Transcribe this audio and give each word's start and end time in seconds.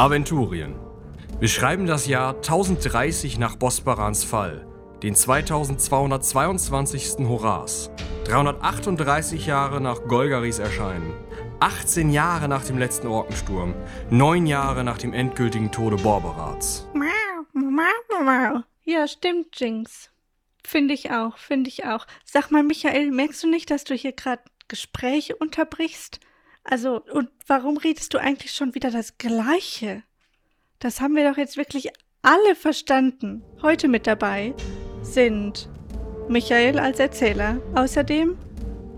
Aventurien. 0.00 0.74
Wir 1.40 1.48
schreiben 1.48 1.84
das 1.84 2.06
Jahr 2.06 2.36
1030 2.36 3.38
nach 3.38 3.56
Bosbarans 3.56 4.24
Fall, 4.24 4.66
den 5.02 5.14
2222. 5.14 7.28
Horas, 7.28 7.90
338 8.24 9.44
Jahre 9.44 9.82
nach 9.82 10.08
Golgaris 10.08 10.58
Erscheinen, 10.58 11.12
18 11.60 12.08
Jahre 12.08 12.48
nach 12.48 12.64
dem 12.64 12.78
letzten 12.78 13.08
Orkensturm, 13.08 13.74
9 14.08 14.46
Jahre 14.46 14.84
nach 14.84 14.96
dem 14.96 15.12
endgültigen 15.12 15.70
Tode 15.70 15.96
Borberats. 15.96 16.88
Ja, 18.84 19.06
stimmt, 19.06 19.60
Jinx. 19.60 20.10
Finde 20.66 20.94
ich 20.94 21.10
auch, 21.10 21.36
finde 21.36 21.68
ich 21.68 21.84
auch. 21.84 22.06
Sag 22.24 22.50
mal, 22.50 22.62
Michael, 22.62 23.10
merkst 23.10 23.42
du 23.42 23.50
nicht, 23.50 23.70
dass 23.70 23.84
du 23.84 23.92
hier 23.92 24.12
gerade 24.12 24.44
Gespräche 24.66 25.36
unterbrichst? 25.36 26.20
Also, 26.64 27.02
und 27.12 27.30
warum 27.46 27.76
redest 27.76 28.14
du 28.14 28.18
eigentlich 28.18 28.52
schon 28.52 28.74
wieder 28.74 28.90
das 28.90 29.18
Gleiche? 29.18 30.02
Das 30.78 31.00
haben 31.00 31.16
wir 31.16 31.28
doch 31.28 31.36
jetzt 31.36 31.56
wirklich 31.56 31.90
alle 32.22 32.54
verstanden. 32.54 33.42
Heute 33.62 33.88
mit 33.88 34.06
dabei 34.06 34.54
sind 35.02 35.68
Michael 36.28 36.78
als 36.78 36.98
Erzähler, 36.98 37.60
außerdem 37.74 38.36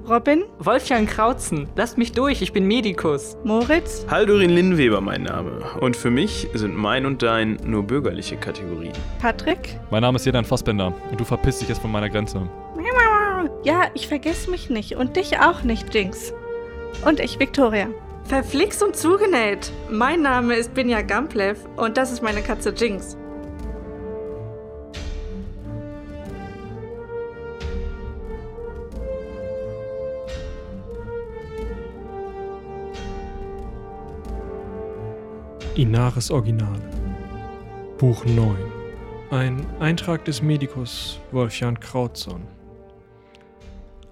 Robin, 0.08 0.42
Wolfgang 0.58 1.08
Krautzen, 1.08 1.68
lasst 1.76 1.96
mich 1.96 2.10
durch, 2.10 2.42
ich 2.42 2.52
bin 2.52 2.66
Medikus. 2.66 3.36
Moritz, 3.44 4.04
Haldurin 4.10 4.50
Linnweber 4.50 5.00
mein 5.00 5.22
Name. 5.22 5.62
Und 5.80 5.96
für 5.96 6.10
mich 6.10 6.48
sind 6.54 6.76
mein 6.76 7.06
und 7.06 7.22
dein 7.22 7.56
nur 7.64 7.84
bürgerliche 7.84 8.36
Kategorien. 8.36 8.92
Patrick. 9.20 9.78
Mein 9.92 10.02
Name 10.02 10.16
ist 10.16 10.26
Jedan 10.26 10.44
Fassbender 10.44 10.92
und 11.10 11.20
du 11.20 11.24
verpisst 11.24 11.60
dich 11.62 11.68
jetzt 11.68 11.80
von 11.80 11.92
meiner 11.92 12.10
Grenze. 12.10 12.48
Ja, 13.64 13.90
ich 13.94 14.08
vergesse 14.08 14.50
mich 14.50 14.70
nicht 14.70 14.96
und 14.96 15.14
dich 15.14 15.38
auch 15.38 15.62
nicht, 15.62 15.94
Jinx. 15.94 16.32
Und 17.04 17.20
ich, 17.20 17.38
Victoria. 17.38 17.88
Verflixt 18.24 18.82
und 18.82 18.96
zugenäht. 18.96 19.72
Mein 19.90 20.22
Name 20.22 20.54
ist 20.54 20.72
Binja 20.74 21.02
Gamplev 21.02 21.58
und 21.76 21.96
das 21.96 22.12
ist 22.12 22.22
meine 22.22 22.42
Katze 22.42 22.70
Jinx. 22.70 23.16
Inaris 35.74 36.30
Originale. 36.30 36.82
Buch 37.96 38.24
9. 38.26 38.56
Ein 39.30 39.66
Eintrag 39.80 40.24
des 40.26 40.42
Medikus 40.42 41.18
Wolfjan 41.30 41.80
Krautzon. 41.80 42.42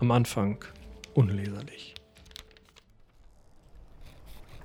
Am 0.01 0.11
Anfang 0.11 0.65
unleserlich. 1.13 2.00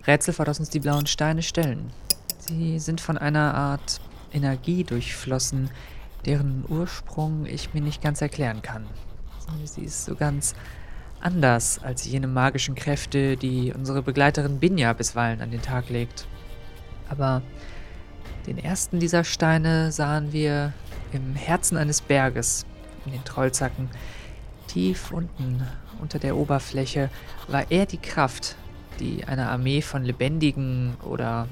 Rätsel 0.07 0.33
vor 0.33 0.45
das 0.45 0.59
uns 0.59 0.69
die 0.69 0.79
blauen 0.79 1.07
Steine 1.07 1.41
stellen. 1.41 1.91
Sie 2.39 2.79
sind 2.79 3.01
von 3.01 3.17
einer 3.17 3.55
Art 3.55 3.99
Energie 4.31 4.83
durchflossen, 4.83 5.69
deren 6.25 6.65
Ursprung 6.67 7.45
ich 7.45 7.73
mir 7.73 7.81
nicht 7.81 8.01
ganz 8.01 8.21
erklären 8.21 8.61
kann. 8.61 8.85
Sie 9.63 9.81
ist 9.81 10.05
so 10.05 10.15
ganz 10.15 10.53
anders 11.21 11.79
als 11.83 12.05
jene 12.05 12.27
magischen 12.27 12.75
Kräfte, 12.75 13.37
die 13.37 13.73
unsere 13.73 14.01
Begleiterin 14.01 14.59
Binja 14.59 14.93
bisweilen 14.93 15.41
an 15.41 15.51
den 15.51 15.61
Tag 15.61 15.89
legt. 15.89 16.27
Aber 17.09 17.41
den 18.47 18.57
ersten 18.57 18.99
dieser 18.99 19.23
Steine 19.23 19.91
sahen 19.91 20.33
wir 20.33 20.73
im 21.11 21.35
Herzen 21.35 21.77
eines 21.77 22.01
Berges, 22.01 22.65
in 23.05 23.11
den 23.11 23.23
Trollzacken. 23.23 23.89
Tief 24.67 25.11
unten 25.11 25.65
unter 26.01 26.19
der 26.19 26.35
Oberfläche 26.35 27.09
war 27.47 27.71
er 27.71 27.85
die 27.85 27.97
Kraft, 27.97 28.55
die 28.99 29.25
einer 29.25 29.49
Armee 29.49 29.81
von 29.81 30.03
lebendigen 30.03 30.95
oder 31.03 31.47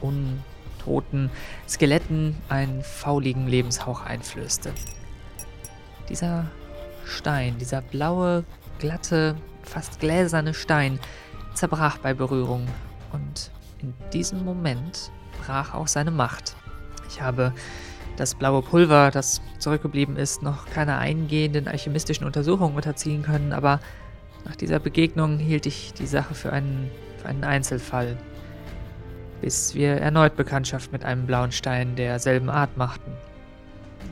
untoten 0.00 1.30
Skeletten 1.68 2.36
einen 2.48 2.82
fauligen 2.82 3.46
Lebenshauch 3.46 4.04
einflößte. 4.04 4.72
Dieser 6.08 6.46
Stein, 7.04 7.58
dieser 7.58 7.80
blaue, 7.80 8.44
glatte, 8.78 9.36
fast 9.62 10.00
gläserne 10.00 10.54
Stein 10.54 10.98
zerbrach 11.54 11.98
bei 11.98 12.14
Berührung 12.14 12.66
und 13.12 13.50
in 13.80 13.94
diesem 14.12 14.44
Moment 14.44 15.10
brach 15.44 15.74
auch 15.74 15.88
seine 15.88 16.10
Macht. 16.10 16.56
Ich 17.08 17.20
habe 17.20 17.52
das 18.16 18.34
blaue 18.34 18.62
Pulver, 18.62 19.10
das 19.10 19.40
zurückgeblieben 19.58 20.16
ist, 20.16 20.42
noch 20.42 20.66
keiner 20.66 20.98
eingehenden 20.98 21.68
alchemistischen 21.68 22.26
Untersuchung 22.26 22.74
unterziehen 22.74 23.22
können, 23.22 23.52
aber 23.52 23.80
nach 24.44 24.56
dieser 24.56 24.78
Begegnung 24.78 25.38
hielt 25.38 25.66
ich 25.66 25.92
die 25.92 26.06
Sache 26.06 26.34
für 26.34 26.52
einen, 26.52 26.90
für 27.18 27.28
einen 27.28 27.44
Einzelfall, 27.44 28.16
bis 29.40 29.74
wir 29.74 29.94
erneut 29.94 30.36
Bekanntschaft 30.36 30.92
mit 30.92 31.04
einem 31.04 31.26
blauen 31.26 31.52
Stein 31.52 31.96
derselben 31.96 32.50
Art 32.50 32.76
machten. 32.76 33.12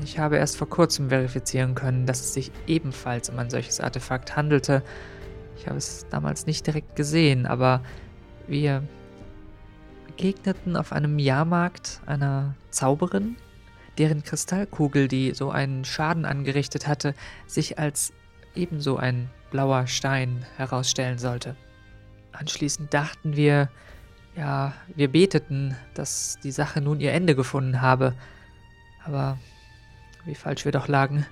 Ich 0.05 0.19
habe 0.19 0.37
erst 0.37 0.57
vor 0.57 0.69
kurzem 0.69 1.09
verifizieren 1.09 1.75
können, 1.75 2.07
dass 2.07 2.21
es 2.21 2.35
sich 2.35 2.53
ebenfalls 2.67 3.31
um 3.31 3.39
ein 3.39 3.51
solches 3.51 3.81
Artefakt 3.81 4.37
handelte. 4.37 4.83
Ich 5.57 5.67
habe 5.67 5.77
es 5.77 6.07
damals 6.11 6.47
nicht 6.47 6.67
direkt 6.67 6.95
gesehen, 6.95 7.47
aber 7.47 7.83
wir 8.47 8.83
begegneten 10.07 10.77
auf 10.77 10.93
einem 10.93 11.19
Jahrmarkt 11.19 12.01
einer 12.07 12.55
Zauberin, 12.71 13.37
deren 13.99 14.23
Kristallkugel, 14.23 15.09
die 15.09 15.35
so 15.35 15.51
einen 15.51 15.85
Schaden 15.85 16.25
angerichtet 16.25 16.87
hatte, 16.87 17.15
sich 17.47 17.79
als 17.79 18.13
ebenso 18.55 18.97
ein 18.97 19.31
blauer 19.51 19.87
Stein 19.87 20.45
herausstellen 20.57 21.19
sollte. 21.19 21.57
Anschließend 22.33 22.93
dachten 22.93 23.37
wir, 23.37 23.69
ja, 24.37 24.73
wir 24.95 25.11
beteten, 25.11 25.77
dass 25.95 26.39
die 26.43 26.53
Sache 26.53 26.81
nun 26.81 27.01
ihr 27.01 27.13
Ende 27.13 27.35
gefunden 27.35 27.81
habe. 27.81 28.15
Aber 29.05 29.39
wie 30.25 30.35
falsch 30.35 30.65
wir 30.65 30.73
doch 30.73 30.89
lagen. 30.89 31.27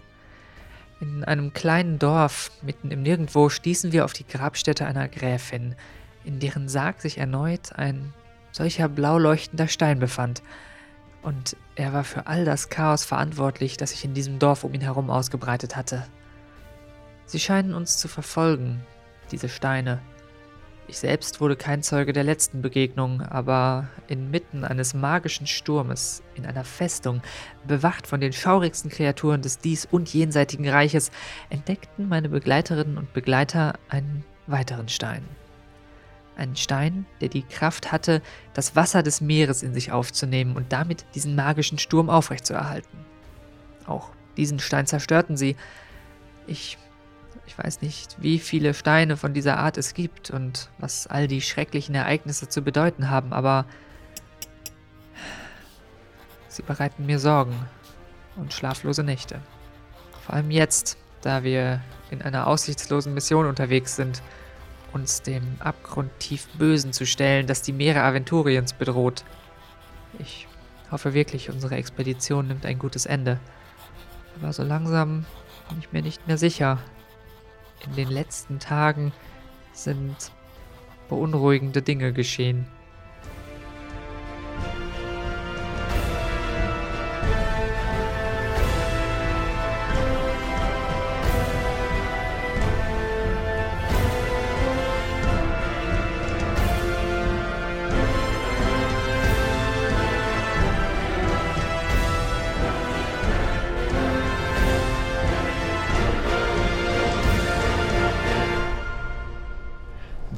In 1.00 1.24
einem 1.24 1.52
kleinen 1.52 1.98
Dorf 1.98 2.50
mitten 2.62 2.90
im 2.90 3.02
Nirgendwo 3.02 3.48
stießen 3.48 3.92
wir 3.92 4.04
auf 4.04 4.14
die 4.14 4.26
Grabstätte 4.26 4.86
einer 4.86 5.08
Gräfin, 5.08 5.74
in 6.24 6.40
deren 6.40 6.68
Sarg 6.68 7.00
sich 7.02 7.18
erneut 7.18 7.74
ein 7.74 8.12
solcher 8.50 8.88
blau 8.88 9.18
leuchtender 9.18 9.68
Stein 9.68 9.98
befand. 9.98 10.42
Und 11.22 11.56
er 11.74 11.92
war 11.92 12.04
für 12.04 12.26
all 12.26 12.44
das 12.44 12.70
Chaos 12.70 13.04
verantwortlich, 13.04 13.76
das 13.76 13.90
sich 13.90 14.04
in 14.04 14.14
diesem 14.14 14.38
Dorf 14.38 14.64
um 14.64 14.72
ihn 14.72 14.80
herum 14.80 15.10
ausgebreitet 15.10 15.76
hatte. 15.76 16.06
Sie 17.26 17.40
scheinen 17.40 17.74
uns 17.74 17.98
zu 17.98 18.06
verfolgen, 18.06 18.80
diese 19.32 19.48
Steine. 19.48 20.00
Ich 20.88 20.98
selbst 20.98 21.40
wurde 21.40 21.56
kein 21.56 21.82
Zeuge 21.82 22.12
der 22.12 22.22
letzten 22.22 22.62
Begegnung, 22.62 23.20
aber 23.20 23.88
inmitten 24.06 24.64
eines 24.64 24.94
magischen 24.94 25.48
Sturmes, 25.48 26.22
in 26.36 26.46
einer 26.46 26.62
Festung, 26.62 27.22
bewacht 27.66 28.06
von 28.06 28.20
den 28.20 28.32
schaurigsten 28.32 28.88
Kreaturen 28.88 29.42
des 29.42 29.58
dies- 29.58 29.88
und 29.90 30.12
jenseitigen 30.14 30.68
Reiches, 30.68 31.10
entdeckten 31.50 32.08
meine 32.08 32.28
Begleiterinnen 32.28 32.98
und 32.98 33.12
Begleiter 33.12 33.74
einen 33.88 34.24
weiteren 34.46 34.88
Stein. 34.88 35.24
Einen 36.36 36.54
Stein, 36.54 37.06
der 37.20 37.30
die 37.30 37.42
Kraft 37.42 37.90
hatte, 37.90 38.22
das 38.54 38.76
Wasser 38.76 39.02
des 39.02 39.20
Meeres 39.20 39.64
in 39.64 39.74
sich 39.74 39.90
aufzunehmen 39.90 40.54
und 40.54 40.72
damit 40.72 41.04
diesen 41.16 41.34
magischen 41.34 41.78
Sturm 41.78 42.08
aufrechtzuerhalten. 42.08 42.98
Auch 43.86 44.10
diesen 44.36 44.60
Stein 44.60 44.86
zerstörten 44.86 45.36
sie. 45.36 45.56
Ich 46.46 46.78
ich 47.46 47.56
weiß 47.56 47.80
nicht, 47.80 48.16
wie 48.20 48.38
viele 48.38 48.74
Steine 48.74 49.16
von 49.16 49.32
dieser 49.32 49.58
Art 49.58 49.78
es 49.78 49.94
gibt 49.94 50.30
und 50.30 50.68
was 50.78 51.06
all 51.06 51.28
die 51.28 51.40
schrecklichen 51.40 51.94
Ereignisse 51.94 52.48
zu 52.48 52.62
bedeuten 52.62 53.08
haben, 53.08 53.32
aber 53.32 53.64
sie 56.48 56.62
bereiten 56.62 57.06
mir 57.06 57.18
Sorgen 57.18 57.54
und 58.36 58.52
schlaflose 58.52 59.04
Nächte. 59.04 59.40
Vor 60.24 60.34
allem 60.34 60.50
jetzt, 60.50 60.98
da 61.22 61.44
wir 61.44 61.80
in 62.10 62.22
einer 62.22 62.46
aussichtslosen 62.46 63.14
Mission 63.14 63.46
unterwegs 63.46 63.96
sind, 63.96 64.22
uns 64.92 65.22
dem 65.22 65.56
abgrundtief 65.60 66.48
Bösen 66.58 66.92
zu 66.92 67.06
stellen, 67.06 67.46
das 67.46 67.62
die 67.62 67.72
Meere 67.72 68.02
Aventuriens 68.02 68.72
bedroht. 68.72 69.24
Ich 70.18 70.48
hoffe 70.90 71.14
wirklich, 71.14 71.50
unsere 71.50 71.76
Expedition 71.76 72.48
nimmt 72.48 72.66
ein 72.66 72.78
gutes 72.78 73.06
Ende. 73.06 73.38
Aber 74.40 74.52
so 74.52 74.62
langsam 74.62 75.26
bin 75.68 75.78
ich 75.78 75.92
mir 75.92 76.02
nicht 76.02 76.26
mehr 76.26 76.38
sicher, 76.38 76.78
in 77.84 77.94
den 77.94 78.08
letzten 78.08 78.58
Tagen 78.58 79.12
sind 79.72 80.32
beunruhigende 81.08 81.82
Dinge 81.82 82.12
geschehen. 82.12 82.66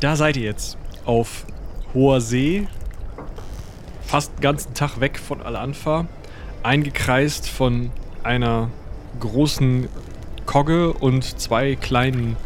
Da 0.08 0.16
seid 0.16 0.38
ihr 0.38 0.44
jetzt. 0.44 0.78
Auf 1.04 1.44
hoher 1.92 2.22
See. 2.22 2.66
fast 4.06 4.32
den 4.32 4.40
ganzen 4.40 4.72
Tag 4.72 5.00
weg 5.00 5.18
von 5.18 5.42
Al-Anfa, 5.42 6.06
eingekreist 6.62 7.46
von 7.46 7.90
einer 8.22 8.70
großen 9.20 9.86
Kogge 10.46 10.94
und 10.94 11.38
zwei 11.38 11.74
kleinen 11.74 12.38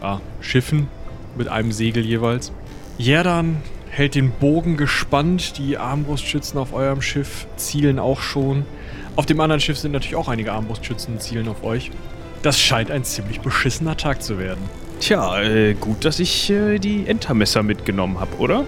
ja, 0.00 0.22
Schiffen 0.40 0.88
mit 1.36 1.48
einem 1.48 1.70
Segel 1.70 2.02
jeweils. 2.02 2.50
Jerdan 2.96 3.58
hält 3.90 4.14
den 4.14 4.30
Bogen 4.30 4.78
gespannt, 4.78 5.58
die 5.58 5.76
Armbrustschützen 5.76 6.58
auf 6.58 6.72
eurem 6.72 7.02
Schiff 7.02 7.46
zielen 7.56 7.98
auch 7.98 8.22
schon. 8.22 8.64
Auf 9.16 9.26
dem 9.26 9.38
anderen 9.40 9.60
Schiff 9.60 9.76
sind 9.76 9.92
natürlich 9.92 10.16
auch 10.16 10.28
einige 10.28 10.50
Armbrustschützen 10.50 11.16
und 11.16 11.20
zielen 11.20 11.48
auf 11.48 11.62
euch. 11.62 11.90
Das 12.40 12.58
scheint 12.58 12.90
ein 12.90 13.04
ziemlich 13.04 13.42
beschissener 13.42 13.98
Tag 13.98 14.22
zu 14.22 14.38
werden. 14.38 14.62
Tja, 15.00 15.42
äh, 15.42 15.74
gut, 15.74 16.04
dass 16.04 16.18
ich 16.18 16.50
äh, 16.50 16.78
die 16.78 17.06
Entermesser 17.06 17.62
mitgenommen 17.62 18.18
habe, 18.18 18.36
oder? 18.38 18.64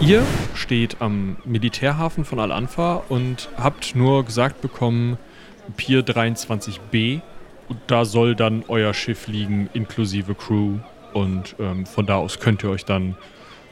Ihr 0.00 0.22
steht 0.54 1.00
am 1.00 1.38
Militärhafen 1.46 2.26
von 2.26 2.38
Al-Anfa 2.38 3.04
und 3.08 3.48
habt 3.56 3.94
nur 3.94 4.24
gesagt 4.26 4.60
bekommen, 4.60 5.16
Pier 5.78 6.04
23b. 6.04 7.22
Und 7.70 7.78
da 7.86 8.04
soll 8.04 8.34
dann 8.34 8.64
euer 8.68 8.92
Schiff 8.92 9.28
liegen, 9.28 9.70
inklusive 9.72 10.34
Crew. 10.34 10.74
Und 11.14 11.56
ähm, 11.58 11.86
von 11.86 12.04
da 12.04 12.16
aus 12.16 12.38
könnt 12.38 12.62
ihr 12.62 12.68
euch 12.68 12.84
dann 12.84 13.16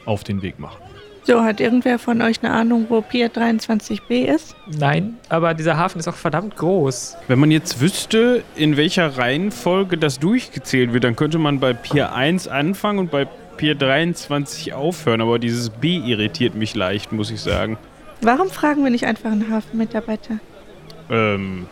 auf 0.05 0.23
den 0.23 0.41
Weg 0.41 0.57
machen. 0.57 0.81
So, 1.25 1.41
hat 1.41 1.61
irgendwer 1.61 1.99
von 1.99 2.21
euch 2.21 2.43
eine 2.43 2.53
Ahnung, 2.53 2.87
wo 2.89 3.01
Pier 3.01 3.31
23b 3.31 4.25
ist? 4.25 4.55
Nein, 4.77 5.17
aber 5.29 5.53
dieser 5.53 5.77
Hafen 5.77 5.99
ist 5.99 6.07
auch 6.09 6.15
verdammt 6.15 6.57
groß. 6.57 7.15
Wenn 7.29 7.39
man 7.39 7.49
jetzt 7.49 7.79
wüsste, 7.79 8.43
in 8.55 8.75
welcher 8.75 9.17
Reihenfolge 9.17 9.97
das 9.97 10.19
durchgezählt 10.19 10.91
wird, 10.91 11.05
dann 11.05 11.15
könnte 11.15 11.37
man 11.37 11.61
bei 11.61 11.73
Pier 11.73 12.13
1 12.13 12.49
anfangen 12.49 12.99
und 12.99 13.11
bei 13.11 13.25
Pier 13.55 13.75
23 13.75 14.73
aufhören. 14.73 15.21
Aber 15.21 15.39
dieses 15.39 15.69
B 15.69 15.97
irritiert 15.97 16.55
mich 16.55 16.75
leicht, 16.75 17.13
muss 17.13 17.31
ich 17.31 17.39
sagen. 17.39 17.77
Warum 18.21 18.49
fragen 18.49 18.83
wir 18.83 18.91
nicht 18.91 19.05
einfach 19.05 19.31
einen 19.31 19.49
Hafenmitarbeiter? 19.49 20.39
Ähm, 21.09 21.67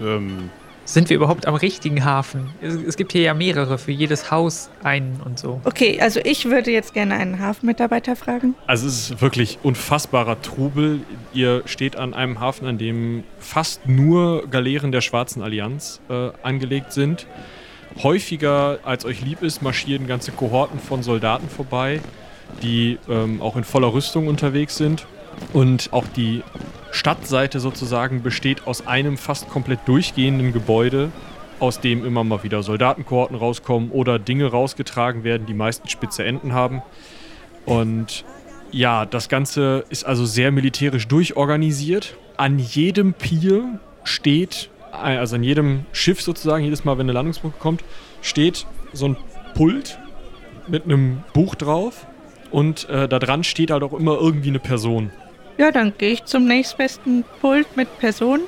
ähm, 0.00 0.50
Sind 0.84 1.10
wir 1.10 1.16
überhaupt 1.16 1.46
am 1.46 1.54
richtigen 1.54 2.04
Hafen? 2.04 2.50
Es, 2.60 2.74
es 2.74 2.96
gibt 2.96 3.12
hier 3.12 3.22
ja 3.22 3.34
mehrere, 3.34 3.78
für 3.78 3.92
jedes 3.92 4.30
Haus 4.30 4.68
einen 4.82 5.20
und 5.24 5.38
so. 5.38 5.60
Okay, 5.64 6.00
also 6.00 6.20
ich 6.24 6.46
würde 6.46 6.70
jetzt 6.70 6.92
gerne 6.92 7.14
einen 7.14 7.38
Hafenmitarbeiter 7.38 8.16
fragen. 8.16 8.54
Also 8.66 8.88
es 8.88 9.10
ist 9.10 9.20
wirklich 9.22 9.58
unfassbarer 9.62 10.42
Trubel. 10.42 11.00
Ihr 11.32 11.62
steht 11.66 11.96
an 11.96 12.14
einem 12.14 12.40
Hafen, 12.40 12.66
an 12.66 12.78
dem 12.78 13.22
fast 13.38 13.86
nur 13.88 14.48
Galeeren 14.48 14.90
der 14.90 15.02
Schwarzen 15.02 15.42
Allianz 15.42 16.00
äh, 16.08 16.30
angelegt 16.42 16.92
sind. 16.92 17.26
Häufiger 18.02 18.78
als 18.84 19.04
euch 19.04 19.20
lieb 19.20 19.42
ist, 19.42 19.62
marschieren 19.62 20.06
ganze 20.06 20.32
Kohorten 20.32 20.80
von 20.80 21.02
Soldaten 21.02 21.48
vorbei, 21.48 22.00
die 22.62 22.98
ähm, 23.08 23.40
auch 23.40 23.56
in 23.56 23.64
voller 23.64 23.92
Rüstung 23.92 24.26
unterwegs 24.26 24.76
sind. 24.76 25.06
Und 25.52 25.92
auch 25.92 26.06
die 26.16 26.42
Stadtseite 26.92 27.58
sozusagen 27.58 28.22
besteht 28.22 28.66
aus 28.66 28.86
einem 28.86 29.16
fast 29.16 29.48
komplett 29.48 29.80
durchgehenden 29.86 30.52
Gebäude, 30.52 31.10
aus 31.58 31.80
dem 31.80 32.04
immer 32.04 32.22
mal 32.22 32.42
wieder 32.44 32.62
Soldatenkohorten 32.62 33.36
rauskommen 33.36 33.90
oder 33.90 34.18
Dinge 34.18 34.46
rausgetragen 34.46 35.24
werden, 35.24 35.46
die 35.46 35.54
meistens 35.54 35.90
spitze 35.90 36.24
Enden 36.24 36.52
haben. 36.52 36.82
Und 37.64 38.24
ja, 38.70 39.06
das 39.06 39.28
Ganze 39.28 39.84
ist 39.88 40.04
also 40.04 40.26
sehr 40.26 40.52
militärisch 40.52 41.08
durchorganisiert. 41.08 42.16
An 42.36 42.58
jedem 42.58 43.14
Pier 43.14 43.80
steht, 44.04 44.70
also 44.90 45.36
an 45.36 45.44
jedem 45.44 45.86
Schiff 45.92 46.20
sozusagen, 46.20 46.62
jedes 46.62 46.84
Mal, 46.84 46.98
wenn 46.98 47.06
eine 47.06 47.12
Landungsbrücke 47.12 47.58
kommt, 47.58 47.84
steht 48.20 48.66
so 48.92 49.06
ein 49.06 49.16
Pult 49.54 49.98
mit 50.68 50.84
einem 50.84 51.22
Buch 51.32 51.54
drauf. 51.54 52.06
Und 52.50 52.88
äh, 52.90 53.08
da 53.08 53.18
dran 53.18 53.44
steht 53.44 53.70
halt 53.70 53.82
auch 53.82 53.94
immer 53.94 54.18
irgendwie 54.18 54.50
eine 54.50 54.58
Person. 54.58 55.10
Ja, 55.58 55.70
dann 55.70 55.92
gehe 55.98 56.12
ich 56.12 56.24
zum 56.24 56.46
nächstbesten 56.46 57.24
Pult 57.40 57.76
mit 57.76 57.98
Person. 57.98 58.40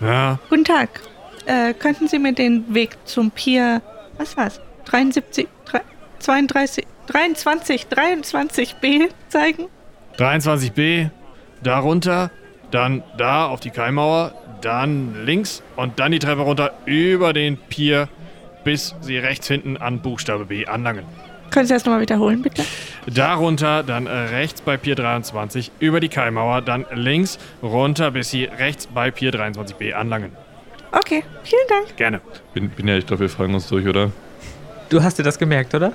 Ja, 0.00 0.38
Guten 0.48 0.64
Tag. 0.64 1.00
Äh, 1.46 1.74
könnten 1.74 2.08
Sie 2.08 2.18
mir 2.18 2.32
den 2.32 2.74
Weg 2.74 2.96
zum 3.04 3.30
Pier, 3.30 3.82
was 4.18 4.36
war's? 4.36 4.60
73, 4.86 5.46
drei- 5.64 5.82
32, 6.18 6.84
23, 7.06 7.86
23b 7.86 9.08
zeigen? 9.28 9.66
23b, 10.18 11.10
darunter, 11.62 12.30
dann 12.70 13.02
da 13.16 13.46
auf 13.46 13.60
die 13.60 13.70
Kaimauer, 13.70 14.32
dann 14.60 15.24
links 15.24 15.62
und 15.76 15.98
dann 16.00 16.10
die 16.12 16.18
Treppe 16.18 16.42
runter 16.42 16.72
über 16.84 17.32
den 17.32 17.56
Pier, 17.58 18.08
bis 18.64 18.94
sie 19.02 19.18
rechts 19.18 19.46
hinten 19.46 19.76
an 19.76 20.00
Buchstabe 20.00 20.46
B 20.46 20.66
anlangen. 20.66 21.04
Können 21.50 21.66
Sie 21.66 21.74
das 21.74 21.84
nochmal 21.84 22.00
wiederholen, 22.00 22.42
bitte? 22.42 22.64
Darunter 23.06 23.82
dann 23.82 24.06
rechts 24.06 24.60
bei 24.60 24.76
Pier 24.76 24.94
23 24.94 25.70
über 25.78 26.00
die 26.00 26.08
Kaimauer, 26.08 26.60
dann 26.62 26.84
links 26.92 27.38
runter, 27.62 28.10
bis 28.10 28.30
sie 28.30 28.44
rechts 28.44 28.86
bei 28.86 29.10
Pier 29.10 29.32
23b 29.32 29.92
anlangen. 29.92 30.32
Okay, 30.92 31.22
vielen 31.44 31.68
Dank. 31.68 31.96
Gerne. 31.96 32.20
Bin, 32.54 32.68
bin 32.70 32.88
ja, 32.88 32.96
ich 32.96 33.06
glaube, 33.06 33.20
wir 33.20 33.28
fragen 33.28 33.54
uns 33.54 33.68
durch, 33.68 33.86
oder? 33.86 34.10
Du 34.88 35.02
hast 35.02 35.18
dir 35.18 35.22
das 35.22 35.38
gemerkt, 35.38 35.74
oder? 35.74 35.92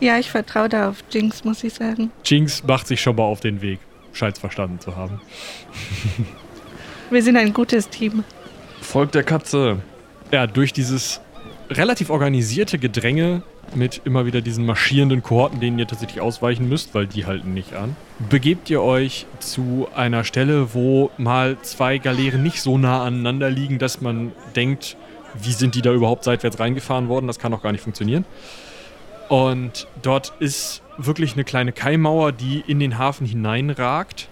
Ja, 0.00 0.18
ich 0.18 0.30
vertraue 0.30 0.68
da 0.68 0.88
auf 0.90 0.96
Jinx, 1.10 1.44
muss 1.44 1.64
ich 1.64 1.74
sagen. 1.74 2.10
Jinx 2.24 2.62
macht 2.64 2.86
sich 2.86 3.00
schon 3.00 3.16
mal 3.16 3.22
auf 3.22 3.40
den 3.40 3.62
Weg. 3.62 3.78
Scheint's 4.12 4.38
verstanden 4.38 4.80
zu 4.80 4.96
haben. 4.96 5.20
Wir 7.10 7.22
sind 7.22 7.36
ein 7.36 7.52
gutes 7.52 7.88
Team. 7.88 8.24
Volk 8.80 9.12
der 9.12 9.22
Katze. 9.22 9.78
Ja, 10.30 10.46
durch 10.46 10.72
dieses 10.72 11.20
relativ 11.70 12.10
organisierte 12.10 12.78
Gedränge 12.78 13.42
mit 13.74 14.02
immer 14.04 14.26
wieder 14.26 14.40
diesen 14.40 14.66
marschierenden 14.66 15.22
Kohorten, 15.22 15.60
denen 15.60 15.78
ihr 15.78 15.86
tatsächlich 15.86 16.20
ausweichen 16.20 16.68
müsst, 16.68 16.94
weil 16.94 17.06
die 17.06 17.26
halten 17.26 17.54
nicht 17.54 17.74
an, 17.74 17.96
begebt 18.30 18.70
ihr 18.70 18.82
euch 18.82 19.26
zu 19.40 19.88
einer 19.94 20.24
Stelle, 20.24 20.74
wo 20.74 21.10
mal 21.18 21.56
zwei 21.62 21.98
Galeeren 21.98 22.42
nicht 22.42 22.60
so 22.60 22.78
nah 22.78 23.04
aneinander 23.04 23.50
liegen, 23.50 23.78
dass 23.78 24.00
man 24.00 24.32
denkt, 24.54 24.96
wie 25.42 25.52
sind 25.52 25.74
die 25.74 25.82
da 25.82 25.92
überhaupt 25.92 26.24
seitwärts 26.24 26.60
reingefahren 26.60 27.08
worden? 27.08 27.26
Das 27.26 27.38
kann 27.38 27.52
doch 27.52 27.62
gar 27.62 27.72
nicht 27.72 27.82
funktionieren. 27.82 28.24
Und 29.28 29.86
dort 30.02 30.32
ist 30.38 30.82
wirklich 30.96 31.34
eine 31.34 31.44
kleine 31.44 31.72
Kaimauer, 31.72 32.32
die 32.32 32.62
in 32.66 32.78
den 32.78 32.98
Hafen 32.98 33.26
hineinragt. 33.26 34.28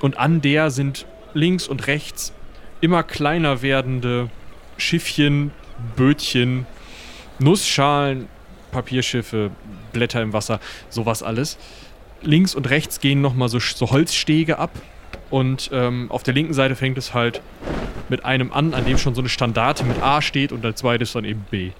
Und 0.00 0.18
an 0.18 0.42
der 0.42 0.70
sind 0.70 1.06
links 1.32 1.68
und 1.68 1.86
rechts 1.86 2.32
immer 2.80 3.02
kleiner 3.02 3.62
werdende 3.62 4.28
Schiffchen, 4.76 5.52
Bötchen, 5.96 6.66
Nussschalen, 7.38 8.28
Papierschiffe, 8.70 9.50
Blätter 9.92 10.22
im 10.22 10.32
Wasser, 10.32 10.60
sowas 10.90 11.22
alles. 11.22 11.58
Links 12.22 12.54
und 12.54 12.68
rechts 12.70 13.00
gehen 13.00 13.20
nochmal 13.20 13.48
so, 13.48 13.58
so 13.58 13.90
Holzstege 13.90 14.58
ab. 14.58 14.70
Und 15.30 15.70
ähm, 15.72 16.10
auf 16.10 16.22
der 16.22 16.34
linken 16.34 16.54
Seite 16.54 16.76
fängt 16.76 16.98
es 16.98 17.14
halt 17.14 17.40
mit 18.08 18.24
einem 18.24 18.52
an, 18.52 18.74
an 18.74 18.84
dem 18.84 18.98
schon 18.98 19.14
so 19.14 19.20
eine 19.20 19.28
Standarte 19.28 19.84
mit 19.84 20.00
A 20.00 20.22
steht 20.22 20.52
und 20.52 20.64
als 20.64 20.80
zweites 20.80 21.12
dann 21.12 21.24
eben 21.24 21.44
B. 21.50 21.72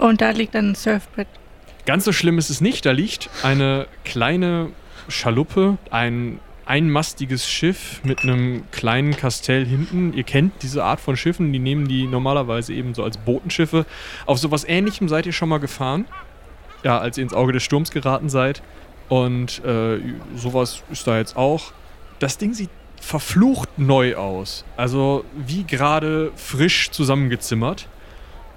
Und 0.00 0.20
da 0.20 0.30
liegt 0.30 0.54
dann 0.54 0.70
ein 0.70 0.74
Surfbrett. 0.74 1.28
Ganz 1.86 2.04
so 2.04 2.12
schlimm 2.12 2.38
ist 2.38 2.50
es 2.50 2.60
nicht. 2.60 2.86
Da 2.86 2.92
liegt 2.92 3.28
eine 3.42 3.86
kleine 4.04 4.70
Schaluppe, 5.08 5.78
ein 5.90 6.38
einmastiges 6.66 7.48
Schiff 7.48 8.00
mit 8.04 8.22
einem 8.22 8.64
kleinen 8.70 9.16
Kastell 9.16 9.66
hinten. 9.66 10.12
Ihr 10.12 10.22
kennt 10.22 10.62
diese 10.62 10.84
Art 10.84 11.00
von 11.00 11.16
Schiffen, 11.16 11.52
die 11.52 11.58
nehmen 11.58 11.88
die 11.88 12.06
normalerweise 12.06 12.72
eben 12.72 12.94
so 12.94 13.04
als 13.04 13.18
Botenschiffe. 13.18 13.86
Auf 14.26 14.38
sowas 14.38 14.64
ähnlichem 14.66 15.08
seid 15.08 15.26
ihr 15.26 15.32
schon 15.32 15.48
mal 15.48 15.58
gefahren. 15.58 16.06
Ja, 16.84 16.98
als 16.98 17.18
ihr 17.18 17.24
ins 17.24 17.34
Auge 17.34 17.52
des 17.52 17.62
Sturms 17.62 17.90
geraten 17.90 18.28
seid. 18.28 18.62
Und 19.08 19.64
äh, 19.64 20.00
sowas 20.36 20.82
ist 20.90 21.06
da 21.06 21.18
jetzt 21.18 21.36
auch. 21.36 21.72
Das 22.18 22.38
Ding 22.38 22.54
sieht 22.54 22.70
verflucht 23.00 23.78
neu 23.78 24.14
aus. 24.16 24.64
Also 24.76 25.24
wie 25.34 25.64
gerade 25.64 26.32
frisch 26.36 26.90
zusammengezimmert. 26.90 27.88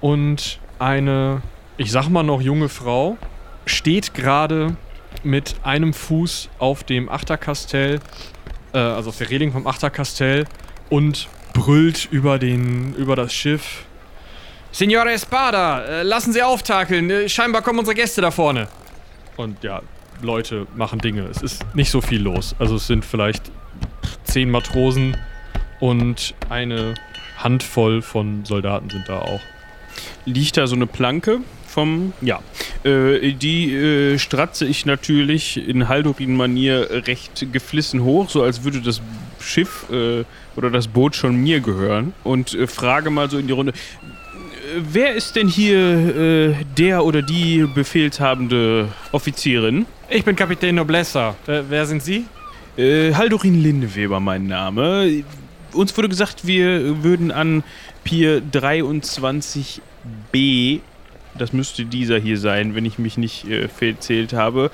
Und 0.00 0.60
eine, 0.78 1.42
ich 1.76 1.90
sag 1.90 2.08
mal 2.08 2.22
noch 2.22 2.40
junge 2.40 2.68
Frau, 2.68 3.18
steht 3.66 4.14
gerade 4.14 4.76
mit 5.22 5.56
einem 5.62 5.92
Fuß 5.92 6.48
auf 6.58 6.84
dem 6.84 7.08
Achterkastell, 7.08 8.00
äh, 8.72 8.78
also 8.78 9.10
auf 9.10 9.18
der 9.18 9.30
Reling 9.30 9.52
vom 9.52 9.66
Achterkastell 9.66 10.44
und 10.90 11.28
brüllt 11.52 12.08
über, 12.10 12.38
den, 12.38 12.94
über 12.94 13.16
das 13.16 13.32
Schiff. 13.32 13.84
Signore 14.72 15.12
Espada, 15.12 15.84
äh, 15.84 16.02
lassen 16.02 16.32
Sie 16.32 16.42
auftakeln. 16.42 17.10
Äh, 17.10 17.28
scheinbar 17.28 17.62
kommen 17.62 17.78
unsere 17.78 17.94
Gäste 17.94 18.20
da 18.20 18.30
vorne. 18.30 18.68
Und 19.36 19.62
ja, 19.64 19.82
Leute 20.22 20.66
machen 20.74 20.98
Dinge. 20.98 21.22
Es 21.22 21.42
ist 21.42 21.64
nicht 21.74 21.90
so 21.90 22.00
viel 22.00 22.22
los. 22.22 22.54
Also 22.58 22.76
es 22.76 22.86
sind 22.86 23.04
vielleicht 23.04 23.50
zehn 24.24 24.50
Matrosen 24.50 25.16
und 25.80 26.34
eine 26.48 26.94
Handvoll 27.38 28.02
von 28.02 28.44
Soldaten 28.44 28.90
sind 28.90 29.08
da 29.08 29.20
auch. 29.20 29.40
liegt 30.24 30.56
da 30.56 30.66
so 30.66 30.74
eine 30.74 30.86
Planke 30.86 31.40
vom, 31.66 32.12
ja, 32.20 32.40
äh, 32.86 33.32
die 33.32 33.74
äh, 33.74 34.18
stratze 34.18 34.64
ich 34.64 34.86
natürlich 34.86 35.68
in 35.68 35.88
Haldorin-Manier 35.88 37.02
recht 37.06 37.52
geflissen 37.52 38.04
hoch, 38.04 38.30
so 38.30 38.42
als 38.42 38.64
würde 38.64 38.80
das 38.80 39.02
Schiff 39.40 39.86
äh, 39.90 40.24
oder 40.56 40.70
das 40.70 40.88
Boot 40.88 41.14
schon 41.16 41.36
mir 41.36 41.60
gehören 41.60 42.14
und 42.24 42.54
äh, 42.54 42.66
frage 42.66 43.10
mal 43.10 43.28
so 43.28 43.36
in 43.38 43.46
die 43.46 43.52
Runde, 43.52 43.74
wer 44.76 45.14
ist 45.14 45.36
denn 45.36 45.48
hier 45.48 45.78
äh, 45.78 46.54
der 46.76 47.04
oder 47.04 47.22
die 47.22 47.66
befehlshabende 47.74 48.88
Offizierin? 49.12 49.86
Ich 50.08 50.24
bin 50.24 50.34
Kapitän 50.36 50.76
Noblessa. 50.76 51.34
Äh, 51.46 51.62
wer 51.68 51.84
sind 51.86 52.02
Sie? 52.02 52.26
Äh, 52.76 53.14
Haldorin 53.14 53.62
Lindeweber, 53.62 54.20
mein 54.20 54.46
Name. 54.46 55.24
Uns 55.72 55.96
wurde 55.96 56.08
gesagt, 56.08 56.46
wir 56.46 57.02
würden 57.02 57.32
an 57.32 57.64
Pier 58.04 58.40
23b, 58.40 60.80
das 61.38 61.52
müsste 61.52 61.84
dieser 61.84 62.18
hier 62.18 62.38
sein, 62.38 62.74
wenn 62.74 62.84
ich 62.84 62.98
mich 62.98 63.18
nicht 63.18 63.48
äh, 63.48 63.68
verzählt 63.68 64.32
habe, 64.32 64.70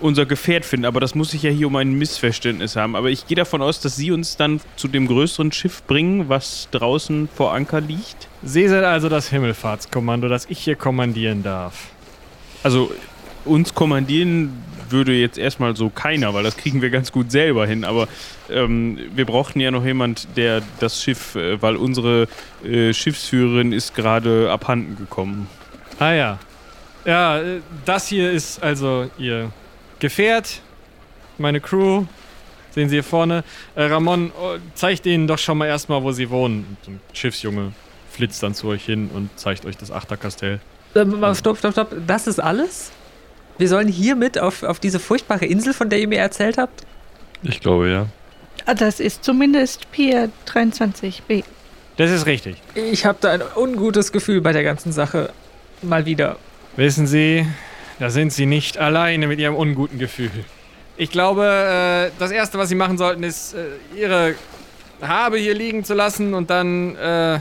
unser 0.00 0.26
Gefährt 0.26 0.64
finden. 0.64 0.86
Aber 0.86 1.00
das 1.00 1.14
muss 1.14 1.30
sich 1.30 1.42
ja 1.42 1.50
hier 1.50 1.66
um 1.66 1.76
ein 1.76 1.92
Missverständnis 1.92 2.76
haben. 2.76 2.96
Aber 2.96 3.10
ich 3.10 3.26
gehe 3.26 3.36
davon 3.36 3.62
aus, 3.62 3.80
dass 3.80 3.96
Sie 3.96 4.10
uns 4.10 4.36
dann 4.36 4.60
zu 4.76 4.88
dem 4.88 5.06
größeren 5.06 5.52
Schiff 5.52 5.82
bringen, 5.84 6.28
was 6.28 6.68
draußen 6.70 7.28
vor 7.34 7.52
Anker 7.54 7.80
liegt. 7.80 8.28
Sie 8.42 8.68
sind 8.68 8.84
also 8.84 9.08
das 9.08 9.28
Himmelfahrtskommando, 9.28 10.28
das 10.28 10.46
ich 10.48 10.58
hier 10.58 10.76
kommandieren 10.76 11.42
darf. 11.42 11.88
Also 12.62 12.90
uns 13.44 13.74
kommandieren 13.74 14.52
würde 14.90 15.12
jetzt 15.12 15.38
erstmal 15.38 15.76
so 15.76 15.90
keiner, 15.90 16.32
weil 16.34 16.42
das 16.42 16.56
kriegen 16.56 16.80
wir 16.82 16.90
ganz 16.90 17.12
gut 17.12 17.30
selber 17.30 17.66
hin. 17.66 17.84
Aber 17.84 18.08
ähm, 18.50 18.98
wir 19.14 19.26
brauchten 19.26 19.60
ja 19.60 19.70
noch 19.70 19.84
jemand, 19.84 20.28
der 20.36 20.62
das 20.80 21.02
Schiff, 21.02 21.34
äh, 21.34 21.60
weil 21.60 21.76
unsere 21.76 22.28
äh, 22.64 22.92
Schiffsführerin 22.92 23.72
ist 23.72 23.94
gerade 23.94 24.50
abhanden 24.50 24.96
gekommen. 24.96 25.46
Ah 25.98 26.12
ja. 26.12 26.38
Ja, 27.04 27.38
äh, 27.40 27.60
das 27.84 28.08
hier 28.08 28.30
ist 28.30 28.62
also 28.62 29.10
Ihr 29.18 29.50
Gefährt, 29.98 30.60
meine 31.38 31.60
Crew. 31.60 32.04
Sehen 32.74 32.88
Sie 32.88 32.96
hier 32.96 33.04
vorne. 33.04 33.44
Äh, 33.74 33.84
Ramon, 33.84 34.30
oh, 34.40 34.56
zeigt 34.74 35.06
Ihnen 35.06 35.26
doch 35.26 35.38
schon 35.38 35.58
mal 35.58 35.66
erstmal, 35.66 36.02
wo 36.02 36.12
Sie 36.12 36.30
wohnen. 36.30 36.66
Und 36.68 36.84
so 36.84 36.90
ein 36.92 37.00
Schiffsjunge 37.12 37.72
flitzt 38.12 38.42
dann 38.42 38.54
zu 38.54 38.68
euch 38.68 38.84
hin 38.84 39.10
und 39.12 39.30
zeigt 39.38 39.64
euch 39.64 39.76
das 39.76 39.90
Achterkastell. 39.90 40.60
Ähm, 40.94 41.22
Stopp, 41.34 41.58
stopp, 41.58 41.72
stopp. 41.72 41.94
Das 42.06 42.26
ist 42.26 42.38
alles? 42.38 42.90
Wir 43.58 43.68
sollen 43.68 43.88
hier 43.88 44.14
mit 44.14 44.38
auf, 44.38 44.62
auf 44.62 44.78
diese 44.78 45.00
furchtbare 45.00 45.46
Insel, 45.46 45.72
von 45.74 45.88
der 45.90 45.98
ihr 45.98 46.08
mir 46.08 46.18
erzählt 46.18 46.58
habt? 46.58 46.84
Ich 47.42 47.60
glaube 47.60 47.88
ja. 47.90 48.06
Ah, 48.66 48.74
Das 48.74 49.00
ist 49.00 49.24
zumindest 49.24 49.90
Pier 49.90 50.30
23b. 50.46 51.42
Das 51.96 52.10
ist 52.10 52.26
richtig. 52.26 52.56
Ich 52.74 53.04
habe 53.04 53.18
da 53.20 53.32
ein 53.32 53.42
ungutes 53.56 54.12
Gefühl 54.12 54.40
bei 54.40 54.52
der 54.52 54.62
ganzen 54.62 54.92
Sache. 54.92 55.32
Mal 55.82 56.06
wieder. 56.06 56.36
Wissen 56.76 57.06
Sie, 57.06 57.46
da 57.98 58.10
sind 58.10 58.32
Sie 58.32 58.46
nicht 58.46 58.78
alleine 58.78 59.26
mit 59.26 59.38
Ihrem 59.40 59.54
unguten 59.56 59.98
Gefühl. 59.98 60.30
Ich 60.96 61.10
glaube, 61.10 61.44
äh, 61.44 62.10
das 62.18 62.30
Erste, 62.30 62.58
was 62.58 62.68
Sie 62.68 62.74
machen 62.74 62.98
sollten, 62.98 63.22
ist, 63.22 63.54
äh, 63.54 63.66
Ihre 63.98 64.34
Habe 65.00 65.38
hier 65.38 65.54
liegen 65.54 65.84
zu 65.84 65.94
lassen 65.94 66.34
und 66.34 66.50
dann 66.50 66.96
äh, 66.96 67.38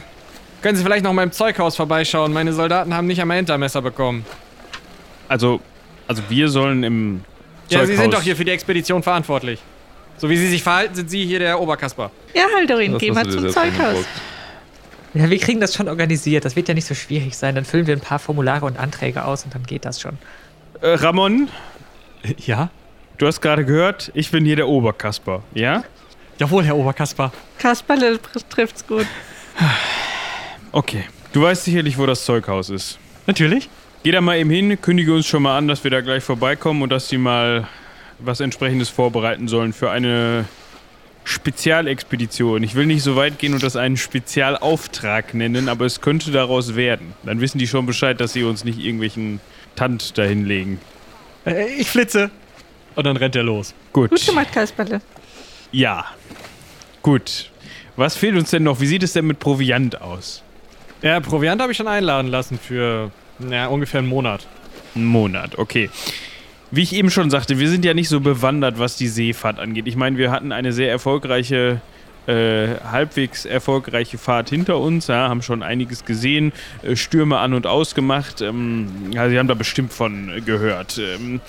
können 0.61 0.75
Sie 0.77 0.83
vielleicht 0.83 1.03
noch 1.03 1.13
mal 1.13 1.23
im 1.23 1.31
Zeughaus 1.31 1.75
vorbeischauen. 1.75 2.31
Meine 2.33 2.53
Soldaten 2.53 2.93
haben 2.93 3.07
nicht 3.07 3.19
einmal 3.21 3.37
Hintermesser 3.37 3.81
bekommen. 3.81 4.25
Also, 5.27 5.59
also 6.07 6.21
wir 6.29 6.49
sollen 6.49 6.83
im 6.83 7.21
Ja, 7.69 7.79
Sie 7.85 7.93
Zeughaus- 7.93 8.01
sind 8.01 8.13
doch 8.13 8.21
hier 8.21 8.35
für 8.35 8.45
die 8.45 8.51
Expedition 8.51 9.01
verantwortlich. 9.01 9.59
So 10.19 10.29
wie 10.29 10.37
Sie 10.37 10.47
sich 10.47 10.63
verhalten, 10.63 10.95
sind 10.95 11.09
Sie 11.09 11.25
hier 11.25 11.39
der 11.39 11.59
Oberkasper. 11.59 12.11
Ja, 12.33 12.43
Haldorin, 12.55 12.97
geh 12.97 13.11
mal 13.11 13.27
zum 13.27 13.49
Zeughaus. 13.49 13.57
eingebrockt. 13.57 14.07
Ja, 15.17 15.29
wir 15.29 15.39
kriegen 15.39 15.59
das 15.59 15.73
schon 15.73 15.87
organisiert. 15.87 16.45
Das 16.45 16.55
wird 16.55 16.67
ja 16.67 16.73
nicht 16.73 16.85
so 16.85 16.93
schwierig 16.93 17.35
sein. 17.37 17.55
Dann 17.55 17.65
füllen 17.65 17.87
wir 17.87 17.95
ein 17.95 18.01
paar 18.01 18.19
Formulare 18.19 18.65
und 18.65 18.77
Anträge 18.77 19.25
aus 19.25 19.43
und 19.45 19.55
dann 19.55 19.63
geht 19.63 19.85
das 19.85 19.99
schon. 19.99 20.17
Äh, 20.81 20.89
Ramon, 20.89 21.49
Ja? 22.37 22.69
du 23.17 23.25
hast 23.25 23.41
gerade 23.41 23.65
gehört, 23.65 24.11
ich 24.13 24.29
bin 24.31 24.45
hier 24.45 24.55
der 24.57 24.67
Oberkasper, 24.67 25.41
ja? 25.53 25.83
Jawohl, 26.39 26.63
Herr 26.65 26.75
Oberkasper. 26.75 27.31
Kasperle 27.57 28.19
trifft's 28.49 28.85
gut. 28.85 29.07
Okay. 30.71 31.03
Du 31.33 31.41
weißt 31.41 31.63
sicherlich, 31.63 31.97
wo 31.97 32.05
das 32.05 32.25
Zeughaus 32.25 32.69
ist. 32.69 32.99
Natürlich. 33.25 33.69
Geh 34.03 34.11
da 34.11 34.21
mal 34.21 34.37
eben 34.37 34.49
hin, 34.49 34.79
kündige 34.79 35.13
uns 35.13 35.25
schon 35.25 35.43
mal 35.43 35.57
an, 35.57 35.67
dass 35.67 35.83
wir 35.83 35.91
da 35.91 36.01
gleich 36.01 36.23
vorbeikommen 36.23 36.81
und 36.83 36.89
dass 36.89 37.09
sie 37.09 37.17
mal 37.17 37.67
was 38.19 38.39
entsprechendes 38.39 38.89
vorbereiten 38.89 39.47
sollen 39.47 39.73
für 39.73 39.89
eine 39.91 40.45
Spezialexpedition. 41.27 42.63
Ich 42.63 42.73
will 42.75 42.85
nicht 42.85 43.03
so 43.03 43.17
weit 43.17 43.37
gehen 43.37 43.53
und 43.53 43.61
das 43.61 43.75
einen 43.75 43.97
Spezialauftrag 43.97 45.33
nennen, 45.33 45.67
aber 45.67 45.85
es 45.85 45.99
könnte 45.99 46.31
daraus 46.31 46.75
werden. 46.77 47.13
Dann 47.23 47.41
wissen 47.41 47.57
die 47.57 47.67
schon 47.67 47.85
Bescheid, 47.85 48.21
dass 48.21 48.31
sie 48.31 48.43
uns 48.43 48.63
nicht 48.63 48.79
irgendwelchen 48.79 49.41
Tant 49.75 50.17
dahin 50.17 50.45
legen. 50.45 50.79
Äh, 51.45 51.67
ich 51.73 51.89
flitze. 51.89 52.31
Und 52.95 53.05
dann 53.05 53.17
rennt 53.17 53.35
er 53.35 53.43
los. 53.43 53.75
Gut. 53.91 54.09
Gut 54.09 54.25
gemacht, 54.25 54.53
Kasperle. 54.53 55.01
Ja. 55.73 56.05
Gut. 57.01 57.51
Was 57.97 58.15
fehlt 58.15 58.37
uns 58.37 58.51
denn 58.51 58.63
noch? 58.63 58.79
Wie 58.79 58.87
sieht 58.87 59.03
es 59.03 59.11
denn 59.11 59.27
mit 59.27 59.39
Proviant 59.39 60.01
aus? 60.01 60.43
Ja, 61.01 61.19
Proviant 61.19 61.61
habe 61.61 61.73
ich 61.73 61.77
schon 61.77 61.89
einladen 61.89 62.31
lassen 62.31 62.57
für 62.57 63.11
na, 63.37 63.67
ungefähr 63.67 63.99
einen 63.99 64.07
Monat. 64.07 64.47
Ein 64.95 65.03
Monat, 65.03 65.57
okay. 65.57 65.89
Wie 66.71 66.81
ich 66.83 66.93
eben 66.93 67.09
schon 67.09 67.29
sagte, 67.29 67.59
wir 67.59 67.69
sind 67.69 67.85
ja 67.85 67.93
nicht 67.93 68.09
so 68.09 68.19
bewandert, 68.19 68.77
was 68.77 68.97
die 68.97 69.07
Seefahrt 69.07 69.57
angeht. 69.59 69.87
Ich 69.87 69.95
meine, 69.95 70.17
wir 70.17 70.31
hatten 70.31 70.51
eine 70.51 70.73
sehr 70.73 70.91
erfolgreiche, 70.91 71.79
äh, 72.27 72.67
halbwegs 72.91 73.45
erfolgreiche 73.45 74.17
Fahrt 74.17 74.49
hinter 74.49 74.77
uns, 74.77 75.07
ja, 75.07 75.29
haben 75.29 75.41
schon 75.41 75.63
einiges 75.63 76.03
gesehen, 76.03 76.51
äh, 76.83 76.97
Stürme 76.97 77.37
an 77.37 77.53
und 77.53 77.65
ausgemacht. 77.67 78.41
Ähm, 78.41 78.87
ja, 79.11 79.29
Sie 79.29 79.39
haben 79.39 79.47
da 79.47 79.53
bestimmt 79.53 79.93
von 79.93 80.29
gehört. 80.45 80.97
Ähm, 80.99 81.39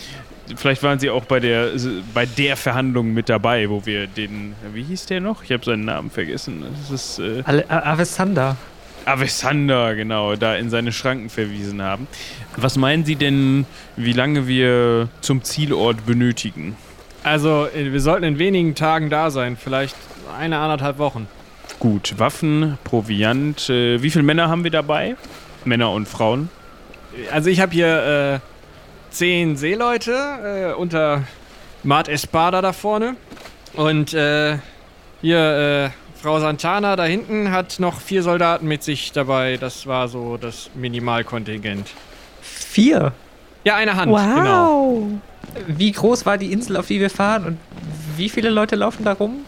vielleicht 0.55 0.85
waren 0.85 1.01
Sie 1.01 1.11
auch 1.11 1.25
bei 1.25 1.41
der, 1.41 1.71
bei 2.15 2.25
der 2.25 2.57
Verhandlung 2.57 3.13
mit 3.13 3.29
dabei, 3.29 3.69
wo 3.69 3.85
wir 3.87 4.07
den, 4.07 4.55
wie 4.73 4.85
hieß 4.85 5.07
der 5.07 5.21
noch? 5.21 5.43
Ich 5.43 5.51
habe 5.51 5.65
seinen 5.65 5.85
Namen 5.85 6.11
vergessen. 6.13 6.63
Das 6.89 6.93
ist, 6.93 7.19
äh, 7.19 7.43
Ale 7.45 7.69
A- 7.69 7.97
Avesander. 9.09 9.95
Genau, 9.95 10.37
da 10.37 10.57
in 10.57 10.71
seine 10.71 10.93
Schranken 10.93 11.31
verwiesen 11.31 11.83
haben. 11.83 12.07
Was 12.57 12.77
meinen 12.77 13.05
Sie 13.05 13.17
denn, 13.17 13.67
wie 13.97 14.13
lange 14.13 14.47
wir 14.47 15.09
zum 15.21 15.43
Zielort 15.43 16.05
benötigen? 16.07 16.77
Also, 17.23 17.67
äh, 17.67 17.93
wir 17.93 18.01
sollten 18.01 18.25
in 18.25 18.39
wenigen 18.39 18.75
Tagen 18.75 19.11
da 19.11 19.31
sein. 19.31 19.57
Vielleicht 19.57 19.97
eine, 20.39 20.59
anderthalb 20.59 20.99
Wochen. 20.99 21.27
Gut, 21.79 22.15
Waffen, 22.19 22.79
Proviant. 22.85 23.69
Äh, 23.69 24.03
wie 24.03 24.11
viele 24.11 24.25
Männer 24.25 24.49
haben 24.49 24.65
wir 24.65 24.71
dabei? 24.71 25.17
Männer 25.65 25.91
und 25.91 26.09
Frauen. 26.09 26.49
Also, 27.33 27.51
ich 27.51 27.61
habe 27.61 27.73
hier 27.73 28.41
äh, 28.41 28.41
zehn 29.11 29.57
Seeleute 29.57 30.73
äh, 30.73 30.79
unter 30.79 31.25
Mart 31.83 32.09
Espada 32.09 32.63
da 32.63 32.73
vorne. 32.73 33.17
Und 33.75 34.15
äh, 34.15 34.59
hier, 35.21 35.91
äh, 35.93 36.08
Frau 36.21 36.41
Santana 36.41 36.97
da 36.97 37.05
hinten 37.05 37.51
hat 37.53 37.79
noch 37.79 38.01
vier 38.01 38.23
Soldaten 38.23 38.67
mit 38.67 38.83
sich 38.83 39.13
dabei. 39.13 39.57
Das 39.57 39.87
war 39.87 40.09
so 40.09 40.37
das 40.37 40.71
Minimalkontingent. 40.75 41.89
Vier. 42.43 43.13
Ja, 43.65 43.77
eine 43.77 43.95
Hand, 43.95 44.13
genau. 44.13 44.97
Wow. 44.97 45.07
Wie 45.67 45.93
groß 45.93 46.27
war 46.27 46.37
die 46.39 46.53
Insel, 46.53 46.77
auf 46.77 46.87
die 46.87 47.01
wir 47.01 47.11
fahren 47.11 47.45
und 47.45 47.59
wie 48.17 48.29
viele 48.29 48.51
Leute 48.51 48.77
laufen 48.77 49.05
da 49.05 49.13
rum? 49.13 49.45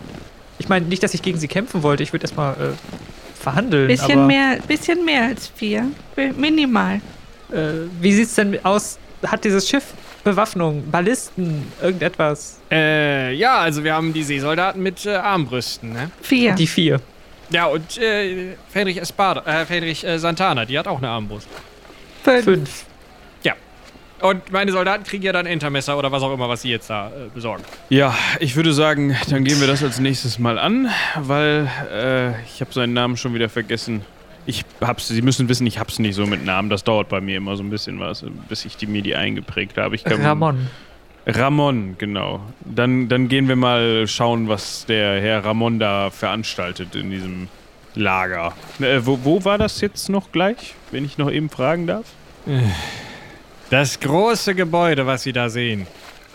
Ich 0.59 0.69
meine, 0.69 0.87
nicht, 0.87 1.03
dass 1.03 1.15
ich 1.15 1.23
gegen 1.23 1.39
sie 1.39 1.49
kämpfen 1.49 1.83
wollte. 1.83 2.03
Ich 2.03 2.13
würde 2.13 2.25
erstmal 2.25 2.53
äh, 2.55 3.39
verhandeln. 3.41 3.89
Bisschen 3.89 4.19
aber, 4.19 4.27
mehr, 4.27 4.59
bisschen 4.67 5.05
mehr 5.05 5.25
als 5.25 5.49
vier. 5.49 5.87
Minimal. 6.37 7.01
Äh, 7.51 7.89
wie 8.01 8.13
sieht's 8.13 8.35
denn 8.35 8.65
aus? 8.65 8.99
Hat 9.27 9.45
dieses 9.45 9.69
Schiff 9.69 9.85
Bewaffnung, 10.25 10.91
Ballisten, 10.91 11.71
irgendetwas? 11.83 12.61
Äh, 12.71 13.35
ja, 13.35 13.59
also 13.59 13.85
wir 13.85 13.95
haben 13.95 14.13
die 14.13 14.23
Seesoldaten 14.23 14.83
mit 14.83 15.07
äh, 15.07 15.15
Armbrüsten, 15.15 15.93
ne? 15.93 16.11
Vier. 16.23 16.55
Die 16.55 16.67
vier. 16.67 17.01
Ja, 17.51 17.67
und 17.67 17.99
äh, 17.99 18.55
Friedrich 18.73 19.01
Espada, 19.01 19.43
äh, 19.45 19.67
Friedrich 19.67 20.05
äh, 20.05 20.19
Santana, 20.19 20.65
die 20.65 20.79
hat 20.79 20.87
auch 20.87 20.99
eine 20.99 21.09
Armbrust. 21.09 21.49
Fünf. 22.23 22.45
Fünf. 22.45 22.85
Und 24.21 24.53
meine 24.53 24.71
Soldaten 24.71 25.05
kriegen 25.05 25.23
ja 25.23 25.33
dann 25.33 25.47
Intermesser 25.47 25.97
oder 25.97 26.13
was 26.13 26.23
auch 26.23 26.33
immer, 26.33 26.49
was 26.49 26.63
sie 26.63 26.71
jetzt 26.71 26.91
da 26.91 27.09
äh, 27.09 27.29
besorgen. 27.33 27.63
Ja, 27.89 28.15
ich 28.39 28.55
würde 28.55 28.73
sagen, 28.73 29.17
dann 29.31 29.45
gehen 29.45 29.61
wir 29.61 29.67
das 29.67 29.83
als 29.83 29.99
nächstes 29.99 30.39
mal 30.39 30.59
an, 30.59 30.91
weil 31.17 31.69
äh, 31.91 32.43
ich 32.45 32.61
habe 32.61 32.73
seinen 32.73 32.93
Namen 32.93 33.17
schon 33.17 33.33
wieder 33.35 33.49
vergessen. 33.49 34.05
Ich 34.47 34.65
hab's, 34.81 35.09
Sie 35.09 35.23
müssen 35.23 35.49
wissen, 35.49 35.67
ich 35.67 35.79
hab's 35.79 35.99
nicht 35.99 36.15
so 36.15 36.27
mit 36.27 36.45
Namen. 36.45 36.71
Das 36.71 36.83
dauert 36.85 37.09
bei 37.09 37.21
mir 37.21 37.37
immer 37.37 37.57
so 37.57 37.63
ein 37.63 37.71
bisschen 37.71 38.01
was, 38.01 38.25
bis 38.49 38.65
ich 38.65 38.77
die 38.77 38.87
mir 38.87 39.03
die 39.03 39.15
eingeprägt 39.15 39.77
habe. 39.79 39.95
Ich 39.95 40.05
kann- 40.05 40.23
Ramon. 40.23 40.69
Ramon, 41.27 41.97
genau. 41.99 42.41
Dann, 42.65 43.09
dann 43.09 43.29
gehen 43.29 43.47
wir 43.47 43.55
mal 43.57 44.07
schauen, 44.09 44.49
was 44.49 44.87
der 44.87 45.21
Herr 45.21 45.45
Ramon 45.45 45.79
da 45.79 46.11
veranstaltet 46.11 46.97
in 46.97 47.11
diesem 47.11 47.49
Lager. 47.95 48.55
Äh, 48.81 49.01
wo, 49.05 49.19
wo 49.23 49.45
war 49.45 49.59
das 49.59 49.81
jetzt 49.83 50.09
noch 50.09 50.33
gleich, 50.33 50.75
wenn 50.91 51.05
ich 51.05 51.19
noch 51.19 51.31
eben 51.31 51.51
fragen 51.51 51.87
darf? 51.87 52.07
Das 53.69 54.01
große 54.01 54.55
Gebäude, 54.55 55.07
was 55.07 55.23
Sie 55.23 55.33
da 55.33 55.49
sehen. 55.51 55.87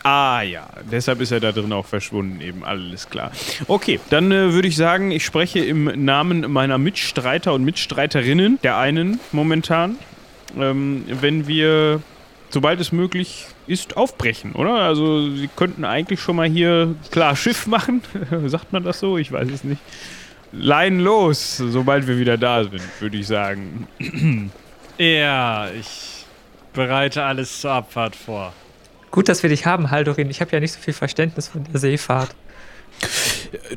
Ah 0.06 0.44
ja, 0.44 0.68
deshalb 0.92 1.20
ist 1.20 1.32
er 1.32 1.40
da 1.40 1.52
drin 1.52 1.74
auch 1.74 1.88
verschwunden, 1.88 2.40
eben 2.40 2.64
alles 2.64 3.10
klar. 3.10 3.32
Okay, 3.66 4.00
dann 4.12 4.32
äh, 4.32 4.54
würde 4.54 4.68
ich 4.68 4.76
sagen, 4.76 5.10
ich 5.10 5.26
spreche 5.26 5.58
im 5.66 6.06
Namen 6.06 6.52
meiner 6.52 6.78
Mitstreiter 6.78 7.56
und 7.56 7.64
Mitstreiterinnen, 7.64 8.60
der 8.62 8.78
einen 8.78 9.20
momentan, 9.32 9.98
ähm, 10.60 11.06
wenn 11.08 11.48
wir, 11.48 12.04
sobald 12.52 12.80
es 12.80 12.92
möglich 12.92 13.48
ist, 13.66 13.98
aufbrechen, 13.98 14.52
oder? 14.52 14.76
Also 14.76 15.28
Sie 15.32 15.50
könnten 15.56 15.84
eigentlich 15.84 16.22
schon 16.22 16.36
mal 16.36 16.48
hier 16.48 16.94
klar 17.10 17.36
Schiff 17.36 17.66
machen, 17.66 18.04
sagt 18.46 18.74
man 18.74 18.84
das 18.84 19.00
so? 19.00 19.18
Ich 19.18 19.32
weiß 19.32 19.50
es 19.50 19.64
nicht. 19.64 19.82
Leinen 20.52 21.00
los, 21.00 21.58
sobald 21.58 22.06
wir 22.06 22.20
wieder 22.20 22.38
da 22.38 22.64
sind, 22.64 22.84
würde 23.00 23.18
ich 23.18 23.26
sagen. 23.26 23.88
Ja, 25.00 25.68
ich 25.72 26.26
bereite 26.74 27.24
alles 27.24 27.60
zur 27.60 27.72
Abfahrt 27.72 28.16
vor. 28.16 28.54
Gut, 29.16 29.30
dass 29.30 29.44
wir 29.44 29.50
dich 29.50 29.66
haben, 29.66 29.92
Haldorin. 29.92 30.30
Ich 30.30 30.42
habe 30.42 30.52
ja 30.52 30.60
nicht 30.60 30.74
so 30.74 30.80
viel 30.82 30.94
Verständnis 30.94 31.48
von 31.48 31.64
der 31.64 31.80
Seefahrt. 31.80 32.36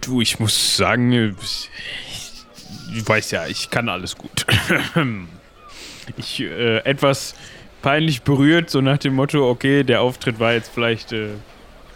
Du, 0.00 0.20
ich 0.20 0.40
muss 0.40 0.76
sagen, 0.76 1.12
ich 2.92 3.08
weiß 3.08 3.30
ja, 3.30 3.46
ich 3.46 3.70
kann 3.70 3.88
alles 3.88 4.18
gut. 4.18 4.44
Ich 6.16 6.40
äh, 6.40 6.78
etwas 6.78 7.34
peinlich 7.82 8.22
berührt, 8.22 8.70
so 8.70 8.80
nach 8.80 8.96
dem 8.96 9.14
Motto, 9.14 9.46
okay, 9.50 9.84
der 9.84 10.00
Auftritt 10.00 10.40
war 10.40 10.54
jetzt 10.54 10.70
vielleicht 10.72 11.12
äh, 11.12 11.28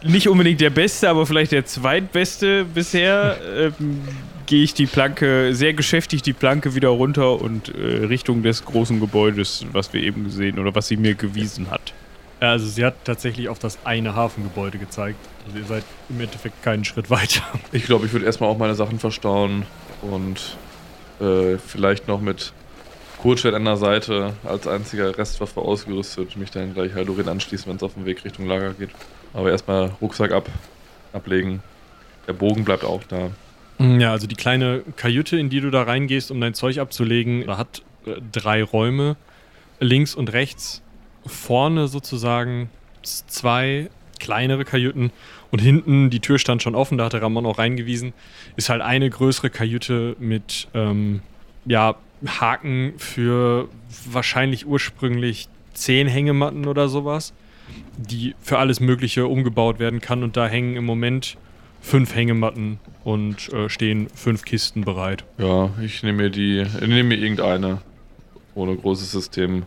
nicht 0.04 0.28
unbedingt 0.28 0.60
der 0.60 0.68
beste, 0.68 1.08
aber 1.08 1.24
vielleicht 1.24 1.50
der 1.50 1.64
zweitbeste 1.64 2.64
bisher. 2.64 3.38
Ähm, 3.56 4.02
Gehe 4.46 4.64
ich 4.64 4.74
die 4.74 4.86
Planke, 4.86 5.54
sehr 5.54 5.72
geschäftig 5.72 6.20
die 6.20 6.34
Planke 6.34 6.74
wieder 6.74 6.88
runter 6.88 7.40
und 7.40 7.74
äh, 7.74 8.04
Richtung 8.04 8.42
des 8.42 8.64
großen 8.66 9.00
Gebäudes, 9.00 9.64
was 9.72 9.94
wir 9.94 10.02
eben 10.02 10.24
gesehen 10.24 10.58
oder 10.58 10.74
was 10.74 10.88
sie 10.88 10.98
mir 10.98 11.14
gewiesen 11.14 11.70
hat. 11.70 11.81
Ja, 12.42 12.50
also 12.50 12.66
sie 12.66 12.84
hat 12.84 12.96
tatsächlich 13.04 13.48
auf 13.48 13.60
das 13.60 13.78
eine 13.84 14.16
Hafengebäude 14.16 14.76
gezeigt. 14.76 15.16
Also 15.46 15.58
ihr 15.58 15.64
seid 15.64 15.84
im 16.08 16.20
Endeffekt 16.20 16.60
keinen 16.64 16.84
Schritt 16.84 17.08
weiter. 17.08 17.42
Ich 17.72 17.84
glaube, 17.84 18.06
ich 18.06 18.12
würde 18.12 18.26
erstmal 18.26 18.50
auch 18.50 18.58
meine 18.58 18.74
Sachen 18.74 18.98
verstauen 18.98 19.64
und 20.02 20.56
äh, 21.20 21.56
vielleicht 21.56 22.08
noch 22.08 22.20
mit 22.20 22.52
Kurzschwert 23.18 23.54
an 23.54 23.64
der 23.64 23.76
Seite 23.76 24.32
als 24.42 24.66
einziger 24.66 25.16
Restwaffe 25.16 25.60
ausgerüstet 25.60 26.36
mich 26.36 26.50
dann 26.50 26.74
gleich 26.74 26.94
Haldorin 26.94 27.28
anschließen, 27.28 27.68
wenn 27.68 27.76
es 27.76 27.82
auf 27.84 27.94
dem 27.94 28.06
Weg 28.06 28.24
Richtung 28.24 28.48
Lager 28.48 28.74
geht. 28.74 28.90
Aber 29.34 29.52
erstmal 29.52 29.92
Rucksack 30.00 30.32
ab, 30.32 30.48
ablegen. 31.12 31.62
Der 32.26 32.32
Bogen 32.32 32.64
bleibt 32.64 32.84
auch 32.84 33.04
da. 33.04 33.30
Ja, 33.78 34.10
also 34.10 34.26
die 34.26 34.34
kleine 34.34 34.82
Kajüte, 34.96 35.38
in 35.38 35.48
die 35.48 35.60
du 35.60 35.70
da 35.70 35.84
reingehst, 35.84 36.32
um 36.32 36.40
dein 36.40 36.54
Zeug 36.54 36.78
abzulegen, 36.78 37.46
da 37.46 37.56
hat 37.56 37.82
äh, 38.04 38.16
drei 38.32 38.64
Räume. 38.64 39.14
Links 39.78 40.16
und 40.16 40.32
rechts. 40.32 40.81
Vorne 41.26 41.88
sozusagen 41.88 42.70
zwei 43.02 43.90
kleinere 44.18 44.64
Kajüten 44.64 45.10
und 45.50 45.60
hinten, 45.60 46.10
die 46.10 46.20
Tür 46.20 46.38
stand 46.38 46.62
schon 46.62 46.74
offen, 46.74 46.96
da 46.98 47.04
hatte 47.04 47.20
Ramon 47.20 47.44
auch 47.44 47.58
reingewiesen, 47.58 48.12
ist 48.56 48.68
halt 48.68 48.80
eine 48.80 49.10
größere 49.10 49.50
Kajüte 49.50 50.16
mit, 50.18 50.68
ähm, 50.74 51.20
ja, 51.66 51.96
Haken 52.24 52.94
für 52.98 53.68
wahrscheinlich 54.10 54.66
ursprünglich 54.66 55.48
zehn 55.74 56.06
Hängematten 56.06 56.66
oder 56.66 56.88
sowas, 56.88 57.32
die 57.96 58.34
für 58.40 58.58
alles 58.58 58.78
Mögliche 58.78 59.26
umgebaut 59.26 59.78
werden 59.80 60.00
kann 60.00 60.22
und 60.22 60.36
da 60.36 60.46
hängen 60.46 60.76
im 60.76 60.84
Moment 60.84 61.36
fünf 61.80 62.14
Hängematten 62.14 62.78
und 63.02 63.52
äh, 63.52 63.68
stehen 63.68 64.08
fünf 64.14 64.44
Kisten 64.44 64.82
bereit. 64.84 65.24
Ja, 65.38 65.70
ich 65.82 66.02
nehme 66.02 66.24
mir 66.24 66.30
die, 66.30 66.60
ich 66.60 66.80
nehme 66.80 67.04
mir 67.04 67.18
irgendeine. 67.18 67.78
Ohne 68.54 68.76
großes 68.76 69.10
System. 69.10 69.64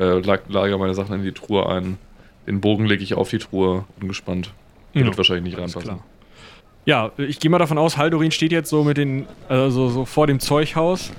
Äh, 0.00 0.20
lag, 0.20 0.40
lager 0.48 0.78
meine 0.78 0.94
Sachen 0.94 1.14
in 1.14 1.22
die 1.22 1.32
Truhe 1.32 1.68
ein. 1.68 1.98
Den 2.46 2.60
Bogen 2.60 2.86
lege 2.86 3.02
ich 3.02 3.14
auf 3.14 3.28
die 3.30 3.38
Truhe, 3.38 3.84
ungespannt. 4.00 4.50
Der 4.94 5.02
Ja, 5.02 5.06
wird 5.06 5.18
wahrscheinlich 5.18 5.44
nicht 5.44 5.58
alles 5.58 5.76
reinpassen. 5.76 5.98
klar. 5.98 6.06
Ja, 6.86 7.12
ich 7.18 7.38
gehe 7.38 7.50
mal 7.50 7.58
davon 7.58 7.76
aus, 7.78 7.96
Haldorin 7.98 8.30
steht 8.30 8.50
jetzt 8.52 8.70
so 8.70 8.82
mit 8.82 8.96
den, 8.96 9.26
also 9.48 9.90
so 9.90 10.04
vor 10.06 10.26
dem 10.26 10.40
Zeughaus 10.40 11.12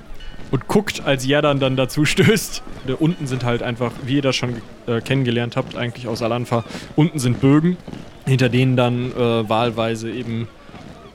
und 0.50 0.67
guckt, 0.67 1.03
als 1.05 1.25
Jerdan 1.25 1.59
dann 1.59 1.75
dazu 1.77 2.03
stößt. 2.05 2.63
Da 2.88 2.95
unten 2.95 3.27
sind 3.27 3.43
halt 3.45 3.61
einfach, 3.61 3.91
wie 4.03 4.15
ihr 4.15 4.21
das 4.23 4.35
schon 4.35 4.61
äh, 4.88 5.00
kennengelernt 5.00 5.55
habt, 5.55 5.77
eigentlich 5.77 6.07
aus 6.07 6.21
Alanfa, 6.23 6.63
unten 6.95 7.19
sind 7.19 7.39
Bögen, 7.39 7.77
hinter 8.25 8.50
denen 8.50 8.75
dann 8.75 9.11
äh, 9.11 9.47
wahlweise 9.47 10.09
eben 10.11 10.47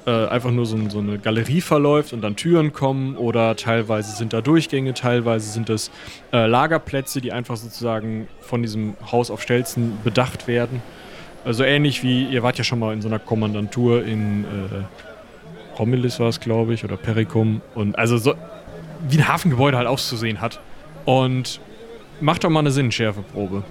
äh, 0.07 0.27
einfach 0.27 0.51
nur 0.51 0.67
so, 0.67 0.79
so 0.89 0.99
eine 1.01 1.19
Galerie 1.19 1.61
verläuft 1.61 2.13
und 2.13 2.23
dann 2.23 2.37
Türen 2.37 2.73
kommen 2.73 3.17
oder 3.17 3.57
teilweise 3.57 4.17
sind 4.17 4.33
da 4.33 4.41
Durchgänge, 4.41 4.95
teilweise 4.95 5.51
sind 5.51 5.69
es 5.69 5.91
äh, 6.33 6.47
Lagerplätze, 6.47 7.21
die 7.21 7.33
einfach 7.33 7.57
sozusagen 7.57 8.29
von 8.41 8.63
diesem 8.63 8.97
Haus 9.11 9.31
auf 9.31 9.43
Stelzen 9.43 9.99
bedacht 10.05 10.49
werden. 10.49 10.83
Also 11.45 11.63
ähnlich 11.65 12.03
wie, 12.03 12.25
ihr 12.25 12.43
wart 12.43 12.59
ja 12.59 12.65
schon 12.65 12.79
mal 12.79 12.93
in 12.93 13.03
so 13.03 13.09
einer 13.09 13.19
Kommandantur 13.19 14.05
in 14.05 14.45
äh, 14.45 14.49
Romulus 15.79 16.19
war 16.19 16.29
es, 16.29 16.41
glaube 16.41 16.75
ich, 16.75 16.85
oder 16.85 16.97
Pericum. 16.97 17.61
Und 17.75 17.99
also 17.99 18.17
so, 18.17 18.35
wie 19.09 19.19
ein 19.19 19.29
Hafengebäude 19.29 19.77
halt 19.77 19.87
auszusehen 19.87 20.41
hat. 20.41 20.61
Und 21.05 21.61
macht 22.21 22.45
doch 22.45 22.51
mal 22.51 22.61
eine 22.61 22.71
Sinnschärfeprobe. 22.71 23.63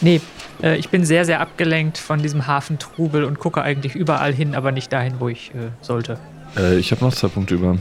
Nee, 0.00 0.20
äh, 0.64 0.76
ich 0.76 0.88
bin 0.88 1.04
sehr, 1.04 1.24
sehr 1.24 1.40
abgelenkt 1.40 1.98
von 1.98 2.22
diesem 2.22 2.46
Hafentrubel 2.46 3.24
und 3.24 3.38
gucke 3.38 3.62
eigentlich 3.62 3.94
überall 3.94 4.32
hin, 4.32 4.54
aber 4.54 4.72
nicht 4.72 4.92
dahin, 4.92 5.20
wo 5.20 5.28
ich 5.28 5.50
äh, 5.50 5.70
sollte. 5.80 6.18
Äh, 6.56 6.78
ich 6.78 6.90
habe 6.90 7.04
noch 7.04 7.12
zwei 7.12 7.28
Punkte 7.28 7.54
über. 7.54 7.78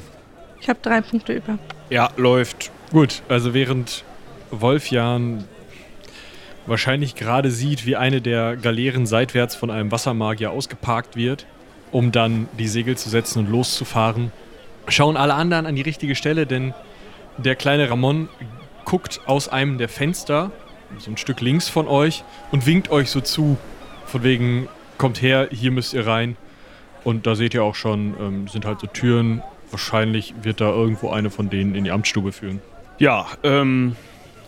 Ich 0.59 0.69
habe 0.69 0.79
drei 0.81 1.01
Punkte 1.01 1.33
über. 1.33 1.57
Ja, 1.89 2.09
läuft. 2.17 2.71
Gut, 2.91 3.21
also 3.29 3.53
während 3.53 4.03
Wolfjan 4.51 5.45
wahrscheinlich 6.65 7.15
gerade 7.15 7.51
sieht, 7.51 7.85
wie 7.85 7.95
eine 7.95 8.21
der 8.21 8.55
Galeeren 8.55 9.05
seitwärts 9.05 9.55
von 9.55 9.69
einem 9.69 9.91
Wassermagier 9.91 10.51
ausgeparkt 10.51 11.15
wird, 11.15 11.45
um 11.91 12.11
dann 12.11 12.47
die 12.57 12.67
Segel 12.67 12.97
zu 12.97 13.09
setzen 13.09 13.39
und 13.39 13.51
loszufahren, 13.51 14.31
schauen 14.87 15.17
alle 15.17 15.33
anderen 15.33 15.65
an 15.65 15.75
die 15.75 15.81
richtige 15.81 16.15
Stelle, 16.15 16.45
denn 16.45 16.73
der 17.37 17.55
kleine 17.55 17.89
Ramon 17.89 18.29
guckt 18.85 19.21
aus 19.25 19.49
einem 19.49 19.77
der 19.77 19.89
Fenster, 19.89 20.51
so 20.99 21.11
ein 21.11 21.17
Stück 21.17 21.41
links 21.41 21.69
von 21.69 21.87
euch, 21.87 22.23
und 22.51 22.65
winkt 22.65 22.89
euch 22.89 23.09
so 23.09 23.21
zu. 23.21 23.57
Von 24.05 24.23
wegen, 24.23 24.67
kommt 24.97 25.21
her, 25.21 25.47
hier 25.51 25.71
müsst 25.71 25.93
ihr 25.93 26.05
rein. 26.05 26.37
Und 27.03 27.27
da 27.27 27.35
seht 27.35 27.53
ihr 27.53 27.63
auch 27.63 27.75
schon, 27.75 28.13
ähm, 28.19 28.47
sind 28.47 28.65
halt 28.65 28.79
so 28.79 28.87
Türen. 28.87 29.41
Wahrscheinlich 29.71 30.33
wird 30.43 30.61
da 30.61 30.69
irgendwo 30.69 31.09
eine 31.09 31.29
von 31.29 31.49
denen 31.49 31.75
in 31.75 31.83
die 31.83 31.91
Amtsstube 31.91 32.31
führen. 32.31 32.61
Ja, 32.99 33.25
ähm, 33.43 33.95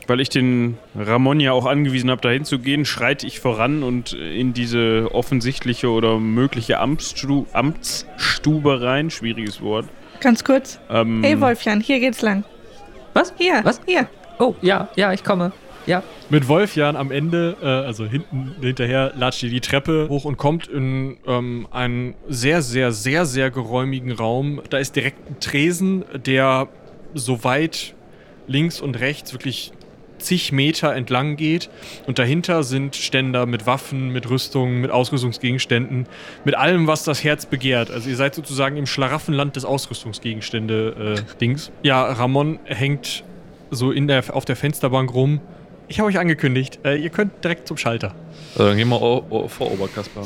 weil 0.08 0.20
ich 0.20 0.30
den 0.30 0.78
Ramon 0.96 1.40
ja 1.40 1.52
auch 1.52 1.66
angewiesen 1.66 2.12
habe, 2.12 2.22
dahin 2.22 2.46
zu 2.46 2.60
gehen, 2.60 2.86
schreite 2.86 3.26
ich 3.26 3.40
voran 3.40 3.82
und 3.82 4.14
in 4.14 4.54
diese 4.54 5.10
offensichtliche 5.14 5.90
oder 5.90 6.20
mögliche 6.20 6.80
Amtsstu 6.80 7.46
Amtsstube 7.54 8.82
rein. 8.82 9.10
Schwieriges 9.10 9.62
Wort. 9.62 9.88
Ganz 10.22 10.44
kurz. 10.44 10.80
Ähm, 10.90 11.24
Hey 11.24 11.42
Wolfjan, 11.42 11.82
hier 11.82 12.00
geht's 12.00 12.22
lang. 12.22 12.44
Was? 13.14 13.34
Hier, 13.38 13.62
Was? 13.64 13.82
hier. 13.86 14.08
Oh, 14.38 14.54
ja, 14.62 14.90
ja, 14.96 15.12
ich 15.12 15.24
komme. 15.24 15.52
Ja. 15.86 16.04
Mit 16.30 16.48
Wolfjan 16.48 16.96
am 16.96 17.12
Ende, 17.12 17.58
äh, 17.62 17.66
also 17.66 18.06
hinten 18.06 18.56
hinterher, 18.62 19.14
latscht 19.16 19.44
ihr 19.44 19.50
die 19.50 19.62
Treppe 19.62 20.08
hoch 20.10 20.26
und 20.26 20.38
kommt 20.38 20.68
in 20.68 21.18
ähm, 21.28 21.68
einen 21.72 22.16
sehr, 22.28 22.62
sehr, 22.62 22.92
sehr, 22.92 23.26
sehr 23.26 23.52
geräumigen 23.52 24.12
Raum. 24.12 24.62
Da 24.70 24.78
ist 24.78 24.96
direkt 24.96 25.30
ein 25.30 25.40
Tresen, 25.40 26.04
der 26.26 26.68
so 27.14 27.44
weit 27.44 27.94
links 28.48 28.82
und 28.82 29.00
rechts 29.00 29.34
wirklich 29.34 29.72
zig 30.18 30.52
Meter 30.52 30.96
entlang 30.96 31.36
geht. 31.36 31.70
Und 32.08 32.20
dahinter 32.20 32.64
sind 32.64 32.96
Ständer 32.96 33.46
mit 33.46 33.68
Waffen, 33.68 34.10
mit 34.10 34.30
Rüstungen, 34.30 34.82
mit 34.82 34.92
Ausrüstungsgegenständen, 34.92 36.08
mit 36.44 36.56
allem, 36.56 36.88
was 36.88 37.04
das 37.04 37.24
Herz 37.24 37.46
begehrt. 37.46 37.92
Also 37.92 38.10
ihr 38.10 38.16
seid 38.16 38.36
sozusagen 38.36 38.78
im 38.78 38.88
Schlaraffenland 38.88 39.56
des 39.56 39.66
Ausrüstungsgegenstände-Dings. 39.66 41.72
ja, 41.84 42.04
Ramon 42.04 42.60
hängt 42.66 43.24
so 43.72 43.92
in 43.92 44.08
der, 44.08 44.36
auf 44.36 44.46
der 44.46 44.56
Fensterbank 44.56 45.14
rum. 45.14 45.42
Ich 45.88 46.00
habe 46.00 46.08
euch 46.10 46.18
angekündigt, 46.18 46.80
äh, 46.84 46.96
ihr 46.96 47.10
könnt 47.10 47.44
direkt 47.44 47.68
zum 47.68 47.78
Schalter. 47.78 48.16
Also 48.54 48.68
dann 48.70 48.78
gehen 48.78 48.90
wir 48.90 49.02
o- 49.02 49.26
o- 49.30 49.48
vor 49.48 49.72
Oberkasper. 49.72 50.24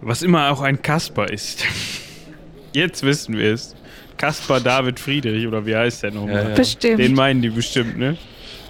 Was 0.00 0.22
immer 0.22 0.50
auch 0.50 0.60
ein 0.60 0.82
Kasper 0.82 1.30
ist. 1.30 1.64
Jetzt 2.72 3.02
wissen 3.02 3.36
wir 3.36 3.52
es. 3.54 3.74
Kaspar 4.16 4.60
David 4.60 5.00
Friedrich, 5.00 5.46
oder 5.46 5.64
wie 5.64 5.74
heißt 5.76 6.02
der 6.02 6.10
nochmal? 6.12 6.34
Ja, 6.34 6.48
ja. 6.50 6.54
Bestimmt. 6.54 6.98
Den 6.98 7.14
meinen 7.14 7.40
die 7.42 7.50
bestimmt, 7.50 7.98
ne? 7.98 8.16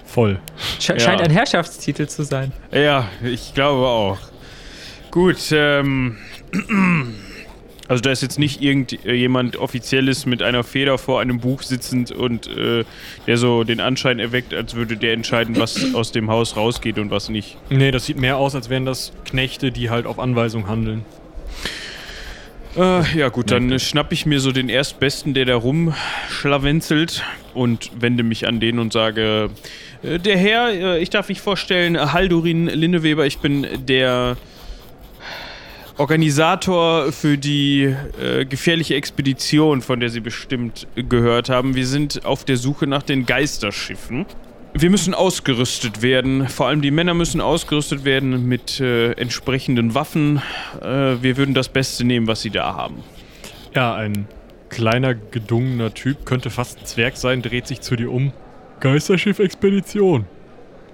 Voll. 0.05 0.39
Sche 0.79 0.93
Ja. 0.93 0.99
Scheint 0.99 1.21
ein 1.21 1.31
Herrschaftstitel 1.31 2.05
zu 2.07 2.23
sein. 2.23 2.51
Ja, 2.71 3.07
ich 3.23 3.53
glaube 3.53 3.85
auch. 3.87 4.17
Gut, 5.11 5.37
ähm. 5.51 6.17
Also 7.87 8.01
da 8.01 8.11
ist 8.11 8.21
jetzt 8.21 8.39
nicht 8.39 8.61
irgendjemand 8.61 9.57
Offizielles 9.57 10.25
mit 10.25 10.41
einer 10.41 10.63
Feder 10.63 10.97
vor 10.97 11.19
einem 11.19 11.39
Buch 11.39 11.63
sitzend 11.63 12.11
und 12.11 12.47
äh, 12.47 12.85
der 13.27 13.37
so 13.37 13.63
den 13.63 13.81
Anschein 13.81 14.19
erweckt, 14.19 14.53
als 14.53 14.75
würde 14.75 14.95
der 14.95 15.13
entscheiden, 15.13 15.57
was 15.57 15.93
aus 15.93 16.11
dem 16.11 16.29
Haus 16.29 16.55
rausgeht 16.55 16.97
und 16.97 17.11
was 17.11 17.29
nicht. 17.29 17.57
Nee, 17.69 17.91
das 17.91 18.05
sieht 18.05 18.17
mehr 18.17 18.37
aus, 18.37 18.55
als 18.55 18.69
wären 18.69 18.85
das 18.85 19.11
Knechte, 19.25 19.71
die 19.71 19.89
halt 19.89 20.05
auf 20.05 20.17
Anweisung 20.17 20.67
handeln. 20.67 21.03
Äh, 22.75 23.17
ja 23.17 23.29
gut, 23.29 23.51
dann 23.51 23.71
äh, 23.71 23.79
schnapp 23.79 24.11
ich 24.11 24.25
mir 24.25 24.39
so 24.39 24.51
den 24.51 24.69
Erstbesten, 24.69 25.33
der 25.33 25.45
da 25.45 25.55
rumschlawenzelt 25.55 27.23
und 27.53 27.91
wende 27.99 28.23
mich 28.23 28.47
an 28.47 28.59
den 28.59 28.79
und 28.79 28.93
sage, 28.93 29.49
äh, 30.01 30.19
der 30.19 30.37
Herr, 30.37 30.69
äh, 30.69 30.99
ich 30.99 31.09
darf 31.09 31.29
mich 31.29 31.41
vorstellen, 31.41 31.95
äh, 31.95 31.99
Haldurin 31.99 32.67
Linneweber, 32.67 33.25
ich 33.25 33.39
bin 33.39 33.67
der 33.85 34.37
Organisator 35.97 37.11
für 37.11 37.37
die 37.37 37.93
äh, 38.19 38.45
gefährliche 38.45 38.95
Expedition, 38.95 39.81
von 39.81 39.99
der 39.99 40.09
Sie 40.09 40.21
bestimmt 40.21 40.87
gehört 40.95 41.49
haben. 41.49 41.75
Wir 41.75 41.85
sind 41.85 42.25
auf 42.25 42.45
der 42.45 42.57
Suche 42.57 42.87
nach 42.87 43.03
den 43.03 43.25
Geisterschiffen. 43.25 44.25
Wir 44.73 44.89
müssen 44.89 45.13
ausgerüstet 45.13 46.01
werden. 46.01 46.47
Vor 46.47 46.67
allem 46.67 46.81
die 46.81 46.89
Männer 46.89 47.13
müssen 47.13 47.41
ausgerüstet 47.41 48.05
werden 48.05 48.47
mit 48.47 48.79
äh, 48.79 49.11
entsprechenden 49.11 49.93
Waffen. 49.93 50.41
Äh, 50.81 51.21
wir 51.21 51.37
würden 51.37 51.53
das 51.53 51.69
Beste 51.69 52.03
nehmen, 52.05 52.25
was 52.25 52.41
sie 52.41 52.49
da 52.49 52.75
haben. 52.75 53.03
Ja, 53.75 53.93
ein 53.93 54.27
kleiner, 54.69 55.13
gedungener 55.13 55.93
Typ, 55.93 56.25
könnte 56.25 56.49
fast 56.49 56.79
ein 56.79 56.85
Zwerg 56.87 57.17
sein, 57.17 57.43
dreht 57.43 57.67
sich 57.67 57.81
zu 57.81 57.95
dir 57.95 58.11
um. 58.11 58.33
Geisterschiff-Expedition. 58.79 60.25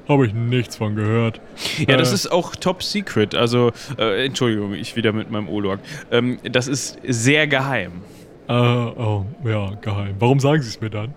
Habe 0.09 0.25
ich 0.25 0.33
nichts 0.33 0.75
von 0.75 0.95
gehört. 0.95 1.39
Ja, 1.87 1.95
das 1.95 2.11
Äh, 2.11 2.15
ist 2.15 2.31
auch 2.31 2.55
top 2.55 2.81
secret. 2.81 3.35
Also, 3.35 3.71
äh, 3.97 4.25
Entschuldigung, 4.25 4.73
ich 4.73 4.95
wieder 4.95 5.13
mit 5.13 5.29
meinem 5.29 5.47
Olog. 5.47 5.79
Ähm, 6.11 6.39
das 6.43 6.67
ist 6.67 6.97
sehr 7.07 7.47
geheim. 7.47 7.91
Äh, 8.47 8.53
oh, 8.53 9.25
ja, 9.45 9.71
geheim. 9.81 10.15
Warum 10.17 10.39
sagen 10.39 10.63
Sie 10.63 10.69
es 10.69 10.81
mir 10.81 10.89
dann? 10.89 11.13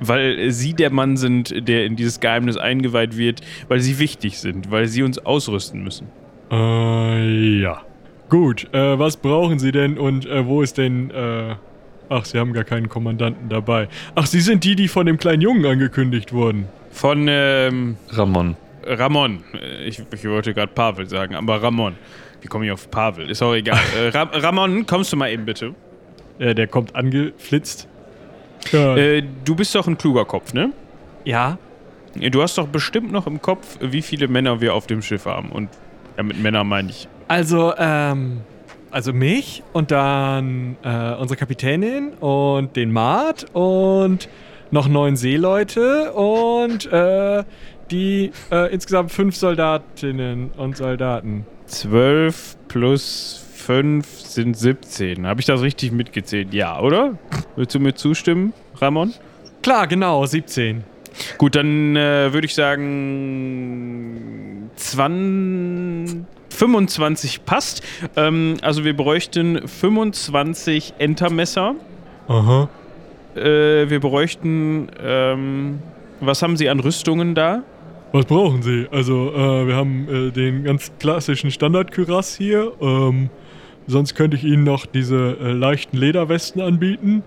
Weil 0.00 0.50
Sie 0.50 0.72
der 0.72 0.90
Mann 0.90 1.18
sind, 1.18 1.68
der 1.68 1.84
in 1.84 1.96
dieses 1.96 2.18
Geheimnis 2.18 2.56
eingeweiht 2.56 3.16
wird, 3.18 3.42
weil 3.68 3.80
Sie 3.80 3.98
wichtig 3.98 4.38
sind, 4.40 4.70
weil 4.70 4.86
Sie 4.88 5.02
uns 5.02 5.18
ausrüsten 5.18 5.84
müssen. 5.84 6.08
Äh, 6.50 7.60
ja. 7.60 7.82
Gut, 8.30 8.72
äh, 8.72 8.98
was 8.98 9.18
brauchen 9.18 9.58
Sie 9.58 9.70
denn 9.70 9.98
und 9.98 10.24
äh, 10.24 10.46
wo 10.46 10.62
ist 10.62 10.78
denn, 10.78 11.10
äh, 11.10 11.56
ach, 12.08 12.24
Sie 12.24 12.38
haben 12.38 12.52
gar 12.52 12.64
keinen 12.64 12.88
Kommandanten 12.88 13.48
dabei. 13.48 13.88
Ach, 14.14 14.26
Sie 14.26 14.40
sind 14.40 14.64
die, 14.64 14.76
die 14.76 14.88
von 14.88 15.06
dem 15.06 15.18
kleinen 15.18 15.42
Jungen 15.42 15.64
angekündigt 15.66 16.32
wurden. 16.32 16.66
Von 16.90 17.26
ähm, 17.28 17.96
Ramon. 18.10 18.56
Ramon. 18.84 19.42
Äh, 19.54 19.84
Ich, 19.88 20.02
ich 20.12 20.24
wollte 20.28 20.54
gerade 20.54 20.72
Pavel 20.72 21.08
sagen, 21.08 21.34
aber 21.34 21.62
Ramon. 21.62 21.94
Wie 22.42 22.48
komme 22.48 22.66
ich 22.66 22.72
auf 22.72 22.90
Pavel? 22.90 23.30
Ist 23.30 23.42
auch 23.42 23.54
egal. 23.54 23.78
äh, 23.98 24.08
Ra 24.08 24.22
Ramon, 24.32 24.86
kommst 24.86 25.12
du 25.12 25.16
mal 25.16 25.30
eben 25.30 25.44
bitte? 25.44 25.74
Äh, 26.38 26.54
der 26.54 26.66
kommt 26.66 26.94
angeflitzt. 26.94 27.88
Ja, 28.72 28.96
Äh, 28.96 29.22
du 29.44 29.54
bist 29.54 29.74
doch 29.74 29.86
ein 29.86 29.98
kluger 29.98 30.24
Kopf, 30.24 30.52
ne? 30.54 30.70
ja. 31.24 31.58
Du 32.30 32.42
hast 32.42 32.56
doch 32.58 32.68
bestimmt 32.68 33.10
noch 33.10 33.26
im 33.26 33.42
Kopf, 33.42 33.76
wie 33.80 34.00
viele 34.00 34.28
Männer 34.28 34.60
wir 34.60 34.74
auf 34.74 34.86
dem 34.86 35.02
Schiff 35.02 35.26
haben. 35.26 35.48
Und 35.50 35.68
ja, 36.16 36.22
mit 36.22 36.40
Männern 36.40 36.68
meine 36.68 36.90
ich. 36.90 37.08
Also, 37.26 37.74
ähm, 37.76 38.42
also 38.94 39.12
mich 39.12 39.62
und 39.72 39.90
dann 39.90 40.76
äh, 40.84 41.14
unsere 41.14 41.36
Kapitänin 41.36 42.12
und 42.20 42.76
den 42.76 42.92
Mart 42.92 43.44
und 43.52 44.28
noch 44.70 44.86
neun 44.86 45.16
Seeleute 45.16 46.12
und 46.12 46.86
äh, 46.92 47.42
die 47.90 48.30
äh, 48.52 48.72
insgesamt 48.72 49.10
fünf 49.10 49.34
Soldatinnen 49.34 50.52
und 50.56 50.76
Soldaten. 50.76 51.44
12 51.66 52.56
plus 52.68 53.44
5 53.56 54.06
sind 54.20 54.56
17. 54.56 55.26
Habe 55.26 55.40
ich 55.40 55.46
das 55.46 55.60
richtig 55.60 55.90
mitgezählt? 55.90 56.54
Ja, 56.54 56.78
oder? 56.78 57.18
Willst 57.56 57.74
du 57.74 57.80
mir 57.80 57.94
zustimmen, 57.94 58.52
Ramon? 58.76 59.12
Klar, 59.62 59.88
genau, 59.88 60.24
17. 60.24 60.84
Gut, 61.36 61.56
dann 61.56 61.96
äh, 61.96 62.32
würde 62.32 62.46
ich 62.46 62.54
sagen 62.54 63.10
20, 64.76 66.26
25 66.54 67.44
passt. 67.44 67.82
Ähm, 68.16 68.56
also 68.62 68.84
wir 68.84 68.96
bräuchten 68.96 69.66
25 69.66 70.94
Entermesser. 70.98 71.74
Aha. 72.28 72.68
Äh, 73.34 73.90
wir 73.90 74.00
bräuchten, 74.00 74.88
ähm, 75.02 75.80
was 76.20 76.42
haben 76.42 76.56
Sie 76.56 76.68
an 76.68 76.80
Rüstungen 76.80 77.34
da? 77.34 77.62
Was 78.12 78.26
brauchen 78.26 78.62
Sie? 78.62 78.86
Also, 78.92 79.32
äh, 79.34 79.66
wir 79.66 79.74
haben 79.74 80.08
äh, 80.08 80.30
den 80.30 80.62
ganz 80.62 80.92
klassischen 81.00 81.50
Standard-Kürass 81.50 82.36
hier. 82.36 82.72
Ähm, 82.80 83.28
sonst 83.88 84.14
könnte 84.14 84.36
ich 84.36 84.44
Ihnen 84.44 84.62
noch 84.62 84.86
diese 84.86 85.36
äh, 85.40 85.52
leichten 85.52 85.96
Lederwesten 85.96 86.60
anbieten. 86.62 87.24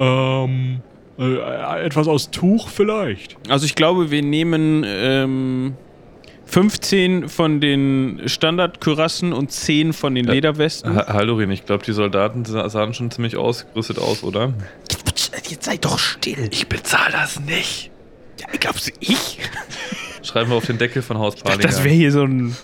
Ähm, 0.00 0.80
äh, 1.18 1.84
etwas 1.84 2.08
aus 2.08 2.30
Tuch 2.30 2.68
vielleicht. 2.68 3.36
Also 3.48 3.66
ich 3.66 3.74
glaube, 3.74 4.10
wir 4.10 4.22
nehmen 4.22 4.84
ähm, 4.86 5.74
15 6.46 7.28
von 7.28 7.60
den 7.60 8.22
Standardkürassen 8.26 9.32
und 9.32 9.50
10 9.52 9.92
von 9.92 10.14
den 10.14 10.26
Ja. 10.26 10.32
Lederwesten. 10.32 10.94
Ha 10.96 11.12
Hallorin, 11.12 11.50
ich 11.50 11.66
glaube, 11.66 11.84
die 11.84 11.92
Soldaten 11.92 12.44
sa- 12.44 12.68
sahen 12.68 12.94
schon 12.94 13.10
ziemlich 13.10 13.36
ausgerüstet 13.36 13.98
aus, 13.98 14.22
oder? 14.22 14.52
Jetzt 15.48 15.64
sei 15.64 15.76
doch 15.76 15.98
still. 15.98 16.48
Ich 16.50 16.66
bezahle 16.68 17.12
das 17.12 17.40
nicht. 17.40 17.90
Ja, 18.40 18.46
glaubst 18.58 18.88
du, 18.88 18.92
ich? 19.00 19.38
Schreiben 20.22 20.50
wir 20.50 20.56
auf 20.56 20.66
den 20.66 20.78
Deckel 20.78 21.02
von 21.02 21.18
Haus 21.18 21.36
Parlinger. 21.36 21.62
Das 21.68 21.82
wäre 21.84 21.94
hier 21.94 22.12
so 22.12 22.22
ein... 22.22 22.56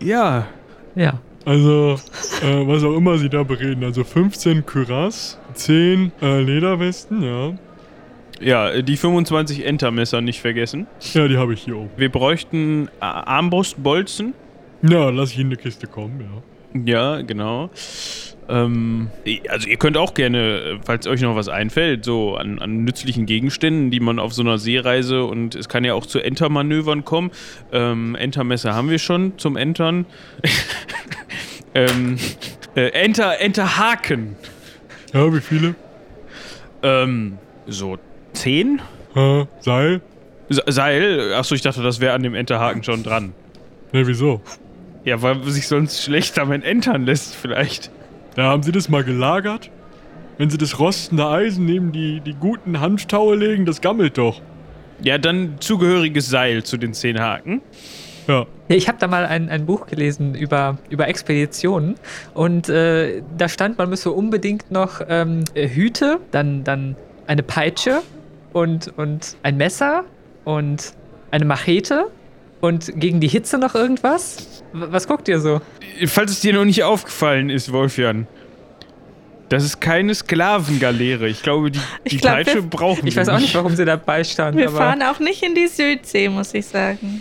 Ja. 0.00 0.46
Ja. 0.94 1.20
Also, 1.44 1.98
äh, 2.42 2.66
was 2.68 2.84
auch 2.84 2.96
immer 2.96 3.18
Sie 3.18 3.28
da 3.28 3.42
bereden. 3.42 3.82
Also 3.82 4.04
15 4.04 4.64
Kürass, 4.64 5.38
10 5.54 6.12
äh, 6.22 6.40
Lederwesten, 6.40 7.22
ja. 7.22 7.52
Ja, 8.42 8.82
die 8.82 8.96
25 8.96 9.64
Entermesser 9.64 10.20
nicht 10.20 10.40
vergessen. 10.40 10.86
Ja, 11.14 11.28
die 11.28 11.36
habe 11.36 11.54
ich 11.54 11.62
hier 11.62 11.76
oben. 11.76 11.90
Wir 11.96 12.10
bräuchten 12.10 12.88
A- 13.00 13.20
Armbrustbolzen. 13.36 14.34
Ja, 14.82 15.10
lass 15.10 15.30
ich 15.32 15.38
Ihnen 15.38 15.50
eine 15.50 15.56
Kiste 15.56 15.86
kommen, 15.86 16.20
ja. 16.20 16.42
Ja, 16.84 17.22
genau. 17.22 17.70
Ähm, 18.48 19.10
also 19.48 19.68
ihr 19.68 19.76
könnt 19.76 19.96
auch 19.96 20.14
gerne, 20.14 20.38
äh, 20.58 20.78
falls 20.84 21.06
euch 21.06 21.20
noch 21.20 21.36
was 21.36 21.48
einfällt, 21.48 22.04
so 22.04 22.34
an, 22.36 22.58
an 22.58 22.82
nützlichen 22.84 23.26
Gegenständen, 23.26 23.90
die 23.90 24.00
man 24.00 24.18
auf 24.18 24.32
so 24.32 24.42
einer 24.42 24.58
Seereise 24.58 25.24
und 25.24 25.54
es 25.54 25.68
kann 25.68 25.84
ja 25.84 25.94
auch 25.94 26.06
zu 26.06 26.18
Entermanövern 26.18 27.04
kommen. 27.04 27.30
Ähm, 27.72 28.14
Entermesser 28.16 28.74
haben 28.74 28.90
wir 28.90 28.98
schon 28.98 29.38
zum 29.38 29.56
Entern. 29.56 30.06
ähm, 31.74 32.16
äh, 32.74 32.88
Enter, 32.88 33.38
Enterhaken. 33.40 34.34
Ja, 35.12 35.32
wie 35.32 35.40
viele? 35.40 35.74
Ähm, 36.82 37.38
so 37.66 37.98
zehn? 38.32 38.80
Äh, 39.14 39.44
Seil? 39.60 40.00
Se- 40.48 40.62
Seil? 40.66 41.34
Achso, 41.34 41.54
ich 41.54 41.62
dachte, 41.62 41.82
das 41.82 42.00
wäre 42.00 42.14
an 42.14 42.22
dem 42.22 42.34
Enterhaken 42.34 42.82
schon 42.82 43.02
dran. 43.02 43.32
Ne, 43.92 44.06
wieso? 44.06 44.40
Ja, 45.04 45.20
weil 45.22 45.42
sich 45.44 45.66
sonst 45.68 46.02
schlecht 46.02 46.36
damit 46.36 46.64
entern 46.64 47.04
lässt, 47.06 47.34
vielleicht. 47.34 47.90
Da 48.36 48.44
haben 48.44 48.62
Sie 48.62 48.72
das 48.72 48.88
mal 48.88 49.04
gelagert? 49.04 49.70
Wenn 50.38 50.48
Sie 50.48 50.58
das 50.58 50.78
rostende 50.78 51.26
Eisen 51.26 51.66
neben 51.66 51.92
die, 51.92 52.20
die 52.20 52.34
guten 52.34 52.80
Hanftaue 52.80 53.36
legen, 53.36 53.66
das 53.66 53.80
gammelt 53.80 54.16
doch. 54.16 54.40
Ja, 55.02 55.18
dann 55.18 55.56
zugehöriges 55.60 56.28
Seil 56.30 56.62
zu 56.62 56.76
den 56.78 56.94
zehn 56.94 57.20
Haken. 57.20 57.60
Ja. 58.28 58.46
Ja, 58.68 58.76
ich 58.76 58.86
habe 58.88 58.98
da 59.00 59.08
mal 59.08 59.26
ein, 59.26 59.48
ein 59.50 59.66
Buch 59.66 59.86
gelesen 59.86 60.34
über, 60.36 60.78
über 60.88 61.08
Expeditionen 61.08 61.96
und 62.34 62.68
äh, 62.68 63.20
da 63.36 63.48
stand, 63.48 63.78
man 63.78 63.90
müsse 63.90 64.12
unbedingt 64.12 64.70
noch 64.70 65.00
ähm, 65.08 65.42
äh, 65.54 65.68
Hüte, 65.68 66.18
dann, 66.30 66.62
dann 66.62 66.94
eine 67.26 67.42
Peitsche 67.42 68.00
und, 68.52 68.92
und 68.96 69.36
ein 69.42 69.56
Messer 69.56 70.04
und 70.44 70.92
eine 71.30 71.44
Machete 71.44 72.06
und 72.60 72.92
gegen 73.00 73.20
die 73.20 73.28
Hitze 73.28 73.58
noch 73.58 73.74
irgendwas. 73.74 74.62
Was 74.72 75.06
guckt 75.08 75.28
ihr 75.28 75.40
so? 75.40 75.60
Falls 76.06 76.30
es 76.32 76.40
dir 76.40 76.52
noch 76.54 76.64
nicht 76.64 76.82
aufgefallen 76.84 77.50
ist, 77.50 77.72
Wolfjan, 77.72 78.26
das 79.48 79.64
ist 79.64 79.80
keine 79.80 80.14
Sklavengaleere. 80.14 81.28
Ich 81.28 81.42
glaube, 81.42 81.70
die, 81.70 81.78
Ich 82.04 82.12
die 82.12 82.16
glaub, 82.18 82.34
Peitsche 82.34 82.54
wir- 82.56 82.62
brauchen 82.62 83.06
Ich 83.06 83.14
wir 83.16 83.20
weiß 83.20 83.28
auch 83.28 83.38
nicht, 83.40 83.54
warum 83.54 83.74
sie 83.76 83.84
dabei 83.84 84.24
stand. 84.24 84.56
Wir 84.56 84.68
aber 84.68 84.78
fahren 84.78 85.02
auch 85.02 85.18
nicht 85.20 85.42
in 85.42 85.54
die 85.54 85.66
Südsee, 85.66 86.28
muss 86.28 86.54
ich 86.54 86.66
sagen. 86.66 87.20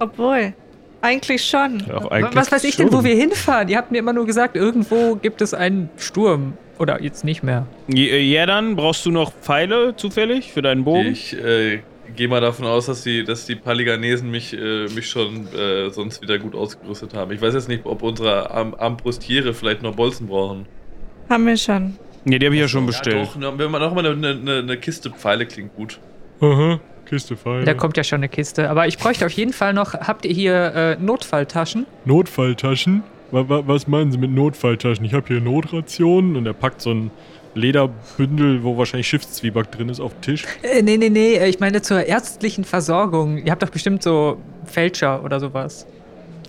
Obwohl, 0.00 0.54
eigentlich 1.00 1.44
schon. 1.44 1.82
Ja, 1.86 2.10
eigentlich 2.10 2.34
Was 2.34 2.50
weiß 2.50 2.64
ich 2.64 2.76
denn, 2.76 2.88
schon. 2.90 2.98
wo 2.98 3.04
wir 3.04 3.14
hinfahren? 3.14 3.68
Ihr 3.68 3.76
habt 3.78 3.92
mir 3.92 3.98
immer 3.98 4.12
nur 4.12 4.26
gesagt, 4.26 4.56
irgendwo 4.56 5.14
gibt 5.16 5.40
es 5.42 5.54
einen 5.54 5.90
Sturm. 5.96 6.54
Oder 6.78 7.02
jetzt 7.02 7.24
nicht 7.24 7.42
mehr. 7.42 7.66
Ja, 7.88 8.16
ja, 8.16 8.46
dann 8.46 8.76
brauchst 8.76 9.04
du 9.06 9.10
noch 9.10 9.32
Pfeile 9.32 9.96
zufällig 9.96 10.52
für 10.52 10.62
deinen 10.62 10.84
Bogen. 10.84 11.08
Ich 11.12 11.34
äh, 11.36 11.80
gehe 12.14 12.28
mal 12.28 12.40
davon 12.40 12.66
aus, 12.66 12.86
dass 12.86 13.02
die, 13.02 13.24
dass 13.24 13.46
die 13.46 13.56
Paliganesen 13.56 14.30
mich, 14.30 14.52
äh, 14.54 14.86
mich 14.94 15.08
schon 15.08 15.48
äh, 15.54 15.90
sonst 15.90 16.22
wieder 16.22 16.38
gut 16.38 16.54
ausgerüstet 16.54 17.14
haben. 17.14 17.32
Ich 17.32 17.40
weiß 17.42 17.54
jetzt 17.54 17.68
nicht, 17.68 17.84
ob 17.84 18.02
unsere 18.02 18.50
Arm 18.50 18.74
Armbrustiere 18.78 19.54
vielleicht 19.54 19.82
noch 19.82 19.94
Bolzen 19.96 20.26
brauchen. 20.28 20.66
Haben 21.28 21.46
wir 21.46 21.56
schon. 21.56 21.96
Ja, 22.24 22.38
die 22.38 22.46
habe 22.46 22.54
ich 22.54 22.60
ja 22.60 22.68
schon 22.68 22.82
Ja, 22.82 22.86
bestellt. 22.88 23.26
doch, 23.28 23.36
ne, 23.36 23.52
wenn 23.56 23.70
man 23.70 23.80
noch 23.80 23.94
mal 23.94 24.04
eine, 24.06 24.28
eine, 24.28 24.58
eine 24.58 24.76
Kiste 24.76 25.10
Pfeile 25.10 25.46
klingt 25.46 25.74
gut. 25.76 25.98
Aha. 26.40 26.80
Kiste 27.06 27.36
Pfeile. 27.36 27.64
Da 27.64 27.74
kommt 27.74 27.96
ja 27.96 28.04
schon 28.04 28.18
eine 28.18 28.28
Kiste. 28.28 28.68
Aber 28.68 28.86
ich 28.86 28.98
bräuchte 28.98 29.24
auf 29.26 29.32
jeden 29.32 29.52
Fall 29.52 29.72
noch, 29.72 29.94
habt 29.94 30.24
ihr 30.26 30.32
hier 30.34 30.74
äh, 30.74 30.96
Notfalltaschen? 31.02 31.86
Notfalltaschen? 32.04 33.02
Wa 33.30 33.48
wa 33.48 33.62
was 33.66 33.86
meinen 33.86 34.10
Sie 34.10 34.18
mit 34.18 34.30
Notfalltaschen? 34.30 35.04
Ich 35.04 35.12
habe 35.14 35.26
hier 35.26 35.40
Notrationen 35.40 36.36
und 36.36 36.46
er 36.46 36.54
packt 36.54 36.80
so 36.80 36.90
ein 36.90 37.10
Lederbündel, 37.54 38.62
wo 38.62 38.78
wahrscheinlich 38.78 39.08
Schiffszwieback 39.08 39.70
drin 39.72 39.88
ist, 39.88 40.00
auf 40.00 40.12
den 40.14 40.22
Tisch. 40.22 40.44
Äh, 40.62 40.82
nee, 40.82 40.96
nee, 40.96 41.10
nee, 41.10 41.34
äh, 41.34 41.48
ich 41.48 41.60
meine 41.60 41.82
zur 41.82 42.06
ärztlichen 42.06 42.64
Versorgung. 42.64 43.38
Ihr 43.38 43.50
habt 43.50 43.62
doch 43.62 43.70
bestimmt 43.70 44.02
so 44.02 44.38
Fälscher 44.64 45.22
oder 45.24 45.40
sowas. 45.40 45.86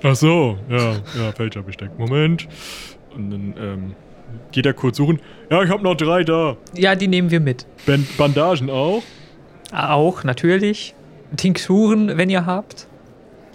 Ach 0.03 0.15
so, 0.15 0.57
ja, 0.69 0.93
ja, 0.93 1.31
Fälscherbesteck. 1.35 1.97
Moment. 1.97 2.47
Und 3.15 3.31
dann 3.31 3.53
ähm, 3.59 3.95
geht 4.51 4.65
er 4.65 4.73
kurz 4.73 4.97
suchen. 4.97 5.19
Ja, 5.49 5.63
ich 5.63 5.69
habe 5.69 5.83
noch 5.83 5.95
drei 5.95 6.23
da. 6.23 6.55
Ja, 6.75 6.95
die 6.95 7.07
nehmen 7.07 7.31
wir 7.31 7.39
mit. 7.39 7.65
Ban 7.85 8.07
Bandagen 8.17 8.69
auch. 8.69 9.03
Auch, 9.73 10.23
natürlich. 10.23 10.95
Tinkturen, 11.35 12.17
wenn 12.17 12.29
ihr 12.29 12.45
habt. 12.45 12.87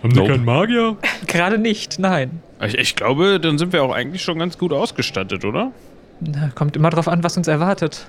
Haben 0.02 0.12
Sie 0.12 0.20
Nope. 0.20 0.32
keinen 0.32 0.44
Magier? 0.44 0.96
Gerade 1.26 1.56
nicht, 1.58 1.98
nein. 1.98 2.42
Ich, 2.62 2.78
ich 2.78 2.96
glaube, 2.96 3.40
dann 3.40 3.58
sind 3.58 3.72
wir 3.72 3.82
auch 3.82 3.92
eigentlich 3.92 4.22
schon 4.22 4.38
ganz 4.38 4.58
gut 4.58 4.72
ausgestattet, 4.72 5.44
oder? 5.44 5.72
Na, 6.20 6.50
kommt 6.54 6.76
immer 6.76 6.90
drauf 6.90 7.08
an, 7.08 7.24
was 7.24 7.36
uns 7.36 7.48
erwartet. 7.48 8.06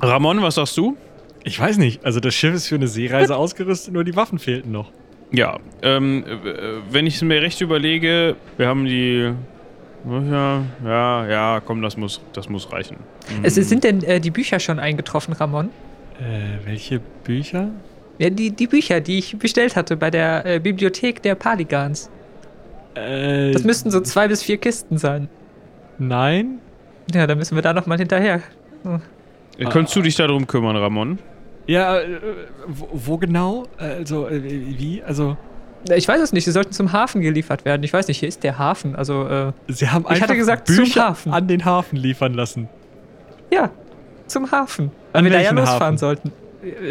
Ramon, 0.00 0.42
was 0.42 0.56
sagst 0.56 0.76
du? 0.76 0.96
Ich 1.44 1.58
weiß 1.58 1.78
nicht. 1.78 2.04
Also 2.04 2.20
das 2.20 2.34
Schiff 2.34 2.54
ist 2.54 2.68
für 2.68 2.76
eine 2.76 2.88
Seereise 2.88 3.36
ausgerüstet, 3.36 3.92
nur 3.92 4.04
die 4.04 4.14
Waffen 4.16 4.38
fehlten 4.38 4.72
noch. 4.72 4.90
Ja, 5.32 5.58
ähm, 5.82 6.24
äh, 6.26 6.80
wenn 6.90 7.06
ich 7.06 7.16
es 7.16 7.22
mir 7.22 7.40
recht 7.40 7.60
überlege, 7.60 8.36
wir 8.58 8.68
haben 8.68 8.84
die 8.84 9.32
Ja, 10.04 10.62
ja, 10.84 11.26
ja, 11.26 11.62
komm, 11.64 11.80
das 11.80 11.96
muss, 11.96 12.20
das 12.32 12.48
muss 12.48 12.70
reichen. 12.72 12.96
Es, 13.42 13.54
sind 13.54 13.84
denn 13.84 14.02
äh, 14.02 14.20
die 14.20 14.30
Bücher 14.30 14.60
schon 14.60 14.78
eingetroffen, 14.78 15.32
Ramon? 15.32 15.70
Äh, 16.18 16.66
welche 16.66 17.00
Bücher? 17.24 17.70
Ja, 18.18 18.30
die, 18.30 18.50
die 18.50 18.66
Bücher, 18.66 19.00
die 19.00 19.18
ich 19.18 19.38
bestellt 19.38 19.74
hatte 19.74 19.96
bei 19.96 20.10
der 20.10 20.44
äh, 20.44 20.60
Bibliothek 20.60 21.22
der 21.22 21.34
Paligans. 21.34 22.10
Äh, 22.94 23.52
Das 23.52 23.64
müssten 23.64 23.90
so 23.90 24.00
zwei 24.00 24.28
bis 24.28 24.42
vier 24.42 24.58
Kisten 24.58 24.98
sein. 24.98 25.28
Nein? 25.98 26.58
Ja, 27.14 27.26
dann 27.26 27.38
müssen 27.38 27.54
wir 27.54 27.62
da 27.62 27.72
nochmal 27.72 27.98
hinterher. 27.98 28.42
Äh, 29.58 29.64
Könntest 29.66 29.94
du 29.96 30.02
dich 30.02 30.16
darum 30.16 30.46
kümmern, 30.46 30.76
Ramon? 30.76 31.18
Ja, 31.66 31.98
äh, 32.00 32.18
wo, 32.66 32.88
wo 32.92 33.16
genau? 33.18 33.64
Also, 33.78 34.28
äh, 34.28 34.42
wie? 34.42 35.02
Also, 35.02 35.36
Ich 35.94 36.06
weiß 36.08 36.20
es 36.20 36.32
nicht, 36.32 36.44
sie 36.44 36.50
sollten 36.52 36.72
zum 36.72 36.92
Hafen 36.92 37.20
geliefert 37.22 37.64
werden. 37.64 37.82
Ich 37.82 37.92
weiß 37.92 38.08
nicht, 38.08 38.18
hier 38.18 38.28
ist 38.28 38.42
der 38.44 38.58
Hafen. 38.58 38.96
Also, 38.96 39.26
äh, 39.28 39.52
sie 39.68 39.88
haben 39.88 40.04
Ich 40.12 40.20
hatte 40.22 40.36
gesagt, 40.36 40.66
zum 40.68 40.76
Bücher 40.76 41.08
Hafen. 41.10 41.32
an 41.32 41.46
den 41.48 41.64
Hafen 41.64 41.96
liefern 41.96 42.34
lassen. 42.34 42.68
ja, 43.50 43.70
zum 44.26 44.50
Hafen. 44.50 44.90
An 45.12 45.24
Weil 45.24 45.30
wir 45.32 45.38
da 45.38 45.40
ja 45.40 45.52
losfahren 45.52 45.82
Hafen? 45.94 45.98
sollten. 45.98 46.32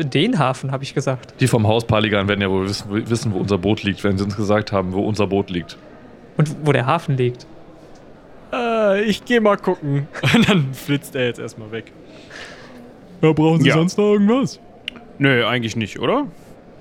Den 0.04 0.38
Hafen, 0.38 0.72
habe 0.72 0.84
ich 0.84 0.94
gesagt. 0.94 1.34
Die 1.40 1.48
vom 1.48 1.66
Haus 1.66 1.86
Paligan 1.86 2.28
werden 2.28 2.42
ja 2.42 2.50
wohl 2.50 2.68
wissen, 2.68 3.10
wissen, 3.10 3.34
wo 3.34 3.38
unser 3.40 3.58
Boot 3.58 3.84
liegt, 3.84 4.04
wenn 4.04 4.18
sie 4.18 4.26
uns 4.26 4.36
gesagt 4.36 4.72
haben, 4.74 4.92
wo 4.94 5.02
unser 5.08 5.28
Boot 5.28 5.50
liegt. 5.50 5.78
Und 6.38 6.56
wo 6.66 6.72
der 6.72 6.86
Hafen 6.86 7.18
liegt. 7.18 7.46
Äh, 8.54 9.02
ich 9.04 9.24
geh 9.26 9.40
mal 9.40 9.58
gucken. 9.58 10.08
Und 10.36 10.50
dann 10.50 10.74
flitzt 10.74 11.16
er 11.16 11.26
jetzt 11.26 11.40
erstmal 11.40 11.72
weg. 11.72 11.92
Ja, 13.22 13.32
brauchen 13.34 13.62
Sie 13.62 13.68
Ja. 13.70 13.76
sonst 13.76 13.98
noch 13.98 14.12
irgendwas? 14.14 14.60
Nö, 15.20 15.46
eigentlich 15.46 15.76
nicht, 15.76 16.00
oder? 16.00 16.28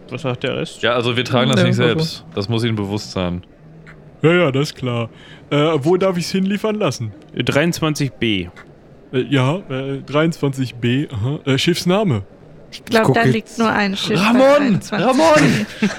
Was 0.08 0.22
sagt 0.22 0.42
der 0.42 0.56
Rest? 0.56 0.82
Ja, 0.82 0.92
also 0.94 1.16
wir 1.16 1.24
tragen 1.24 1.50
das 1.50 1.60
Ja, 1.60 1.66
nicht 1.66 1.76
selbst. 1.76 2.24
Das 2.34 2.48
muss 2.48 2.64
Ihnen 2.64 2.76
bewusst 2.76 3.12
sein. 3.12 3.42
Ja, 4.22 4.32
ja, 4.34 4.50
das 4.52 4.70
ist 4.70 4.74
klar. 4.76 5.08
Äh, 5.50 5.56
wo 5.78 5.96
darf 5.96 6.16
ich 6.16 6.24
es 6.24 6.32
hinliefern 6.32 6.76
lassen? 6.76 7.12
23b. 7.36 8.48
Äh, 9.12 9.20
ja, 9.28 9.56
äh, 9.68 10.00
23b, 10.06 11.12
aha. 11.12 11.38
Äh, 11.44 11.58
Schiffsname. 11.58 12.22
Ich 12.72 12.84
glaube, 12.84 13.12
da 13.12 13.22
liegt 13.22 13.58
nur 13.58 13.68
ein 13.70 13.96
Schiff. 13.96 14.20
Ramon! 14.20 14.44
21. 14.44 14.92
Ramon! 15.00 15.66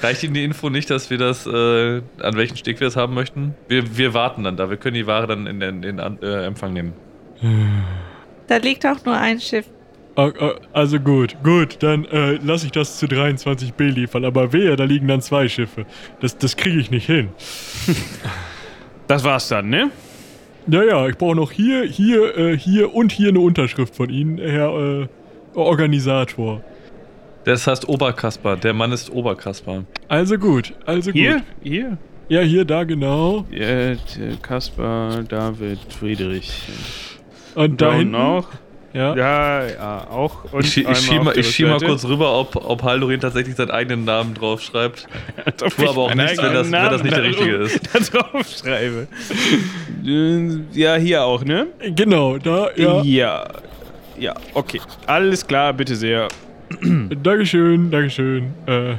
Reicht 0.00 0.22
Ihnen 0.22 0.34
die 0.34 0.44
Info 0.44 0.70
nicht, 0.70 0.90
dass 0.90 1.10
wir 1.10 1.18
das, 1.18 1.46
äh, 1.46 1.50
an 1.50 2.36
welchen 2.36 2.56
Steg 2.56 2.80
wir 2.80 2.88
es 2.88 2.96
haben 2.96 3.14
möchten? 3.14 3.54
Wir, 3.68 3.96
wir 3.96 4.14
warten 4.14 4.44
dann 4.44 4.56
da. 4.56 4.70
Wir 4.70 4.76
können 4.76 4.94
die 4.94 5.06
Ware 5.06 5.26
dann 5.26 5.46
in 5.46 5.60
den 5.60 5.82
in, 5.82 6.00
An- 6.00 6.18
äh, 6.22 6.44
Empfang 6.46 6.72
nehmen. 6.72 6.92
Da 8.46 8.56
liegt 8.56 8.84
auch 8.86 9.04
nur 9.04 9.16
ein 9.16 9.40
Schiff. 9.40 9.66
Ah, 10.16 10.32
ah, 10.40 10.54
also 10.72 10.98
gut, 10.98 11.36
gut, 11.44 11.76
dann 11.80 12.04
äh, 12.06 12.32
lasse 12.42 12.66
ich 12.66 12.72
das 12.72 12.98
zu 12.98 13.06
23b 13.06 13.84
liefern. 13.90 14.24
Aber 14.24 14.52
wehe, 14.52 14.74
da 14.74 14.82
liegen 14.82 15.06
dann 15.06 15.20
zwei 15.20 15.48
Schiffe. 15.48 15.86
Das, 16.20 16.36
das 16.36 16.56
kriege 16.56 16.78
ich 16.80 16.90
nicht 16.90 17.06
hin. 17.06 17.28
Das 19.06 19.24
war's 19.24 19.48
dann, 19.48 19.70
ne? 19.70 19.90
Ja, 20.66 20.82
ja, 20.84 21.08
ich 21.08 21.16
brauche 21.16 21.34
noch 21.34 21.50
hier, 21.50 21.84
hier, 21.84 22.36
äh, 22.36 22.58
hier 22.58 22.94
und 22.94 23.10
hier 23.10 23.30
eine 23.30 23.40
Unterschrift 23.40 23.96
von 23.96 24.10
Ihnen, 24.10 24.36
Herr 24.36 24.68
äh, 25.04 25.08
Organisator. 25.54 26.62
Das 27.48 27.66
heißt 27.66 27.88
Oberkasper. 27.88 28.56
Der 28.56 28.74
Mann 28.74 28.92
ist 28.92 29.10
Oberkasper. 29.10 29.84
Also 30.06 30.36
gut, 30.36 30.74
also 30.84 31.10
Hier? 31.12 31.36
gut. 31.36 31.42
Hier? 31.62 31.96
Ja, 32.28 32.42
hier, 32.42 32.66
da 32.66 32.84
genau. 32.84 33.46
T- 33.50 33.96
Kaspar, 34.42 35.22
David, 35.22 35.78
Friedrich. 35.98 36.52
Und 37.54 37.80
da 37.80 37.94
hinten. 37.94 38.14
auch? 38.16 38.48
Ja. 38.92 39.16
Ja, 39.16 39.66
ja, 39.66 40.06
auch. 40.10 40.52
Und 40.52 40.62
Ich, 40.66 40.76
ich 40.76 40.98
schieb 40.98 41.20
auf 41.20 41.24
mal, 41.24 41.38
ich 41.38 41.50
schieb 41.50 41.68
mal 41.68 41.80
kurz 41.80 42.04
rüber, 42.04 42.38
ob, 42.38 42.54
ob 42.56 42.82
Haldorin 42.82 43.20
tatsächlich 43.20 43.54
seinen 43.56 43.70
eigenen 43.70 44.04
Namen 44.04 44.34
draufschreibt. 44.34 45.06
Als 45.46 45.62
ob 45.62 45.74
Tu 45.74 45.82
ich 45.84 45.88
aber 45.88 46.02
auch 46.02 46.14
nichts, 46.14 46.36
wenn 46.42 46.52
das- 46.52 46.70
wenn 46.70 46.90
das 46.90 47.02
nicht 47.02 47.16
der 47.16 47.24
richtige 47.24 47.54
ist. 47.56 47.80
Da 47.94 47.98
drauf 48.00 48.46
schreibe. 48.46 49.06
Äh, 50.04 50.58
ja, 50.78 50.96
hier 50.96 51.24
auch, 51.24 51.42
ne? 51.44 51.68
Genau, 51.96 52.36
da, 52.36 52.68
ja. 52.76 53.00
Ja. 53.02 53.44
Ja, 54.18 54.34
okay. 54.52 54.80
Alles 55.06 55.46
klar, 55.46 55.72
bitte 55.72 55.94
sehr. 55.96 56.28
Dankeschön, 57.22 57.90
Dankeschön, 57.90 58.52
äh, 58.66 58.94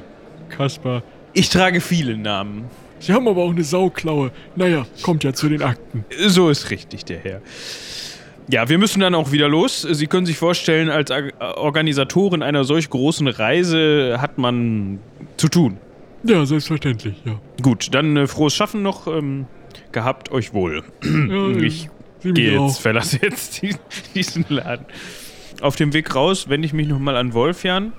Kaspar. 0.50 1.04
Ich 1.34 1.50
trage 1.50 1.82
viele 1.82 2.18
Namen. 2.18 2.66
Sie 3.00 3.14
haben 3.14 3.28
aber 3.28 3.44
auch 3.44 3.52
eine 3.52 3.64
Sauklaue. 3.64 4.32
Naja, 4.56 4.86
kommt 5.04 5.24
ja 5.24 5.34
zu 5.34 5.48
den 5.48 5.62
Akten. 5.62 6.04
So 6.28 6.50
ist 6.50 6.70
richtig, 6.70 7.06
der 7.06 7.20
Herr. 7.20 7.42
Ja, 8.52 8.68
wir 8.68 8.78
müssen 8.78 9.00
dann 9.00 9.14
auch 9.16 9.32
wieder 9.32 9.48
los. 9.48 9.84
Sie 9.84 10.08
können 10.08 10.26
sich 10.26 10.38
vorstellen, 10.38 10.90
als 10.90 11.12
Organisatorin 11.40 12.42
einer 12.42 12.64
solch 12.64 12.90
großen 12.90 13.28
Reise 13.28 14.18
hat 14.20 14.38
man 14.38 15.00
zu 15.38 15.50
tun. 15.50 15.78
Ja, 16.24 16.46
selbstverständlich, 16.46 17.16
ja. 17.26 17.40
Gut, 17.62 17.94
dann 17.94 18.18
äh, 18.18 18.28
frohes 18.28 18.54
Schaffen 18.56 18.82
noch. 18.82 19.08
Ähm, 19.08 19.46
gehabt 19.92 20.32
euch 20.32 20.54
wohl. 20.54 20.84
ja 21.04 21.62
Ich 21.62 21.90
gehe 22.24 22.60
jetzt, 22.60 22.80
verlasse 22.80 23.20
jetzt 23.22 23.62
die, 23.62 23.76
diesen 24.16 24.46
Laden. 24.50 24.86
Auf 25.62 25.76
dem 25.76 25.94
Weg 25.94 26.16
raus 26.16 26.50
wende 26.50 26.66
ich 26.66 26.74
mich 26.74 26.88
nochmal 26.88 27.18
an 27.18 27.34
Wolfjan. 27.34 27.94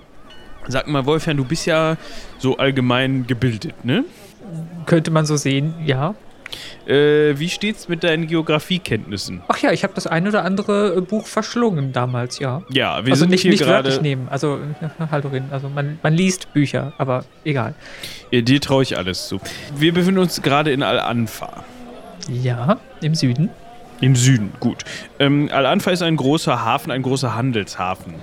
Sag 0.67 0.87
mal, 0.87 1.07
Wolfjan, 1.07 1.37
du 1.37 1.45
bist 1.45 1.67
ja 1.67 1.97
so 2.39 2.57
allgemein 2.57 3.27
gebildet, 3.27 3.85
ne? 3.85 4.05
Könnte 4.87 5.11
man 5.11 5.27
so 5.27 5.37
sehen, 5.37 5.75
ja. 5.85 6.15
Äh, 6.87 7.39
wie 7.39 7.49
steht's 7.49 7.89
mit 7.89 8.03
deinen 8.03 8.27
Geografiekenntnissen? 8.27 9.43
Ach 9.49 9.59
ja, 9.59 9.71
ich 9.73 9.85
habe 9.85 9.95
das 9.95 10.07
ein 10.07 10.27
oder 10.27 10.45
andere 10.45 10.97
äh, 10.97 11.01
Buch 11.01 11.27
verschlungen 11.27 11.93
damals, 11.93 12.39
ja. 12.41 12.63
Ja, 12.71 13.05
wir 13.05 13.13
also 13.13 13.21
sind 13.21 13.31
nicht, 13.31 13.43
hier 13.43 13.53
nicht 13.53 13.65
wörtlich 13.67 13.95
gerade. 13.95 14.03
nehmen. 14.03 14.29
Also, 14.29 14.59
äh, 14.59 15.07
Haldorin, 15.11 15.45
also 15.51 15.69
man, 15.69 15.99
man 16.03 16.15
liest 16.15 16.53
Bücher, 16.53 16.93
aber 16.99 17.25
egal. 17.45 17.75
Äh, 18.33 18.43
Dir 18.43 18.61
traue 18.61 18.83
ich 18.83 18.97
alles 18.97 19.29
zu. 19.29 19.41
Wir 19.77 19.95
befinden 19.95 20.19
uns 20.19 20.43
gerade 20.43 20.73
in 20.73 20.83
Al-Anfa. 20.83 21.65
Ja, 22.29 22.79
im 23.01 23.15
Süden. 23.15 23.51
Im 24.01 24.17
Süden, 24.17 24.53
gut. 24.61 24.85
Ähm, 25.19 25.49
Al-Anfa 25.53 25.91
ist 25.91 26.03
ein 26.03 26.17
großer 26.17 26.65
Hafen, 26.65 26.91
ein 26.91 27.03
großer 27.03 27.35
Handelshafen. 27.35 28.15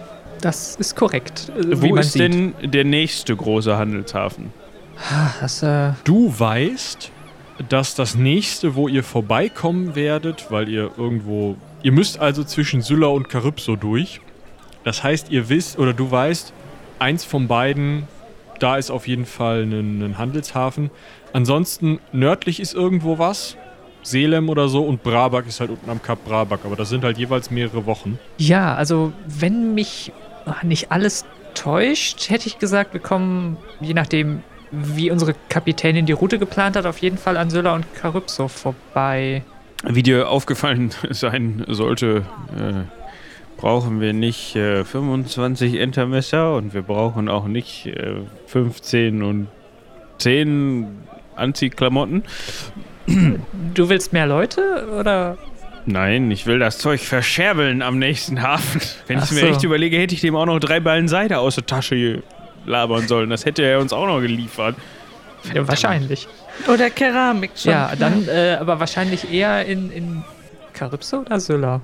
Das 0.42 0.76
ist 0.76 0.96
korrekt. 0.96 1.52
äh, 1.58 1.64
wie 1.82 1.82
Wo 1.82 1.88
man 1.90 2.00
ist 2.00 2.14
sieht. 2.14 2.22
denn 2.22 2.54
der 2.64 2.84
nächste 2.84 3.36
große 3.36 3.78
Handelshafen? 3.78 4.52
Das, 5.40 5.62
äh, 5.64 5.92
Du 6.04 6.34
weißt, 6.38 7.12
dass 7.70 7.96
das 7.96 8.16
nächste, 8.16 8.76
wo 8.76 8.88
ihr 8.88 9.04
vorbeikommen 9.04 9.96
werdet, 9.96 10.48
weil 10.52 10.70
ihr 10.70 10.92
irgendwo. 10.98 11.56
Ihr 11.84 11.92
müsst 11.92 12.20
also 12.20 12.44
zwischen 12.44 12.82
Sylla 12.82 13.08
und 13.08 13.32
Charybso 13.32 13.76
durch. 13.76 14.20
Das 14.84 15.04
heißt, 15.04 15.30
ihr 15.32 15.50
wisst 15.50 15.78
oder 15.78 15.94
du 15.94 16.10
weißt, 16.10 16.54
eins 17.00 17.24
von 17.24 17.48
beiden, 17.48 18.08
da 18.60 18.78
ist 18.78 18.90
auf 18.90 19.08
jeden 19.08 19.26
Fall 19.26 19.64
ein, 19.64 20.02
ein 20.02 20.18
Handelshafen. 20.18 20.90
Ansonsten 21.34 22.00
nördlich 22.12 22.60
ist 22.60 22.74
irgendwo 22.74 23.20
was. 23.20 23.58
Selem 24.08 24.50
oder 24.50 24.70
so 24.70 24.84
und 24.84 25.04
Brabak 25.04 25.48
ist 25.48 25.60
halt 25.60 25.70
unten 25.70 25.90
am 25.90 26.02
Kap 26.02 26.24
Brabak, 26.24 26.62
aber 26.64 26.76
das 26.76 26.90
sind 26.90 27.04
halt 27.04 27.18
jeweils 27.18 27.52
mehrere 27.52 27.86
Wochen. 27.86 28.20
ja, 28.38 28.74
also 28.76 29.12
wenn 29.28 29.74
mich 29.74 30.12
ah, 30.46 30.56
nicht 30.64 30.92
alles 30.92 31.26
täuscht, 31.54 32.30
hätte 32.30 32.48
ich 32.48 32.60
gesagt, 32.60 32.94
wir 32.94 33.02
kommen, 33.02 33.58
je 33.80 33.94
nachdem, 33.94 34.44
wie 34.72 35.12
unsere 35.12 35.34
Kapitänin 35.50 36.06
die 36.06 36.14
Route 36.14 36.40
geplant 36.40 36.76
hat, 36.76 36.86
auf 36.86 37.00
jeden 37.00 37.18
Fall 37.18 37.38
an 37.38 37.50
Sylla 37.50 37.74
und 37.74 37.86
Charybso 38.00 38.48
vorbei. 38.48 39.44
Wie 39.84 40.04
dir 40.04 40.30
aufgefallen 40.30 40.92
sein 41.10 41.66
sollte, 41.68 42.26
äh, 42.58 42.84
brauchen 43.58 44.00
wir 44.00 44.14
nicht 44.14 44.56
äh, 44.56 44.86
25 44.86 45.80
Entermesser 45.80 46.56
und 46.56 46.74
wir 46.74 46.84
brauchen 46.84 47.28
auch 47.28 47.48
nicht 47.48 47.88
äh, 47.88 48.22
15 48.46 49.24
und 49.24 49.48
10 50.20 50.88
Anziehklamotten. 51.36 52.24
Du 53.74 53.90
willst 53.90 54.14
mehr 54.14 54.28
Leute 54.28 54.88
oder? 55.00 55.38
Nein, 55.86 56.30
ich 56.32 56.46
will 56.46 56.60
das 56.60 56.78
Zeug 56.80 57.00
verscherbeln 57.00 57.82
am 57.82 57.98
nächsten 57.98 58.42
Hafen. 58.42 58.82
Wenn 59.08 59.20
ich 59.20 59.24
Ach 59.26 59.32
mir 59.32 59.40
so. 59.42 59.46
echt 59.48 59.64
überlege, 59.64 59.98
hätte 59.98 60.14
ich 60.14 60.22
dem 60.22 60.36
auch 60.36 60.46
noch 60.46 60.60
drei 60.60 60.80
Ballen 60.82 61.08
Seide 61.08 61.40
aus 61.40 61.56
der 61.56 61.66
Tasche 61.66 62.22
labern 62.66 63.08
sollen. 63.08 63.30
Das 63.30 63.46
hätte 63.46 63.64
er 63.64 63.80
uns 63.80 63.94
auch 63.94 64.06
noch 64.06 64.20
geliefert. 64.20 64.76
Ja, 65.54 65.66
wahrscheinlich. 65.66 66.28
Oder 66.68 66.90
Keramik 66.90 67.52
schon. 67.56 67.72
Ja, 67.72 67.94
dann 67.98 68.28
äh, 68.28 68.58
aber 68.60 68.80
wahrscheinlich 68.82 69.32
eher 69.32 69.66
in, 69.66 69.90
in 69.92 70.24
Charybso 70.78 71.20
oder 71.22 71.40
Sylla. 71.40 71.80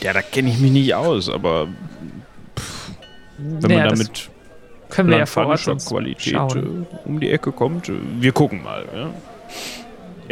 Ja, 0.00 0.14
da 0.14 0.22
kenne 0.22 0.48
ich 0.48 0.58
mich 0.58 0.70
nicht 0.70 0.94
aus, 0.94 1.28
aber 1.28 1.68
wenn 3.36 3.58
Naja, 3.70 3.80
man 3.80 3.88
damit 3.90 4.30
können 4.88 5.10
wir 5.10 5.18
ja 5.18 5.26
vor 5.26 5.46
Ort 5.46 5.62
Qualität 5.86 6.34
schauen. 6.34 6.86
äh, 6.90 7.08
um 7.08 7.20
die 7.20 7.30
Ecke 7.30 7.52
kommt, 7.52 7.90
äh, 7.90 7.92
wir 8.20 8.32
gucken 8.32 8.62
mal. 8.62 8.84
Ja? 8.94 9.10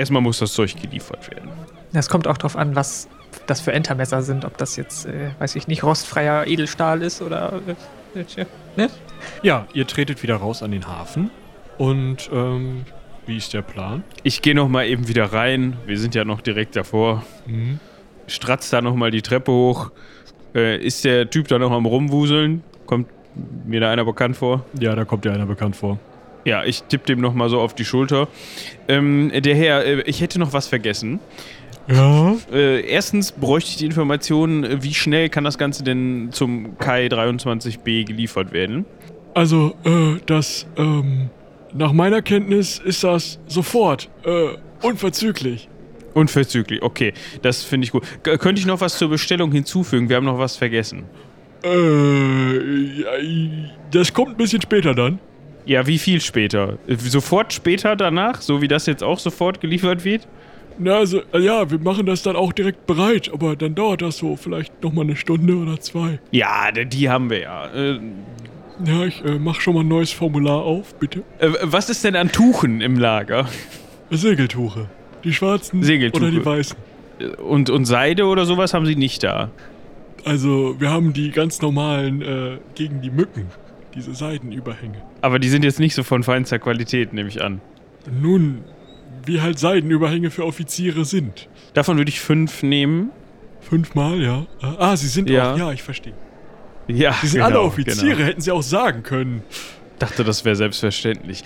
Erstmal 0.00 0.22
muss 0.22 0.38
das 0.38 0.54
Zeug 0.54 0.80
geliefert 0.80 1.30
werden. 1.30 1.50
Es 1.92 2.08
kommt 2.08 2.26
auch 2.26 2.38
darauf 2.38 2.56
an, 2.56 2.74
was 2.74 3.06
das 3.46 3.60
für 3.60 3.74
Entermesser 3.74 4.22
sind. 4.22 4.46
Ob 4.46 4.56
das 4.56 4.76
jetzt, 4.76 5.04
äh, 5.04 5.32
weiß 5.38 5.56
ich 5.56 5.68
nicht, 5.68 5.82
rostfreier 5.82 6.46
Edelstahl 6.46 7.02
ist 7.02 7.20
oder. 7.20 7.60
Äh, 8.14 8.20
äh, 8.20 8.46
ne? 8.78 8.88
Ja, 9.42 9.66
ihr 9.74 9.86
tretet 9.86 10.22
wieder 10.22 10.36
raus 10.36 10.62
an 10.62 10.70
den 10.70 10.88
Hafen. 10.88 11.30
Und 11.76 12.30
ähm, 12.32 12.86
wie 13.26 13.36
ist 13.36 13.52
der 13.52 13.60
Plan? 13.60 14.02
Ich 14.22 14.40
gehe 14.40 14.54
noch 14.54 14.70
mal 14.70 14.86
eben 14.86 15.06
wieder 15.06 15.34
rein. 15.34 15.76
Wir 15.84 15.98
sind 15.98 16.14
ja 16.14 16.24
noch 16.24 16.40
direkt 16.40 16.76
davor. 16.76 17.22
Mhm. 17.46 17.78
Stratz 18.26 18.70
da 18.70 18.80
noch 18.80 18.94
mal 18.94 19.10
die 19.10 19.20
Treppe 19.20 19.52
hoch. 19.52 19.90
Äh, 20.54 20.78
ist 20.82 21.04
der 21.04 21.28
Typ 21.28 21.46
da 21.48 21.58
noch 21.58 21.72
am 21.72 21.84
rumwuseln? 21.84 22.62
Kommt 22.86 23.08
mir 23.66 23.80
da 23.80 23.90
einer 23.90 24.06
bekannt 24.06 24.38
vor? 24.38 24.64
Ja, 24.80 24.94
da 24.94 25.04
kommt 25.04 25.26
dir 25.26 25.32
einer 25.34 25.44
bekannt 25.44 25.76
vor. 25.76 25.98
Ja, 26.44 26.64
ich 26.64 26.82
tippe 26.84 27.06
dem 27.06 27.20
nochmal 27.20 27.50
so 27.50 27.60
auf 27.60 27.74
die 27.74 27.84
Schulter. 27.84 28.28
Ähm, 28.88 29.30
der 29.34 29.54
Herr, 29.54 29.84
äh, 29.84 30.02
ich 30.02 30.20
hätte 30.20 30.38
noch 30.38 30.52
was 30.52 30.68
vergessen. 30.68 31.20
Ja. 31.88 32.36
Äh, 32.52 32.86
erstens 32.88 33.32
bräuchte 33.32 33.70
ich 33.70 33.76
die 33.76 33.86
Information, 33.86 34.64
äh, 34.64 34.82
wie 34.82 34.94
schnell 34.94 35.28
kann 35.28 35.44
das 35.44 35.58
Ganze 35.58 35.82
denn 35.82 36.28
zum 36.30 36.78
Kai 36.78 37.06
23b 37.06 38.04
geliefert 38.04 38.52
werden? 38.52 38.84
Also, 39.34 39.74
äh, 39.84 40.20
das, 40.26 40.66
ähm, 40.76 41.30
nach 41.72 41.92
meiner 41.92 42.22
Kenntnis 42.22 42.78
ist 42.78 43.04
das 43.04 43.38
sofort, 43.46 44.08
äh, 44.24 44.48
unverzüglich. 44.82 45.68
Unverzüglich, 46.14 46.82
okay, 46.82 47.12
das 47.42 47.62
finde 47.62 47.84
ich 47.84 47.92
gut. 47.92 48.04
K 48.22 48.36
könnte 48.36 48.60
ich 48.60 48.66
noch 48.66 48.80
was 48.80 48.98
zur 48.98 49.08
Bestellung 49.08 49.52
hinzufügen? 49.52 50.08
Wir 50.08 50.16
haben 50.16 50.26
noch 50.26 50.38
was 50.38 50.56
vergessen. 50.56 51.04
Äh, 51.62 52.88
das 53.92 54.12
kommt 54.12 54.32
ein 54.32 54.36
bisschen 54.36 54.62
später 54.62 54.94
dann. 54.94 55.20
Ja, 55.66 55.86
wie 55.86 55.98
viel 55.98 56.20
später? 56.20 56.78
Sofort 56.88 57.52
später 57.52 57.96
danach, 57.96 58.40
so 58.40 58.60
wie 58.62 58.68
das 58.68 58.86
jetzt 58.86 59.02
auch 59.02 59.18
sofort 59.18 59.60
geliefert 59.60 60.04
wird? 60.04 60.26
Na, 60.78 60.94
also, 60.94 61.20
äh, 61.34 61.40
ja, 61.40 61.70
wir 61.70 61.78
machen 61.78 62.06
das 62.06 62.22
dann 62.22 62.36
auch 62.36 62.52
direkt 62.52 62.86
bereit, 62.86 63.30
aber 63.32 63.54
dann 63.56 63.74
dauert 63.74 64.00
das 64.02 64.16
so 64.18 64.36
vielleicht 64.36 64.82
nochmal 64.82 65.04
eine 65.04 65.16
Stunde 65.16 65.54
oder 65.56 65.78
zwei. 65.80 66.18
Ja, 66.30 66.70
die 66.72 67.10
haben 67.10 67.28
wir 67.28 67.40
ja. 67.40 67.66
Äh, 67.66 67.98
Ja, 68.86 69.04
ich 69.04 69.22
äh, 69.24 69.38
mach 69.38 69.60
schon 69.60 69.74
mal 69.74 69.80
ein 69.80 69.88
neues 69.88 70.10
Formular 70.10 70.62
auf, 70.62 70.94
bitte. 70.94 71.22
äh, 71.38 71.50
was 71.62 71.90
ist 71.90 72.02
denn 72.04 72.16
an 72.16 72.32
Tuchen 72.32 72.80
im 72.80 72.98
Lager? 72.98 73.46
Segeltuche. 74.10 74.88
Die 75.22 75.34
schwarzen 75.34 75.82
Segeltuche. 75.82 76.22
oder 76.24 76.32
die 76.32 76.44
weißen. 76.44 76.76
Äh, 77.20 77.26
Und, 77.42 77.68
und 77.68 77.84
Seide 77.84 78.24
oder 78.24 78.46
sowas 78.46 78.72
haben 78.72 78.86
sie 78.86 78.96
nicht 78.96 79.22
da. 79.22 79.50
Also, 80.24 80.76
wir 80.78 80.90
haben 80.90 81.12
die 81.12 81.30
ganz 81.30 81.60
normalen 81.60 82.22
äh, 82.22 82.58
gegen 82.74 83.02
die 83.02 83.10
Mücken. 83.10 83.46
Diese 83.94 84.14
Seidenüberhänge. 84.14 85.02
Aber 85.20 85.38
die 85.38 85.48
sind 85.48 85.64
jetzt 85.64 85.80
nicht 85.80 85.94
so 85.94 86.02
von 86.02 86.22
feinster 86.22 86.58
Qualität, 86.58 87.12
nehme 87.12 87.28
ich 87.28 87.42
an. 87.42 87.60
Nun, 88.10 88.64
wie 89.26 89.40
halt 89.40 89.58
Seidenüberhänge 89.58 90.30
für 90.30 90.44
Offiziere 90.44 91.04
sind. 91.04 91.48
Davon 91.74 91.96
würde 91.98 92.08
ich 92.08 92.20
fünf 92.20 92.62
nehmen. 92.62 93.10
Fünfmal, 93.60 94.20
ja. 94.22 94.40
Äh, 94.62 94.66
ah, 94.78 94.96
sie 94.96 95.08
sind 95.08 95.28
Ja. 95.28 95.52
auch, 95.54 95.58
ja, 95.58 95.72
ich 95.72 95.82
verstehe. 95.82 96.14
Ja, 96.88 97.12
Sie 97.20 97.28
sind 97.28 97.42
alle 97.42 97.60
Offiziere, 97.60 98.24
hätten 98.24 98.40
sie 98.40 98.50
auch 98.50 98.62
sagen 98.62 99.02
können. 99.04 99.42
Dachte, 100.00 100.24
das 100.24 100.44
wäre 100.44 100.56
selbstverständlich. 100.56 101.44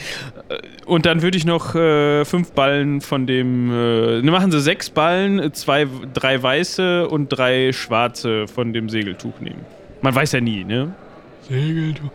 Äh, 0.48 0.58
Und 0.86 1.04
dann 1.06 1.20
würde 1.22 1.36
ich 1.36 1.44
noch 1.44 1.74
äh, 1.74 2.24
fünf 2.24 2.52
Ballen 2.52 3.00
von 3.00 3.26
dem. 3.26 3.70
Äh, 3.70 4.22
ne, 4.22 4.30
machen 4.30 4.50
Sie 4.52 4.60
sechs 4.60 4.88
Ballen, 4.90 5.52
zwei, 5.52 5.86
drei 6.14 6.40
weiße 6.42 7.08
und 7.08 7.28
drei 7.28 7.72
schwarze 7.72 8.46
von 8.46 8.72
dem 8.72 8.88
Segeltuch 8.88 9.40
nehmen. 9.40 9.66
Man 10.02 10.14
weiß 10.14 10.32
ja 10.32 10.40
nie, 10.40 10.64
ne? 10.64 10.94
Segeltuch. 11.48 12.10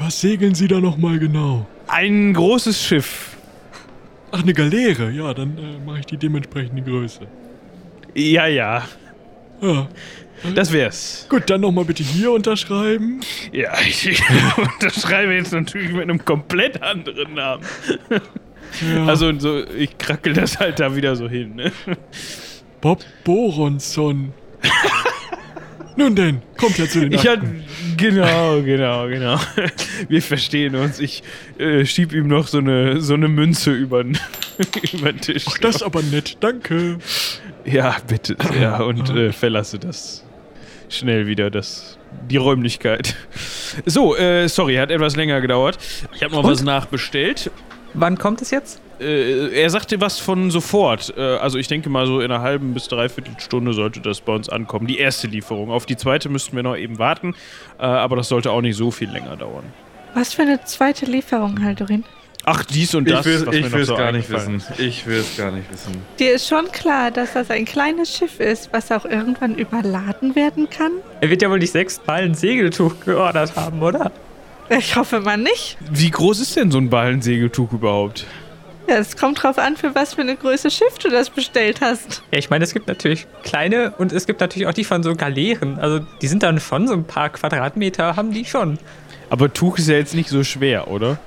Was 0.00 0.20
segeln 0.20 0.54
sie 0.54 0.68
da 0.68 0.80
nochmal 0.80 1.18
genau? 1.18 1.66
Ein 1.86 2.32
großes 2.32 2.84
Schiff. 2.84 3.36
Ach, 4.32 4.42
eine 4.42 4.52
Galeere. 4.52 5.10
Ja, 5.10 5.32
dann 5.32 5.56
äh, 5.56 5.84
mache 5.84 6.00
ich 6.00 6.06
die 6.06 6.16
dementsprechende 6.16 6.82
Größe. 6.82 7.26
Ja, 8.14 8.46
ja. 8.46 8.84
Ja. 9.60 9.88
Das 10.54 10.72
wär's. 10.72 11.26
Gut, 11.28 11.48
dann 11.48 11.62
nochmal 11.62 11.84
bitte 11.84 12.02
hier 12.02 12.32
unterschreiben. 12.32 13.20
Ja, 13.52 13.72
ich 13.88 14.20
unterschreibe 14.56 15.32
jetzt 15.34 15.52
natürlich 15.52 15.92
mit 15.92 16.02
einem 16.02 16.24
komplett 16.24 16.82
anderen 16.82 17.34
Namen. 17.34 17.64
Ja. 18.94 19.06
Also 19.06 19.38
so, 19.38 19.64
ich 19.64 19.96
krackel 19.96 20.34
das 20.34 20.58
halt 20.58 20.80
da 20.80 20.94
wieder 20.94 21.16
so 21.16 21.28
hin, 21.28 21.54
ne? 21.56 21.72
Bob 22.80 23.02
Boronson. 23.24 24.34
Nun 25.96 26.14
denn, 26.14 26.42
kommt 26.58 26.76
ja 26.78 26.86
zu 26.86 27.00
den 27.00 27.12
Ich 27.12 27.28
Akten. 27.28 27.64
hatte, 27.64 27.96
genau, 27.96 28.60
genau, 28.62 29.08
genau. 29.08 29.40
Wir 30.08 30.20
verstehen 30.22 30.76
uns. 30.76 31.00
Ich 31.00 31.22
äh, 31.58 31.84
schieb 31.86 32.12
ihm 32.12 32.28
noch 32.28 32.48
so 32.48 32.58
eine, 32.58 33.00
so 33.00 33.14
eine 33.14 33.28
Münze 33.28 33.72
über 33.72 34.04
den 34.04 34.18
Tisch. 35.20 35.44
Ach, 35.48 35.58
das 35.58 35.76
ist 35.76 35.82
aber 35.82 36.02
nett, 36.02 36.36
danke. 36.40 36.98
Ja, 37.64 37.96
bitte. 38.06 38.36
Ja, 38.60 38.82
und 38.82 39.08
äh, 39.10 39.32
verlasse 39.32 39.78
das 39.78 40.22
schnell 40.88 41.26
wieder, 41.26 41.50
das, 41.50 41.98
die 42.30 42.36
Räumlichkeit. 42.36 43.16
So, 43.86 44.16
äh, 44.16 44.48
sorry, 44.48 44.76
hat 44.76 44.90
etwas 44.90 45.16
länger 45.16 45.40
gedauert. 45.40 45.78
Ich 46.14 46.22
habe 46.22 46.34
noch 46.34 46.44
Und? 46.44 46.50
was 46.50 46.62
nachbestellt. 46.62 47.50
Wann 47.98 48.18
kommt 48.18 48.42
es 48.42 48.50
jetzt? 48.50 48.80
Äh, 49.00 49.48
er 49.60 49.70
sagte 49.70 50.00
was 50.00 50.18
von 50.18 50.50
sofort. 50.50 51.14
Äh, 51.16 51.20
also 51.20 51.58
ich 51.58 51.66
denke 51.68 51.88
mal 51.88 52.06
so 52.06 52.20
in 52.20 52.30
einer 52.30 52.42
halben 52.42 52.74
bis 52.74 52.88
dreiviertel 52.88 53.34
Stunde 53.38 53.72
sollte 53.72 54.00
das 54.00 54.20
bei 54.20 54.34
uns 54.34 54.48
ankommen. 54.48 54.86
Die 54.86 54.98
erste 54.98 55.26
Lieferung. 55.26 55.70
Auf 55.70 55.86
die 55.86 55.96
zweite 55.96 56.28
müssten 56.28 56.56
wir 56.56 56.62
noch 56.62 56.76
eben 56.76 56.98
warten. 56.98 57.34
Äh, 57.78 57.82
aber 57.84 58.16
das 58.16 58.28
sollte 58.28 58.50
auch 58.50 58.60
nicht 58.60 58.76
so 58.76 58.90
viel 58.90 59.10
länger 59.10 59.36
dauern. 59.36 59.64
Was 60.14 60.34
für 60.34 60.42
eine 60.42 60.62
zweite 60.64 61.06
Lieferung, 61.06 61.62
Haldorin? 61.62 62.04
Ach, 62.44 62.64
dies 62.64 62.94
und 62.94 63.08
Ich 63.08 63.14
das. 63.14 63.26
will 63.26 63.46
was 63.46 63.54
mir 63.54 63.58
ich 63.58 63.64
noch 63.64 63.72
will 63.72 63.80
es 63.80 63.88
so 63.88 63.96
gar 63.96 64.12
nicht 64.12 64.30
wissen. 64.30 64.62
Ich 64.78 65.06
will 65.06 65.18
es 65.18 65.36
gar 65.36 65.50
nicht 65.50 65.70
wissen. 65.72 65.92
Dir 66.18 66.34
ist 66.34 66.46
schon 66.46 66.70
klar, 66.70 67.10
dass 67.10 67.32
das 67.32 67.50
ein 67.50 67.64
kleines 67.64 68.14
Schiff 68.16 68.38
ist, 68.40 68.72
was 68.72 68.92
auch 68.92 69.04
irgendwann 69.04 69.56
überladen 69.56 70.36
werden 70.36 70.70
kann? 70.70 70.92
Er 71.20 71.28
wird 71.28 71.42
ja 71.42 71.50
wohl 71.50 71.58
nicht 71.58 71.72
sechs 71.72 71.98
Ballen 71.98 72.34
Segeltuch 72.34 72.94
geordert 73.04 73.56
haben, 73.56 73.82
oder? 73.82 74.12
Ich 74.68 74.96
hoffe 74.96 75.20
mal 75.20 75.36
nicht. 75.36 75.76
Wie 75.90 76.10
groß 76.10 76.40
ist 76.40 76.56
denn 76.56 76.70
so 76.70 76.78
ein 76.78 76.90
Ballensegeltuch 76.90 77.72
überhaupt? 77.72 78.26
Ja, 78.88 78.96
es 78.96 79.16
kommt 79.16 79.42
drauf 79.42 79.58
an, 79.58 79.76
für 79.76 79.94
was 79.94 80.14
für 80.14 80.20
eine 80.20 80.36
Größe 80.36 80.70
Schiff 80.70 80.98
du 80.98 81.08
das 81.08 81.30
bestellt 81.30 81.80
hast. 81.80 82.22
Ja, 82.30 82.38
ich 82.38 82.50
meine, 82.50 82.64
es 82.64 82.72
gibt 82.72 82.86
natürlich 82.86 83.26
kleine 83.42 83.92
und 83.98 84.12
es 84.12 84.26
gibt 84.26 84.40
natürlich 84.40 84.68
auch 84.68 84.74
die 84.74 84.84
von 84.84 85.02
so 85.02 85.14
Galeeren. 85.14 85.78
Also 85.80 86.00
die 86.22 86.28
sind 86.28 86.42
dann 86.42 86.60
schon 86.60 86.86
so 86.86 86.94
ein 86.94 87.04
paar 87.04 87.30
Quadratmeter, 87.30 88.14
haben 88.16 88.32
die 88.32 88.44
schon. 88.44 88.78
Aber 89.28 89.52
Tuch 89.52 89.78
ist 89.78 89.88
ja 89.88 89.96
jetzt 89.96 90.14
nicht 90.14 90.28
so 90.28 90.44
schwer, 90.44 90.88
oder? 90.88 91.18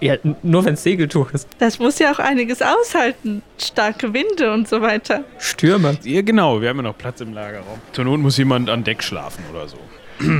Ja, 0.00 0.14
nur 0.44 0.64
wenn 0.64 0.74
es 0.74 0.84
Segeltuch 0.84 1.32
ist. 1.32 1.48
Das 1.58 1.80
muss 1.80 1.98
ja 1.98 2.12
auch 2.12 2.20
einiges 2.20 2.62
aushalten. 2.62 3.42
Starke 3.60 4.14
Winde 4.14 4.52
und 4.52 4.68
so 4.68 4.80
weiter. 4.80 5.24
Stürme. 5.38 5.98
Ja, 6.04 6.22
genau. 6.22 6.60
Wir 6.60 6.68
haben 6.68 6.76
ja 6.76 6.84
noch 6.84 6.96
Platz 6.96 7.20
im 7.20 7.32
Lagerraum. 7.32 7.80
Zur 7.90 8.04
Not 8.04 8.20
muss 8.20 8.36
jemand 8.36 8.70
an 8.70 8.84
Deck 8.84 9.02
schlafen 9.02 9.42
oder 9.52 9.66
so. 9.66 9.78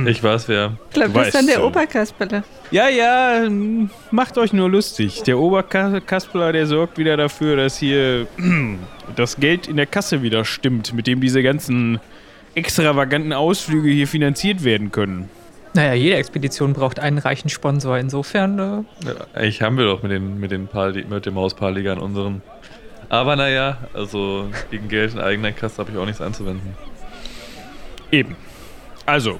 Ich 0.07 0.21
weiß 0.21 0.47
wer. 0.49 0.73
Ich 0.89 0.93
glaube, 0.93 1.09
Du 1.11 1.19
das 1.19 1.27
ist 1.27 1.35
dann 1.35 1.47
der 1.47 1.63
Oberkasperle. 1.63 2.43
Ja, 2.71 2.89
ja, 2.89 3.45
m, 3.45 3.89
macht 4.11 4.37
euch 4.37 4.51
nur 4.51 4.69
lustig. 4.69 5.23
Der 5.23 5.39
Oberkaspeler, 5.39 6.51
der 6.51 6.67
sorgt 6.67 6.97
wieder 6.97 7.15
dafür, 7.15 7.55
dass 7.55 7.77
hier 7.77 8.27
das 9.15 9.37
Geld 9.37 9.67
in 9.67 9.77
der 9.77 9.85
Kasse 9.85 10.21
wieder 10.21 10.43
stimmt, 10.43 10.93
mit 10.93 11.07
dem 11.07 11.21
diese 11.21 11.41
ganzen 11.43 11.99
extravaganten 12.55 13.31
Ausflüge 13.31 13.89
hier 13.89 14.07
finanziert 14.07 14.63
werden 14.63 14.91
können. 14.91 15.29
Naja, 15.75 15.93
jede 15.93 16.15
Expedition 16.17 16.73
braucht 16.73 16.99
einen 16.99 17.19
reichen 17.19 17.47
Sponsor. 17.49 17.97
Insofern, 17.97 18.59
äh, 18.59 19.07
Ja, 19.07 19.13
Eigentlich 19.33 19.61
haben 19.61 19.77
wir 19.77 19.85
doch 19.85 20.01
mit, 20.03 20.11
den, 20.11 20.39
mit, 20.39 20.51
den 20.51 20.67
paar, 20.67 20.91
mit 20.91 21.25
dem 21.25 21.35
Mausparliga 21.35 21.93
an 21.93 21.99
unseren. 21.99 22.41
Aber 23.07 23.35
naja, 23.35 23.77
also 23.93 24.47
gegen 24.71 24.87
Geld 24.89 25.13
in 25.13 25.19
eigener 25.19 25.51
Kasse 25.51 25.77
habe 25.77 25.91
ich 25.91 25.97
auch 25.97 26.05
nichts 26.05 26.21
einzuwenden. 26.21 26.73
Eben. 28.11 28.35
Also, 29.05 29.39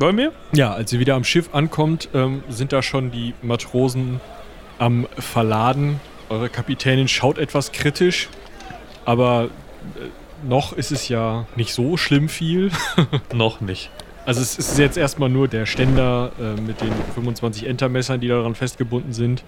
wollen 0.00 0.16
wir? 0.16 0.32
Ja, 0.52 0.72
als 0.72 0.92
ihr 0.92 1.00
wieder 1.00 1.14
am 1.14 1.24
Schiff 1.24 1.50
ankommt, 1.52 2.08
ähm, 2.14 2.42
sind 2.48 2.72
da 2.72 2.82
schon 2.82 3.10
die 3.10 3.34
Matrosen 3.42 4.20
am 4.78 5.06
Verladen. 5.18 6.00
Eure 6.28 6.48
Kapitänin 6.48 7.08
schaut 7.08 7.38
etwas 7.38 7.72
kritisch, 7.72 8.28
aber 9.04 9.44
äh, 9.96 10.46
noch 10.46 10.72
ist 10.72 10.92
es 10.92 11.08
ja 11.08 11.46
nicht 11.56 11.72
so 11.74 11.96
schlimm 11.96 12.28
viel. 12.28 12.70
Noch 13.32 13.60
nicht. 13.60 13.90
Also 14.24 14.42
es 14.42 14.58
ist 14.58 14.78
jetzt 14.78 14.98
erstmal 14.98 15.30
nur 15.30 15.48
der 15.48 15.64
Ständer 15.64 16.32
äh, 16.38 16.60
mit 16.60 16.82
den 16.82 16.92
25 17.14 17.66
Entermessern, 17.66 18.20
die 18.20 18.28
daran 18.28 18.54
festgebunden 18.54 19.14
sind. 19.14 19.42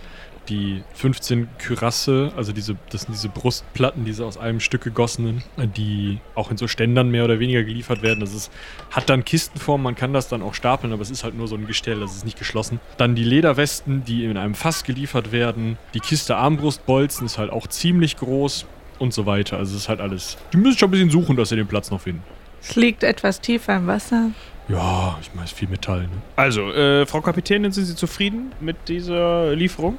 Die 0.50 0.82
15 0.94 1.48
Kürasse, 1.58 2.32
also 2.36 2.52
diese, 2.52 2.76
das 2.90 3.02
sind 3.02 3.14
diese 3.14 3.28
Brustplatten, 3.28 4.04
diese 4.04 4.26
aus 4.26 4.36
einem 4.36 4.60
Stück 4.60 4.82
gegossenen, 4.82 5.42
die 5.76 6.18
auch 6.34 6.50
in 6.50 6.56
so 6.56 6.66
Ständern 6.66 7.10
mehr 7.10 7.24
oder 7.24 7.38
weniger 7.38 7.62
geliefert 7.62 8.02
werden. 8.02 8.20
Das 8.20 8.34
ist, 8.34 8.50
hat 8.90 9.08
dann 9.08 9.24
Kistenform, 9.24 9.82
man 9.82 9.94
kann 9.94 10.12
das 10.12 10.28
dann 10.28 10.42
auch 10.42 10.54
stapeln, 10.54 10.92
aber 10.92 11.02
es 11.02 11.10
ist 11.10 11.24
halt 11.24 11.36
nur 11.36 11.48
so 11.48 11.54
ein 11.54 11.66
Gestell, 11.66 12.00
das 12.00 12.16
ist 12.16 12.24
nicht 12.24 12.38
geschlossen. 12.38 12.80
Dann 12.96 13.14
die 13.14 13.24
Lederwesten, 13.24 14.04
die 14.04 14.24
in 14.24 14.36
einem 14.36 14.54
Fass 14.54 14.84
geliefert 14.84 15.32
werden. 15.32 15.78
Die 15.94 16.00
Kiste 16.00 16.36
Armbrustbolzen 16.36 17.26
ist 17.26 17.38
halt 17.38 17.50
auch 17.50 17.68
ziemlich 17.68 18.16
groß 18.16 18.66
und 18.98 19.14
so 19.14 19.26
weiter. 19.26 19.56
Also 19.56 19.76
es 19.76 19.82
ist 19.82 19.88
halt 19.88 20.00
alles. 20.00 20.36
Die 20.52 20.56
müssen 20.56 20.78
schon 20.78 20.88
ein 20.88 20.92
bisschen 20.92 21.10
suchen, 21.10 21.36
dass 21.36 21.50
sie 21.50 21.56
den 21.56 21.68
Platz 21.68 21.90
noch 21.90 22.00
finden. 22.00 22.22
Es 22.60 22.76
liegt 22.76 23.04
etwas 23.04 23.40
tiefer 23.40 23.76
im 23.76 23.86
Wasser. 23.86 24.30
Ja, 24.68 25.18
ich 25.20 25.30
meine, 25.34 25.46
es 25.46 25.52
ist 25.52 25.58
viel 25.58 25.68
Metall, 25.68 26.02
ne? 26.02 26.22
Also, 26.36 26.70
äh, 26.72 27.04
Frau 27.06 27.20
Kapitänin, 27.20 27.72
sind 27.72 27.86
Sie 27.86 27.96
zufrieden 27.96 28.52
mit 28.60 28.76
dieser 28.88 29.54
Lieferung? 29.54 29.98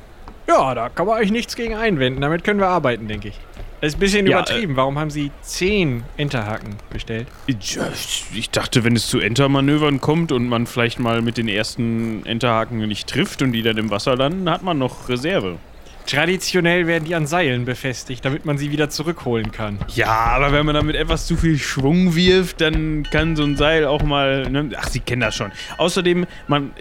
Ja, 0.52 0.76
da 0.76 0.90
kann 0.90 1.08
man 1.08 1.20
euch 1.20 1.32
nichts 1.32 1.56
gegen 1.56 1.76
einwenden. 1.76 2.22
Damit 2.22 2.44
können 2.44 2.60
wir 2.60 2.68
arbeiten, 2.68 3.08
denke 3.08 3.30
ich. 3.30 3.40
Das 3.80 3.90
ist 3.90 3.98
ein 3.98 4.00
bisschen 4.00 4.28
Ja, 4.28 4.40
übertrieben. 4.40 4.76
Warum 4.76 5.00
haben 5.00 5.10
Sie 5.10 5.32
zehn 5.42 6.04
Enterhaken 6.18 6.76
bestellt? 6.92 7.28
Ich 7.48 8.50
dachte, 8.52 8.84
wenn 8.84 8.96
es 8.96 9.08
zu 9.08 9.20
Entermanövern 9.20 10.02
kommt 10.02 10.32
und 10.32 10.48
man 10.48 10.68
vielleicht 10.68 11.00
mal 11.00 11.22
mit 11.22 11.38
den 11.38 11.48
ersten 11.48 12.26
Enterhaken 12.26 12.78
nicht 12.88 13.10
trifft 13.10 13.42
und 13.42 13.54
die 13.54 13.64
dann 13.64 13.78
im 13.78 13.90
Wasser 13.90 14.16
landen, 14.16 14.50
hat 14.50 14.62
man 14.62 14.78
noch 14.78 15.10
Reserve. 15.10 15.58
Traditionell 16.06 16.86
werden 16.86 17.06
die 17.06 17.16
an 17.16 17.26
Seilen 17.26 17.66
befestigt, 17.66 18.26
damit 18.26 18.46
man 18.46 18.58
sie 18.58 18.72
wieder 18.72 18.90
zurückholen 18.90 19.52
kann. 19.52 19.80
Ja, 19.96 20.10
aber 20.10 20.52
wenn 20.52 20.66
man 20.66 20.76
damit 20.76 20.96
etwas 20.96 21.26
zu 21.26 21.38
viel 21.38 21.58
Schwung 21.58 22.16
wirft, 22.16 22.60
dann 22.62 23.04
kann 23.12 23.36
so 23.36 23.44
ein 23.44 23.56
Seil 23.56 23.86
auch 23.86 24.04
mal. 24.04 24.50
Ne? 24.50 24.70
Ach, 24.78 24.90
Sie 24.90 25.00
kennen 25.00 25.22
das 25.22 25.36
schon. 25.36 25.52
Außerdem, 25.78 26.26
man, 26.48 26.72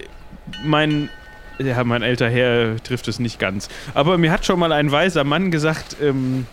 mein 0.64 1.08
Ja, 1.62 1.84
mein 1.84 2.02
älter 2.02 2.28
Herr 2.30 2.76
trifft 2.82 3.08
es 3.08 3.18
nicht 3.18 3.38
ganz. 3.38 3.68
Aber 3.94 4.16
mir 4.18 4.32
hat 4.32 4.46
schon 4.46 4.58
mal 4.58 4.72
ein 4.72 4.90
weiser 4.90 5.24
Mann 5.24 5.50
gesagt, 5.50 5.96
ähm, 6.02 6.46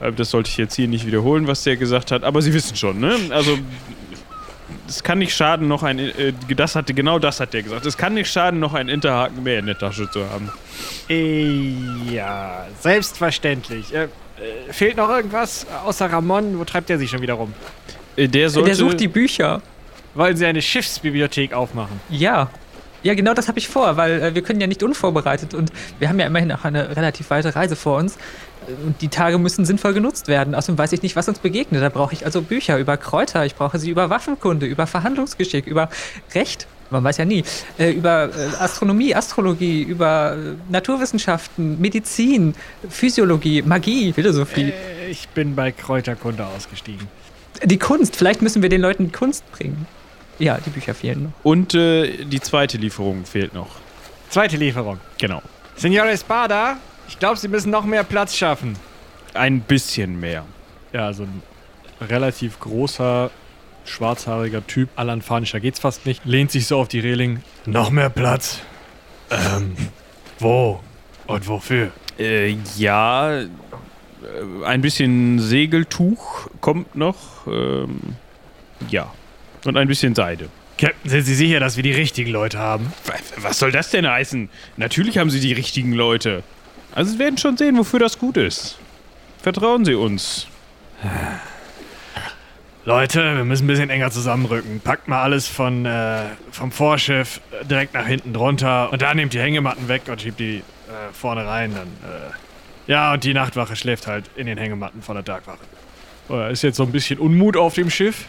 äh, 0.00 0.12
das 0.12 0.30
sollte 0.30 0.50
ich 0.50 0.56
jetzt 0.56 0.74
hier 0.76 0.88
nicht 0.88 1.06
wiederholen, 1.06 1.46
was 1.46 1.64
der 1.64 1.76
gesagt 1.76 2.12
hat, 2.12 2.22
aber 2.24 2.42
Sie 2.42 2.54
wissen 2.54 2.76
schon, 2.76 3.00
ne? 3.00 3.16
Also, 3.30 3.58
es 4.88 5.02
kann 5.02 5.18
nicht 5.18 5.34
schaden, 5.34 5.68
noch 5.68 5.82
ein, 5.82 5.98
äh, 5.98 6.32
das 6.56 6.76
hatte, 6.76 6.94
genau 6.94 7.18
das 7.18 7.40
hat 7.40 7.54
der 7.54 7.62
gesagt. 7.62 7.86
Es 7.86 7.96
kann 7.96 8.14
nicht 8.14 8.30
schaden, 8.30 8.60
noch 8.60 8.74
einen 8.74 8.88
Interhaken 8.88 9.42
mehr 9.42 9.58
in 9.58 9.66
der 9.66 9.78
Tasche 9.78 10.08
zu 10.10 10.28
haben. 10.30 10.50
Äh, 11.08 11.72
Ja, 12.12 12.66
selbstverständlich. 12.80 13.92
Äh, 13.94 14.04
äh, 14.04 14.08
fehlt 14.72 14.96
noch 14.96 15.08
irgendwas 15.08 15.66
außer 15.84 16.06
Ramon? 16.06 16.58
Wo 16.58 16.64
treibt 16.64 16.90
er 16.90 16.98
sich 16.98 17.10
schon 17.10 17.22
wieder 17.22 17.34
rum? 17.34 17.52
Der 18.16 18.50
sollte. 18.50 18.66
Der 18.68 18.74
sucht 18.76 19.00
die 19.00 19.08
Bücher. 19.08 19.62
Wollen 20.14 20.36
Sie 20.36 20.44
eine 20.44 20.60
Schiffsbibliothek 20.60 21.54
aufmachen? 21.54 21.98
Ja. 22.10 22.50
Ja, 23.02 23.14
genau 23.14 23.34
das 23.34 23.48
habe 23.48 23.58
ich 23.58 23.68
vor, 23.68 23.96
weil 23.96 24.22
äh, 24.22 24.34
wir 24.34 24.42
können 24.42 24.60
ja 24.60 24.66
nicht 24.66 24.82
unvorbereitet 24.82 25.54
und 25.54 25.72
wir 25.98 26.08
haben 26.08 26.18
ja 26.18 26.26
immerhin 26.26 26.52
auch 26.52 26.64
eine 26.64 26.96
relativ 26.96 27.30
weite 27.30 27.54
Reise 27.54 27.76
vor 27.76 27.98
uns. 27.98 28.16
Äh, 28.68 28.86
Und 28.86 29.00
die 29.02 29.08
Tage 29.08 29.38
müssen 29.38 29.64
sinnvoll 29.64 29.92
genutzt 29.94 30.28
werden. 30.28 30.54
Außerdem 30.54 30.78
weiß 30.78 30.92
ich 30.92 31.02
nicht, 31.02 31.16
was 31.16 31.28
uns 31.28 31.38
begegnet. 31.38 31.82
Da 31.82 31.88
brauche 31.88 32.14
ich 32.14 32.24
also 32.24 32.42
Bücher 32.42 32.78
über 32.78 32.96
Kräuter, 32.96 33.44
ich 33.44 33.54
brauche 33.54 33.78
sie 33.78 33.90
über 33.90 34.10
Waffenkunde, 34.10 34.66
über 34.66 34.86
Verhandlungsgeschick, 34.86 35.66
über 35.66 35.88
Recht. 36.34 36.66
Man 36.90 37.02
weiß 37.02 37.16
ja 37.16 37.24
nie. 37.24 37.42
Äh, 37.78 37.92
über 37.92 38.28
äh, 38.28 38.62
Astronomie, 38.62 39.14
Astrologie, 39.14 39.82
über 39.82 40.36
äh, 40.36 40.70
Naturwissenschaften, 40.70 41.80
Medizin, 41.80 42.54
Physiologie, 42.88 43.62
Magie, 43.62 44.12
Philosophie. 44.12 44.72
Äh, 44.72 45.10
ich 45.10 45.28
bin 45.30 45.54
bei 45.54 45.72
Kräuterkunde 45.72 46.46
ausgestiegen. 46.46 47.08
Die 47.64 47.78
Kunst. 47.78 48.16
Vielleicht 48.16 48.42
müssen 48.42 48.62
wir 48.62 48.68
den 48.68 48.80
Leuten 48.82 49.10
Kunst 49.10 49.50
bringen. 49.52 49.86
Ja, 50.42 50.58
die 50.58 50.70
Bücher 50.70 50.92
fehlen 50.92 51.22
noch. 51.22 51.32
Und 51.44 51.72
äh, 51.74 52.24
die 52.24 52.40
zweite 52.40 52.76
Lieferung 52.76 53.26
fehlt 53.26 53.54
noch. 53.54 53.76
Zweite 54.28 54.56
Lieferung. 54.56 54.98
Genau. 55.18 55.40
Signore 55.76 56.10
Espada, 56.10 56.78
ich 57.06 57.16
glaube, 57.20 57.36
Sie 57.36 57.46
müssen 57.46 57.70
noch 57.70 57.84
mehr 57.84 58.02
Platz 58.02 58.34
schaffen. 58.36 58.74
Ein 59.34 59.60
bisschen 59.60 60.18
mehr. 60.18 60.44
Ja, 60.92 61.12
so 61.12 61.22
ein 61.22 61.42
relativ 62.00 62.58
großer, 62.58 63.30
schwarzhaariger 63.84 64.66
Typ, 64.66 64.88
alanfanischer 64.96 65.60
geht's 65.60 65.78
fast 65.78 66.06
nicht, 66.06 66.24
lehnt 66.24 66.50
sich 66.50 66.66
so 66.66 66.80
auf 66.80 66.88
die 66.88 66.98
Reling. 66.98 67.40
Noch 67.64 67.90
mehr 67.90 68.10
Platz. 68.10 68.58
Ähm, 69.30 69.76
wo? 70.40 70.80
Und 71.28 71.46
wofür? 71.46 71.92
Äh, 72.18 72.56
ja, 72.76 73.42
äh, 73.42 73.46
ein 74.64 74.80
bisschen 74.80 75.38
Segeltuch 75.38 76.48
kommt 76.60 76.96
noch. 76.96 77.46
Ähm, 77.46 78.16
ja. 78.88 79.12
Und 79.64 79.76
ein 79.76 79.86
bisschen 79.88 80.14
Seide. 80.14 80.48
Captain, 80.78 81.08
sind 81.10 81.22
Sie 81.22 81.34
sicher, 81.34 81.60
dass 81.60 81.76
wir 81.76 81.82
die 81.82 81.92
richtigen 81.92 82.30
Leute 82.30 82.58
haben? 82.58 82.92
Wa- 83.04 83.12
Was 83.38 83.58
soll 83.58 83.70
das 83.72 83.90
denn 83.90 84.08
heißen? 84.08 84.48
Natürlich 84.76 85.18
haben 85.18 85.30
sie 85.30 85.38
die 85.40 85.52
richtigen 85.52 85.92
Leute. 85.92 86.42
Also 86.94 87.12
sie 87.12 87.18
werden 87.18 87.38
schon 87.38 87.56
sehen, 87.56 87.76
wofür 87.78 88.00
das 88.00 88.18
gut 88.18 88.36
ist. 88.36 88.78
Vertrauen 89.42 89.84
Sie 89.84 89.94
uns. 89.94 90.46
Leute, 92.84 93.36
wir 93.36 93.44
müssen 93.44 93.64
ein 93.64 93.68
bisschen 93.68 93.90
enger 93.90 94.10
zusammenrücken. 94.10 94.80
Packt 94.80 95.06
mal 95.06 95.22
alles 95.22 95.46
von, 95.46 95.86
äh, 95.86 96.22
vom 96.50 96.72
Vorschiff 96.72 97.40
direkt 97.70 97.94
nach 97.94 98.06
hinten 98.06 98.32
drunter 98.32 98.92
und 98.92 99.02
dann 99.02 99.16
nehmt 99.16 99.32
die 99.32 99.40
Hängematten 99.40 99.86
weg 99.88 100.02
und 100.08 100.20
schiebt 100.20 100.40
die 100.40 100.56
äh, 100.58 100.62
vorne 101.12 101.46
rein. 101.46 101.72
Dann, 101.74 101.86
äh, 102.10 102.90
ja, 102.90 103.12
und 103.12 103.22
die 103.22 103.34
Nachtwache 103.34 103.76
schläft 103.76 104.08
halt 104.08 104.24
in 104.34 104.46
den 104.46 104.58
Hängematten 104.58 105.00
von 105.02 105.14
der 105.14 105.24
Tagwache. 105.24 105.58
Äh, 106.28 106.52
ist 106.52 106.62
jetzt 106.62 106.76
so 106.76 106.82
ein 106.82 106.90
bisschen 106.90 107.20
Unmut 107.20 107.56
auf 107.56 107.74
dem 107.74 107.88
Schiff, 107.88 108.26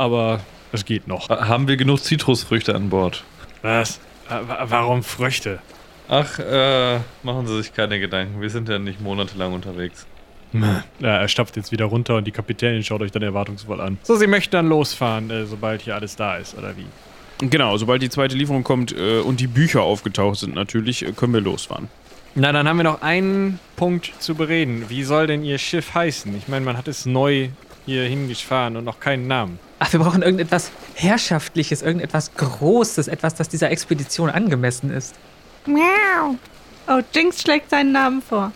aber 0.00 0.40
es 0.72 0.84
geht 0.84 1.06
noch. 1.06 1.28
Haben 1.28 1.68
wir 1.68 1.76
genug 1.76 2.00
Zitrusfrüchte 2.02 2.74
an 2.74 2.88
Bord? 2.90 3.22
Was? 3.62 4.00
Wa- 4.28 4.64
warum 4.64 5.02
Früchte? 5.02 5.58
Ach, 6.08 6.38
äh, 6.38 6.98
machen 7.22 7.46
Sie 7.46 7.56
sich 7.58 7.72
keine 7.72 8.00
Gedanken. 8.00 8.40
Wir 8.40 8.50
sind 8.50 8.68
ja 8.68 8.78
nicht 8.78 9.00
monatelang 9.00 9.52
unterwegs. 9.52 10.06
Ja, 10.52 10.82
er 11.18 11.28
stapft 11.28 11.56
jetzt 11.56 11.70
wieder 11.70 11.84
runter 11.84 12.16
und 12.16 12.26
die 12.26 12.32
Kapitänin 12.32 12.82
schaut 12.82 13.02
euch 13.02 13.12
dann 13.12 13.22
erwartungsvoll 13.22 13.80
an. 13.80 13.98
So, 14.02 14.16
sie 14.16 14.26
möchten 14.26 14.50
dann 14.50 14.68
losfahren, 14.68 15.30
äh, 15.30 15.46
sobald 15.46 15.82
hier 15.82 15.94
alles 15.94 16.16
da 16.16 16.36
ist, 16.38 16.58
oder 16.58 16.74
wie? 16.76 16.86
Genau, 17.48 17.76
sobald 17.76 18.02
die 18.02 18.10
zweite 18.10 18.36
Lieferung 18.36 18.64
kommt 18.64 18.90
äh, 18.92 19.20
und 19.20 19.38
die 19.38 19.46
Bücher 19.46 19.82
aufgetaucht 19.82 20.40
sind 20.40 20.54
natürlich, 20.56 21.06
äh, 21.06 21.12
können 21.12 21.32
wir 21.34 21.40
losfahren. 21.40 21.88
Na, 22.34 22.50
dann 22.50 22.66
haben 22.68 22.76
wir 22.78 22.82
noch 22.84 23.02
einen 23.02 23.60
Punkt 23.76 24.12
zu 24.18 24.34
bereden. 24.34 24.86
Wie 24.88 25.04
soll 25.04 25.28
denn 25.28 25.44
Ihr 25.44 25.58
Schiff 25.58 25.94
heißen? 25.94 26.36
Ich 26.36 26.48
meine, 26.48 26.64
man 26.64 26.76
hat 26.76 26.88
es 26.88 27.06
neu 27.06 27.50
hier 27.86 28.04
hingefahren 28.04 28.76
und 28.76 28.84
noch 28.84 28.98
keinen 28.98 29.28
Namen. 29.28 29.60
Ach, 29.82 29.90
wir 29.94 30.00
brauchen 30.00 30.20
irgendetwas 30.20 30.70
Herrschaftliches, 30.94 31.80
irgendetwas 31.80 32.34
Großes, 32.34 33.08
etwas, 33.08 33.34
das 33.34 33.48
dieser 33.48 33.70
Expedition 33.70 34.28
angemessen 34.28 34.90
ist. 34.90 35.14
Miau. 35.66 36.36
Oh, 36.86 37.00
Jinx 37.14 37.40
schlägt 37.40 37.70
seinen 37.70 37.92
Namen 37.92 38.20
vor. 38.20 38.52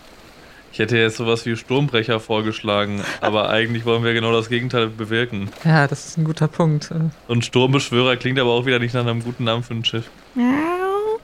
Ich 0.71 0.79
hätte 0.81 0.99
jetzt 0.99 1.17
sowas 1.17 1.47
wie 1.47 1.57
Sturmbrecher 1.57 2.21
vorgeschlagen, 2.21 3.01
aber 3.23 3.49
eigentlich 3.51 3.87
wollen 3.87 4.05
wir 4.05 4.13
genau 4.13 4.33
das 4.33 4.51
Gegenteil 4.51 4.89
bewirken. 4.89 5.49
Ja, 5.65 5.87
das 5.87 6.05
ist 6.05 6.19
ein 6.19 6.25
guter 6.25 6.47
Punkt. 6.47 6.93
Und 7.27 7.45
Sturmbeschwörer 7.45 8.17
klingt 8.17 8.39
aber 8.39 8.51
auch 8.51 8.67
wieder 8.67 8.79
nicht 8.79 8.93
nach 8.93 9.07
einem 9.07 9.25
guten 9.25 9.45
Namen 9.45 9.63
für 9.63 9.73
ein 9.73 9.85
Schiff. 9.85 10.11
Miau. 10.35 11.21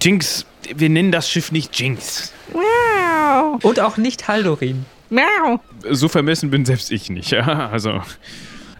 Jinx, 0.00 0.46
wir 0.74 0.88
nennen 0.88 1.12
das 1.12 1.28
Schiff 1.28 1.52
nicht 1.52 1.78
Jinx. 1.78 2.32
Miau. 2.54 3.58
Und 3.62 3.78
auch 3.80 3.98
nicht 3.98 4.26
Haldorin. 4.26 4.86
Miau. 5.10 5.60
So 5.90 6.08
vermessen 6.08 6.50
bin 6.50 6.64
selbst 6.64 6.90
ich 6.90 7.10
nicht. 7.10 7.30
Ja, 7.30 7.68
also 7.68 8.00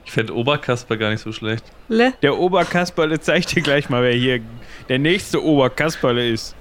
Ich 0.08 0.14
fände 0.14 0.34
Oberkasper 0.34 0.96
gar 0.96 1.10
nicht 1.10 1.20
so 1.20 1.32
schlecht. 1.32 1.62
Le. 1.88 2.14
der 2.22 2.38
Oberkasperle 2.38 3.20
zeigt 3.20 3.54
dir 3.54 3.60
gleich 3.60 3.90
mal, 3.90 4.02
wer 4.02 4.14
hier 4.14 4.40
der 4.88 4.98
nächste 4.98 5.44
Oberkasperle 5.44 6.26
ist. 6.26 6.56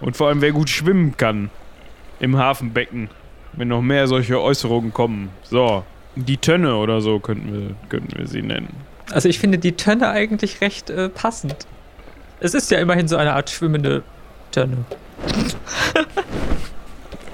Und 0.00 0.16
vor 0.16 0.26
allem, 0.26 0.40
wer 0.40 0.50
gut 0.50 0.68
schwimmen 0.68 1.16
kann 1.16 1.50
im 2.18 2.36
Hafenbecken. 2.36 3.08
Wenn 3.52 3.68
noch 3.68 3.80
mehr 3.80 4.08
solche 4.08 4.40
Äußerungen 4.40 4.92
kommen. 4.92 5.30
So, 5.44 5.84
die 6.16 6.36
Tönne 6.36 6.74
oder 6.74 7.00
so 7.00 7.20
könnten 7.20 7.52
wir, 7.52 7.76
könnten 7.88 8.18
wir 8.18 8.26
sie 8.26 8.42
nennen. 8.42 8.74
Also 9.12 9.28
ich 9.28 9.38
finde 9.38 9.58
die 9.58 9.76
Tönne 9.76 10.08
eigentlich 10.08 10.60
recht 10.60 10.90
äh, 10.90 11.08
passend. 11.08 11.68
Es 12.40 12.54
ist 12.54 12.72
ja 12.72 12.80
immerhin 12.80 13.06
so 13.06 13.16
eine 13.16 13.34
Art 13.34 13.50
schwimmende 13.50 14.02
Tönne. 14.50 14.78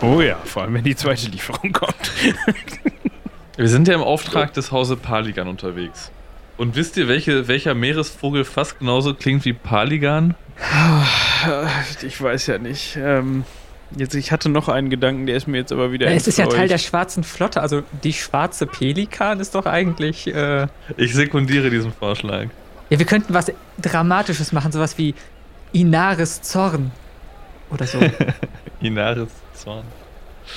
Oh 0.02 0.20
ja, 0.20 0.36
vor 0.44 0.64
allem, 0.64 0.74
wenn 0.74 0.84
die 0.84 0.96
zweite 0.96 1.30
Lieferung 1.30 1.72
kommt. 1.72 2.12
Wir 3.56 3.68
sind 3.68 3.88
ja 3.88 3.94
im 3.94 4.02
Auftrag 4.02 4.52
des 4.52 4.70
Hause 4.70 4.96
Paligan 4.96 5.48
unterwegs. 5.48 6.10
Und 6.58 6.76
wisst 6.76 6.96
ihr, 6.96 7.08
welche, 7.08 7.48
welcher 7.48 7.74
Meeresvogel 7.74 8.44
fast 8.44 8.78
genauso 8.78 9.14
klingt 9.14 9.44
wie 9.44 9.52
Paligan? 9.54 10.34
Ich 12.02 12.20
weiß 12.20 12.46
ja 12.48 12.58
nicht. 12.58 12.96
Ähm, 12.96 13.44
jetzt, 13.96 14.14
ich 14.14 14.32
hatte 14.32 14.48
noch 14.48 14.68
einen 14.68 14.90
Gedanken, 14.90 15.26
der 15.26 15.36
ist 15.36 15.46
mir 15.48 15.58
jetzt 15.58 15.72
aber 15.72 15.92
wieder. 15.92 16.08
Ja, 16.08 16.14
es 16.16 16.26
ist 16.26 16.38
ja 16.38 16.46
Teil 16.46 16.68
der 16.68 16.78
schwarzen 16.78 17.24
Flotte, 17.24 17.60
also 17.60 17.82
die 18.04 18.12
schwarze 18.12 18.66
Pelikan 18.66 19.40
ist 19.40 19.54
doch 19.54 19.66
eigentlich. 19.66 20.26
Äh, 20.26 20.60
ja, 20.60 20.68
Ich 20.96 21.14
sekundiere 21.14 21.70
diesen 21.70 21.92
Vorschlag. 21.92 22.46
wir 22.88 23.04
könnten 23.06 23.32
was 23.32 23.52
Dramatisches 23.80 24.52
machen, 24.52 24.72
sowas 24.72 24.96
wie 24.98 25.14
Inaris 25.72 26.42
Zorn. 26.42 26.90
Oder 27.70 27.86
so. 27.86 27.98
Inaris 28.80 29.28
Zorn. 29.54 29.84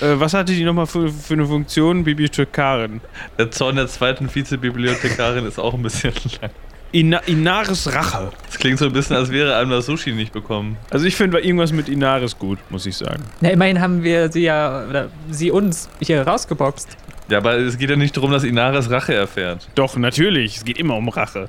Äh, 0.02 0.20
was 0.20 0.34
hatte 0.34 0.54
die 0.54 0.64
nochmal 0.64 0.88
für, 0.88 1.10
für 1.10 1.34
eine 1.34 1.46
Funktion? 1.46 2.04
Bibliothekarin. 2.04 3.02
Der 3.38 3.52
Zorn 3.52 3.76
der 3.76 3.88
zweiten 3.88 4.34
Vizebibliothekarin 4.34 5.46
ist 5.46 5.60
auch 5.60 5.74
ein 5.74 5.82
bisschen 5.82 6.14
lang. 6.42 6.52
Ina 6.92 7.20
Inaris 7.28 7.94
Rache. 7.94 8.32
Es 8.50 8.58
klingt 8.58 8.80
so 8.80 8.86
ein 8.86 8.94
bisschen, 8.94 9.16
als 9.16 9.32
wäre 9.32 9.56
einem 9.58 9.70
das 9.70 9.86
Sushi 9.86 10.12
nicht 10.12 10.34
bekommen. 10.34 10.78
Also 10.90 11.06
ich 11.06 11.16
finde 11.16 11.40
irgendwas 11.40 11.72
mit 11.72 11.88
Inaris 11.88 12.38
gut, 12.38 12.58
muss 12.72 12.88
ich 12.88 12.98
sagen. 12.98 13.24
Na, 13.42 13.50
immerhin 13.50 13.80
haben 13.80 14.04
wir 14.04 14.32
sie 14.32 14.42
ja, 14.42 14.86
oder 14.90 15.10
sie 15.30 15.52
uns 15.52 15.88
hier 16.02 16.26
rausgeboxt. 16.26 16.98
Ja, 17.30 17.38
aber 17.38 17.58
es 17.58 17.78
geht 17.78 17.92
ja 17.92 17.96
nicht 17.96 18.18
darum, 18.18 18.32
dass 18.32 18.44
Inaris 18.44 18.90
Rache 18.90 19.14
erfährt. 19.14 19.70
Doch, 19.76 19.98
natürlich. 19.98 20.58
Es 20.58 20.66
geht 20.66 20.80
immer 20.80 20.96
um 20.96 21.10
Rache. 21.10 21.48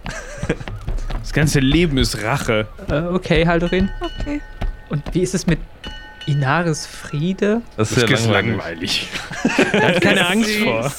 Das 1.21 1.33
ganze 1.33 1.61
Leben 1.61 1.97
ist 1.97 2.23
Rache. 2.23 2.67
Äh, 2.91 3.01
okay, 3.03 3.47
Haldorin. 3.47 3.89
Okay. 4.01 4.41
Und 4.91 5.03
wie 5.13 5.21
ist 5.21 5.35
es 5.35 5.47
mit 5.47 5.59
Inaris 6.31 6.87
Friede? 6.87 7.63
Das 7.77 7.93
ist 7.93 8.03
Das 8.11 8.25
ja 8.27 8.33
langweilig. 8.33 9.09
langweilig. 9.43 9.73
Da 9.73 9.83
hat 9.89 10.01
keine 10.01 10.27
Angst 10.27 10.51
vor. 10.57 10.93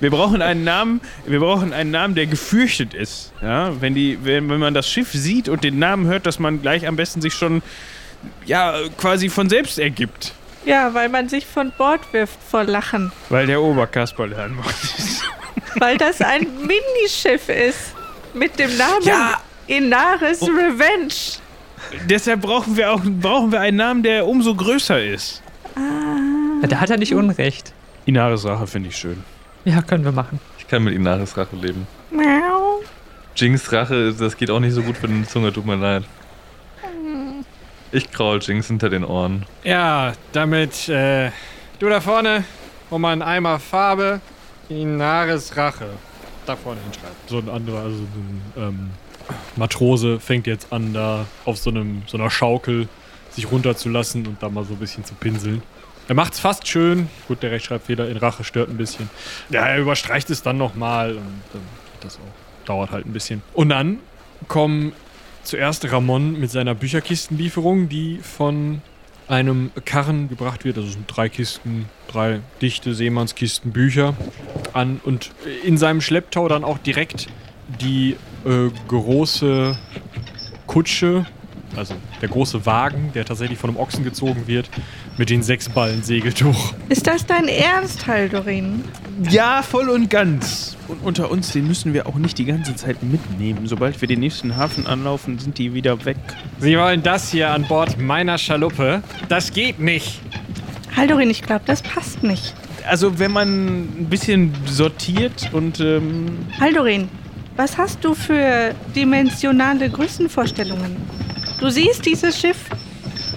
Wir 0.00 0.10
brauchen 0.10 0.42
einen 0.42 0.64
Namen, 0.64 1.00
wir 1.26 1.38
brauchen 1.40 1.72
einen 1.72 1.90
Namen, 1.90 2.14
der 2.14 2.26
gefürchtet 2.26 2.92
ist. 2.94 3.32
Ja, 3.40 3.80
wenn 3.80 3.94
die, 3.94 4.18
wenn, 4.24 4.48
wenn 4.50 4.58
man 4.58 4.74
das 4.74 4.88
Schiff 4.88 5.12
sieht 5.12 5.48
und 5.48 5.62
den 5.62 5.78
Namen 5.78 6.06
hört, 6.06 6.26
dass 6.26 6.38
man 6.38 6.60
gleich 6.62 6.86
am 6.88 6.96
besten 6.96 7.20
sich 7.22 7.34
schon 7.34 7.62
ja 8.44 8.74
quasi 8.98 9.28
von 9.28 9.48
selbst 9.48 9.78
ergibt. 9.78 10.32
Ja, 10.64 10.94
weil 10.94 11.08
man 11.08 11.28
sich 11.28 11.46
von 11.46 11.72
Bord 11.76 12.00
wirft 12.12 12.38
vor 12.50 12.64
Lachen. 12.64 13.12
Weil 13.28 13.46
der 13.46 13.60
Oberkasperl 13.60 14.34
an 14.34 14.56
Bord 14.56 14.74
ist. 14.98 15.22
Weil 15.76 15.96
das 15.96 16.20
ein 16.20 16.46
Minischiff 16.60 17.48
ist. 17.48 17.94
Mit 18.34 18.58
dem 18.58 18.76
Namen 18.76 19.02
Ja. 19.04 19.40
Inaris 19.66 20.42
Revenge. 20.42 21.14
Deshalb 22.08 22.40
brauchen 22.40 22.76
wir 22.76 22.92
auch 22.92 23.00
brauchen 23.04 23.52
wir 23.52 23.60
einen 23.60 23.76
Namen, 23.76 24.02
der 24.02 24.26
umso 24.26 24.54
größer 24.54 25.02
ist. 25.02 25.42
Ja, 26.62 26.68
da 26.68 26.80
hat 26.80 26.90
er 26.90 26.98
nicht 26.98 27.14
Unrecht. 27.14 27.72
Inaris 28.04 28.44
Rache 28.44 28.66
finde 28.66 28.88
ich 28.88 28.96
schön. 28.96 29.22
Ja, 29.64 29.82
können 29.82 30.04
wir 30.04 30.12
machen. 30.12 30.40
Ich 30.58 30.66
kann 30.68 30.82
mit 30.84 30.94
Inaris 30.94 31.36
Rache 31.36 31.56
leben. 31.56 31.86
Miau. 32.10 32.80
Jinx 33.36 33.72
Rache, 33.72 34.12
das 34.12 34.36
geht 34.36 34.50
auch 34.50 34.60
nicht 34.60 34.74
so 34.74 34.82
gut 34.82 34.96
für 34.96 35.08
die 35.08 35.24
Zunge, 35.26 35.52
tut 35.52 35.66
mir 35.66 35.76
leid. 35.76 36.04
Ich 37.92 38.10
kraul 38.10 38.38
Jinx 38.40 38.68
hinter 38.68 38.88
den 38.88 39.04
Ohren. 39.04 39.44
Ja, 39.64 40.12
damit, 40.32 40.88
äh, 40.88 41.30
du 41.78 41.88
da 41.88 42.00
vorne, 42.00 42.44
um 42.90 43.04
einen 43.04 43.22
Eimer 43.22 43.58
Farbe, 43.58 44.20
Inaris 44.68 45.56
Rache. 45.56 45.90
Da 46.46 46.56
vorne 46.56 46.80
hinschreiben. 46.82 47.16
So 47.26 47.38
ein 47.38 47.48
anderer, 47.48 47.80
also 47.80 47.98
ein 47.98 48.42
ähm, 48.56 48.90
Matrose 49.56 50.20
fängt 50.20 50.46
jetzt 50.46 50.72
an, 50.72 50.92
da 50.92 51.26
auf 51.44 51.58
so, 51.58 51.70
einem, 51.70 52.02
so 52.06 52.16
einer 52.16 52.30
Schaukel 52.30 52.88
sich 53.30 53.50
runterzulassen 53.50 54.26
und 54.26 54.42
da 54.42 54.48
mal 54.48 54.64
so 54.64 54.74
ein 54.74 54.78
bisschen 54.78 55.04
zu 55.04 55.14
pinseln. 55.14 55.62
Er 56.08 56.14
macht's 56.14 56.40
fast 56.40 56.66
schön. 56.66 57.08
Gut, 57.28 57.42
der 57.42 57.50
Rechtschreibfehler 57.52 58.08
in 58.08 58.16
Rache 58.16 58.44
stört 58.44 58.68
ein 58.68 58.76
bisschen. 58.76 59.08
Ja, 59.50 59.66
er 59.66 59.78
überstreicht 59.78 60.30
es 60.30 60.42
dann 60.42 60.58
nochmal 60.58 61.12
und 61.12 61.42
dann 61.52 61.62
geht 61.92 62.04
das 62.04 62.16
auch. 62.16 62.66
Dauert 62.66 62.90
halt 62.90 63.06
ein 63.06 63.12
bisschen. 63.12 63.42
Und 63.54 63.70
dann 63.70 63.98
kommen 64.48 64.92
zuerst 65.42 65.90
Ramon 65.90 66.38
mit 66.38 66.50
seiner 66.50 66.74
Bücherkistenlieferung, 66.74 67.88
die 67.88 68.18
von 68.18 68.82
einem 69.28 69.70
Karren 69.84 70.28
gebracht 70.28 70.64
wird. 70.64 70.76
Also 70.76 70.90
sind 70.90 71.06
drei 71.06 71.28
Kisten, 71.28 71.86
drei 72.08 72.40
dichte 72.60 72.94
Seemannskisten 72.94 73.72
Bücher 73.72 74.14
an 74.72 75.00
und 75.04 75.30
in 75.64 75.78
seinem 75.78 76.00
Schlepptau 76.00 76.48
dann 76.48 76.64
auch 76.64 76.78
direkt 76.78 77.28
die 77.80 78.16
äh, 78.44 78.70
große 78.88 79.76
Kutsche, 80.66 81.26
also 81.76 81.94
der 82.20 82.28
große 82.28 82.64
Wagen, 82.66 83.10
der 83.14 83.24
tatsächlich 83.24 83.58
von 83.58 83.70
einem 83.70 83.78
Ochsen 83.78 84.04
gezogen 84.04 84.46
wird, 84.46 84.68
mit 85.18 85.30
den 85.30 85.42
sechs 85.42 85.68
Ballen 85.68 86.02
Segeltuch. 86.02 86.74
Ist 86.88 87.06
das 87.06 87.26
dein 87.26 87.48
Ernst, 87.48 88.06
Haldorin? 88.06 88.84
Ja, 89.30 89.62
voll 89.62 89.88
und 89.88 90.10
ganz. 90.10 90.76
Und 90.88 91.02
unter 91.02 91.30
uns, 91.30 91.52
den 91.52 91.66
müssen 91.66 91.92
wir 91.92 92.06
auch 92.06 92.14
nicht 92.14 92.38
die 92.38 92.44
ganze 92.44 92.74
Zeit 92.76 93.02
mitnehmen. 93.02 93.66
Sobald 93.66 94.00
wir 94.00 94.08
den 94.08 94.20
nächsten 94.20 94.56
Hafen 94.56 94.86
anlaufen, 94.86 95.38
sind 95.38 95.58
die 95.58 95.74
wieder 95.74 96.04
weg. 96.04 96.16
Sie 96.58 96.76
wollen 96.78 97.02
das 97.02 97.30
hier 97.30 97.50
an 97.50 97.64
Bord 97.64 97.98
meiner 97.98 98.38
Schaluppe? 98.38 99.02
Das 99.28 99.52
geht 99.52 99.78
nicht. 99.80 100.20
Haldorin, 100.96 101.30
ich 101.30 101.42
glaube, 101.42 101.62
das 101.66 101.82
passt 101.82 102.22
nicht. 102.22 102.54
Also, 102.88 103.18
wenn 103.18 103.30
man 103.30 103.80
ein 103.82 104.06
bisschen 104.10 104.52
sortiert 104.66 105.50
und 105.52 105.80
ähm, 105.80 106.38
Haldorin, 106.58 107.08
was 107.56 107.76
hast 107.78 108.04
du 108.04 108.14
für 108.14 108.74
dimensionale 108.94 109.90
Größenvorstellungen? 109.90 110.96
Du 111.60 111.70
siehst 111.70 112.04
dieses 112.06 112.38
Schiff 112.38 112.58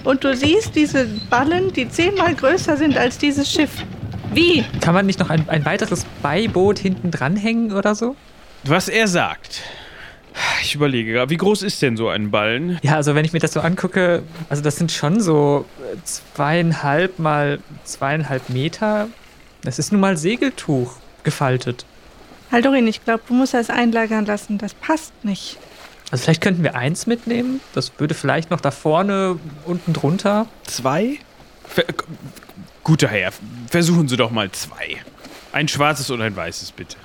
und 0.04 0.24
du 0.24 0.34
siehst 0.34 0.74
diese 0.74 1.06
Ballen, 1.30 1.72
die 1.72 1.88
zehnmal 1.88 2.34
größer 2.34 2.76
sind 2.76 2.96
als 2.96 3.18
dieses 3.18 3.50
Schiff. 3.50 3.70
Wie? 4.32 4.64
Kann 4.80 4.94
man 4.94 5.06
nicht 5.06 5.18
noch 5.18 5.30
ein, 5.30 5.48
ein 5.48 5.64
weiteres 5.64 6.04
Beiboot 6.22 6.78
hinten 6.78 7.10
dranhängen 7.10 7.72
oder 7.72 7.94
so? 7.94 8.16
was 8.68 8.88
er 8.88 9.08
sagt. 9.08 9.62
Ich 10.60 10.74
überlege 10.74 11.12
gerade, 11.12 11.30
wie 11.30 11.36
groß 11.36 11.62
ist 11.62 11.80
denn 11.80 11.96
so 11.96 12.08
ein 12.08 12.30
Ballen? 12.30 12.78
Ja, 12.82 12.96
also 12.96 13.14
wenn 13.14 13.24
ich 13.24 13.32
mir 13.32 13.38
das 13.38 13.52
so 13.52 13.60
angucke, 13.60 14.22
also 14.50 14.62
das 14.62 14.76
sind 14.76 14.92
schon 14.92 15.20
so 15.20 15.64
zweieinhalb 16.04 17.18
mal 17.18 17.60
zweieinhalb 17.84 18.50
Meter. 18.50 19.08
Das 19.62 19.78
ist 19.78 19.92
nun 19.92 20.00
mal 20.00 20.16
Segeltuch 20.16 20.96
gefaltet. 21.22 21.86
Haldorin, 22.52 22.86
ich 22.86 23.04
glaube, 23.04 23.22
du 23.26 23.34
musst 23.34 23.54
das 23.54 23.70
einlagern 23.70 24.26
lassen. 24.26 24.58
Das 24.58 24.74
passt 24.74 25.12
nicht. 25.24 25.58
Also 26.10 26.24
vielleicht 26.24 26.40
könnten 26.40 26.62
wir 26.62 26.76
eins 26.76 27.06
mitnehmen. 27.06 27.60
Das 27.74 27.92
würde 27.98 28.14
vielleicht 28.14 28.50
noch 28.50 28.60
da 28.60 28.70
vorne 28.70 29.38
unten 29.64 29.92
drunter. 29.92 30.46
Zwei? 30.64 31.18
Ver 31.66 31.84
Guter 32.84 33.08
Herr, 33.08 33.32
versuchen 33.68 34.06
Sie 34.06 34.16
doch 34.16 34.30
mal 34.30 34.48
zwei. 34.52 34.98
Ein 35.50 35.66
schwarzes 35.66 36.08
und 36.10 36.22
ein 36.22 36.36
weißes, 36.36 36.70
bitte. 36.70 36.96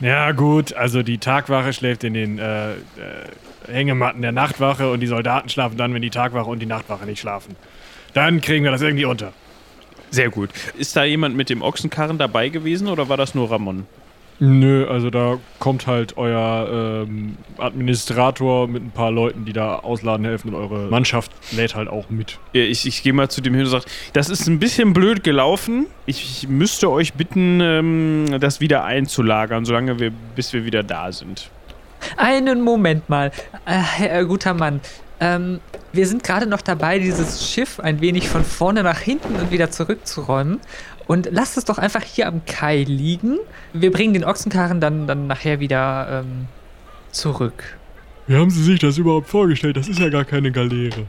Ja, 0.00 0.32
gut, 0.32 0.74
also 0.74 1.04
die 1.04 1.18
Tagwache 1.18 1.72
schläft 1.72 2.02
in 2.02 2.14
den 2.14 2.38
äh, 2.38 2.72
äh, 2.72 2.76
Hängematten 3.68 4.20
der 4.22 4.32
Nachtwache 4.32 4.90
und 4.90 4.98
die 5.00 5.06
Soldaten 5.06 5.48
schlafen 5.48 5.76
dann, 5.76 5.94
wenn 5.94 6.02
die 6.02 6.10
Tagwache 6.10 6.50
und 6.50 6.58
die 6.58 6.66
Nachtwache 6.66 7.06
nicht 7.06 7.20
schlafen. 7.20 7.54
Dann 8.12 8.40
kriegen 8.40 8.64
wir 8.64 8.72
das 8.72 8.82
irgendwie 8.82 9.04
unter. 9.04 9.32
Sehr 10.14 10.30
gut. 10.30 10.50
Ist 10.78 10.94
da 10.94 11.02
jemand 11.02 11.34
mit 11.34 11.50
dem 11.50 11.60
Ochsenkarren 11.60 12.18
dabei 12.18 12.48
gewesen 12.48 12.86
oder 12.86 13.08
war 13.08 13.16
das 13.16 13.34
nur 13.34 13.50
Ramon? 13.50 13.84
Nö, 14.38 14.86
also 14.86 15.10
da 15.10 15.38
kommt 15.58 15.88
halt 15.88 16.16
euer 16.16 17.04
ähm, 17.08 17.36
Administrator 17.58 18.68
mit 18.68 18.84
ein 18.84 18.92
paar 18.92 19.10
Leuten, 19.10 19.44
die 19.44 19.52
da 19.52 19.76
ausladen 19.80 20.24
helfen 20.24 20.54
und 20.54 20.54
eure 20.54 20.88
Mannschaft 20.88 21.32
lädt 21.50 21.74
halt 21.74 21.88
auch 21.88 22.10
mit. 22.10 22.38
Ich, 22.52 22.86
ich 22.86 23.02
gehe 23.02 23.12
mal 23.12 23.28
zu 23.28 23.40
dem 23.40 23.54
hin 23.54 23.64
und 23.64 23.70
sage, 23.70 23.86
das 24.12 24.30
ist 24.30 24.46
ein 24.46 24.60
bisschen 24.60 24.92
blöd 24.92 25.24
gelaufen. 25.24 25.86
Ich, 26.06 26.22
ich 26.22 26.48
müsste 26.48 26.90
euch 26.90 27.14
bitten, 27.14 27.60
ähm, 27.60 28.36
das 28.38 28.60
wieder 28.60 28.84
einzulagern, 28.84 29.64
solange 29.64 29.98
wir, 29.98 30.12
bis 30.36 30.52
wir 30.52 30.64
wieder 30.64 30.84
da 30.84 31.10
sind. 31.10 31.50
Einen 32.16 32.60
Moment 32.60 33.08
mal. 33.08 33.32
Äh, 33.66 33.72
Herr 33.72 34.24
guter 34.26 34.54
Mann. 34.54 34.80
Ähm, 35.24 35.60
wir 35.92 36.06
sind 36.06 36.22
gerade 36.22 36.46
noch 36.46 36.60
dabei, 36.60 36.98
dieses 36.98 37.48
Schiff 37.48 37.80
ein 37.80 38.00
wenig 38.02 38.28
von 38.28 38.44
vorne 38.44 38.82
nach 38.82 38.98
hinten 38.98 39.36
und 39.36 39.50
wieder 39.50 39.70
zurückzuräumen. 39.70 40.60
Und 41.06 41.28
lasst 41.30 41.56
es 41.56 41.64
doch 41.64 41.78
einfach 41.78 42.02
hier 42.02 42.26
am 42.26 42.44
Kai 42.44 42.82
liegen. 42.82 43.38
Wir 43.72 43.90
bringen 43.90 44.12
den 44.12 44.24
Ochsenkarren 44.24 44.80
dann, 44.80 45.06
dann 45.06 45.26
nachher 45.26 45.60
wieder 45.60 46.24
ähm, 46.24 46.46
zurück. 47.10 47.78
Wie 48.26 48.36
haben 48.36 48.50
Sie 48.50 48.62
sich 48.62 48.80
das 48.80 48.98
überhaupt 48.98 49.28
vorgestellt? 49.28 49.76
Das 49.76 49.88
ist 49.88 49.98
ja 49.98 50.08
gar 50.10 50.24
keine 50.24 50.50
Galeere. 50.50 51.06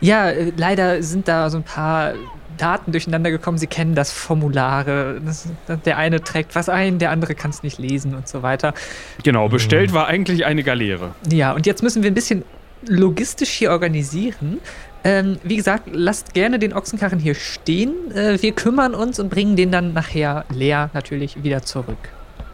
Ja, 0.00 0.28
äh, 0.28 0.52
leider 0.56 1.02
sind 1.02 1.28
da 1.28 1.48
so 1.48 1.58
ein 1.58 1.64
paar 1.64 2.14
Daten 2.58 2.92
durcheinander 2.92 3.30
gekommen. 3.30 3.58
Sie 3.58 3.66
kennen 3.66 3.94
das 3.94 4.10
Formulare. 4.10 5.20
Das, 5.24 5.48
der 5.84 5.96
eine 5.96 6.22
trägt 6.22 6.54
was 6.54 6.68
ein, 6.68 6.98
der 6.98 7.10
andere 7.10 7.34
kann 7.34 7.50
es 7.50 7.62
nicht 7.62 7.78
lesen 7.78 8.14
und 8.14 8.28
so 8.28 8.42
weiter. 8.42 8.74
Genau, 9.22 9.48
bestellt 9.48 9.92
war 9.92 10.06
eigentlich 10.06 10.44
eine 10.44 10.62
Galeere. 10.62 11.14
Ja, 11.30 11.52
und 11.52 11.66
jetzt 11.66 11.82
müssen 11.82 12.02
wir 12.02 12.10
ein 12.10 12.14
bisschen 12.14 12.44
logistisch 12.86 13.50
hier 13.50 13.70
organisieren. 13.70 14.60
Ähm, 15.04 15.38
wie 15.44 15.56
gesagt, 15.56 15.88
lasst 15.92 16.34
gerne 16.34 16.58
den 16.58 16.72
Ochsenkarren 16.72 17.18
hier 17.18 17.34
stehen. 17.34 18.10
Äh, 18.12 18.42
wir 18.42 18.52
kümmern 18.52 18.94
uns 18.94 19.18
und 19.20 19.28
bringen 19.28 19.54
den 19.56 19.70
dann 19.70 19.92
nachher 19.92 20.44
leer 20.52 20.90
natürlich 20.94 21.42
wieder 21.44 21.62
zurück. 21.62 21.98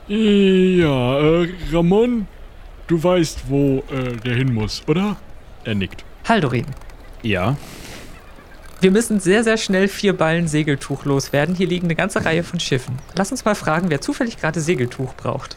Ja, 0.09 1.19
äh, 1.21 1.49
Ramon, 1.73 2.27
du 2.89 3.03
weißt, 3.03 3.45
wo 3.49 3.83
äh, 3.91 4.17
der 4.25 4.35
hin 4.35 4.53
muss, 4.53 4.83
oder? 4.87 5.17
Er 5.65 5.75
nickt. 5.75 6.05
Haldorin, 6.29 6.67
Ja. 7.23 7.57
wir 8.81 8.91
müssen 8.91 9.21
sehr, 9.21 9.45
sehr 9.45 9.57
schnell 9.57 9.89
vier 9.89 10.13
Ballen 10.13 10.49
Segeltuch 10.49 11.05
loswerden. 11.05 11.55
Hier 11.55 11.69
liegen 11.69 11.87
eine 11.87 11.95
ganze 11.95 12.25
Reihe 12.25 12.43
von 12.43 12.61
Schiffen. 12.61 12.99
Lass 13.17 13.31
uns 13.31 13.45
mal 13.45 13.55
fragen, 13.55 13.91
wer 13.91 14.01
zufällig 14.01 14.39
gerade 14.39 14.61
Segeltuch 14.61 15.15
braucht. 15.15 15.57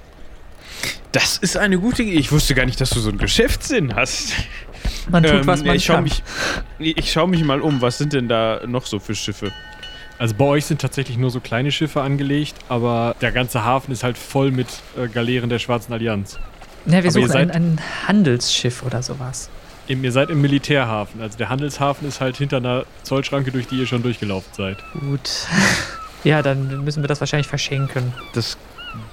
Das 1.11 1.37
ist 1.37 1.57
eine 1.57 1.77
gute 1.79 2.03
Idee. 2.03 2.17
Ich 2.19 2.31
wusste 2.31 2.55
gar 2.55 2.65
nicht, 2.65 2.79
dass 2.81 2.89
du 2.89 2.99
so 2.99 3.09
einen 3.09 3.17
Geschäftssinn 3.17 3.95
hast. 3.95 4.33
Man 5.09 5.23
tut, 5.23 5.31
Ähm, 5.33 5.47
was 5.47 5.63
man 5.63 5.75
ich 5.75 5.85
schaue 5.85 5.97
kann. 5.97 6.03
mich, 6.03 6.23
ich 6.79 7.11
schau 7.11 7.27
mich 7.27 7.43
mal 7.43 7.61
um. 7.61 7.81
Was 7.81 7.97
sind 7.97 8.13
denn 8.13 8.27
da 8.27 8.61
noch 8.67 8.85
so 8.85 8.99
für 8.99 9.15
Schiffe? 9.15 9.51
Also 10.17 10.33
bei 10.35 10.45
euch 10.45 10.65
sind 10.65 10.81
tatsächlich 10.81 11.17
nur 11.17 11.29
so 11.29 11.39
kleine 11.39 11.71
Schiffe 11.71 12.01
angelegt, 12.01 12.55
aber 12.69 13.15
der 13.21 13.31
ganze 13.31 13.63
Hafen 13.65 13.91
ist 13.91 14.03
halt 14.03 14.17
voll 14.17 14.51
mit 14.51 14.67
äh, 14.97 15.07
Galeeren 15.07 15.49
der 15.49 15.59
Schwarzen 15.59 15.93
Allianz. 15.93 16.37
Ja, 16.85 16.91
wir 16.91 16.97
aber 16.99 17.05
ihr 17.05 17.11
suchen 17.11 17.23
ein, 17.25 17.47
seid- 17.47 17.55
ein 17.55 17.81
Handelsschiff 18.07 18.83
oder 18.83 19.01
sowas. 19.03 19.49
Eben, 19.87 20.03
ihr 20.03 20.11
seid 20.11 20.29
im 20.29 20.41
Militärhafen, 20.41 21.21
also 21.21 21.37
der 21.37 21.49
Handelshafen 21.49 22.07
ist 22.07 22.19
halt 22.21 22.37
hinter 22.37 22.57
einer 22.57 22.85
Zollschranke, 23.03 23.51
durch 23.51 23.67
die 23.67 23.75
ihr 23.77 23.85
schon 23.87 24.01
durchgelaufen 24.03 24.51
seid. 24.55 24.77
Gut. 24.99 25.29
Ja, 26.23 26.41
dann 26.41 26.83
müssen 26.83 27.03
wir 27.03 27.07
das 27.07 27.19
wahrscheinlich 27.19 27.45
verschenken. 27.45 28.11
Das 28.33 28.57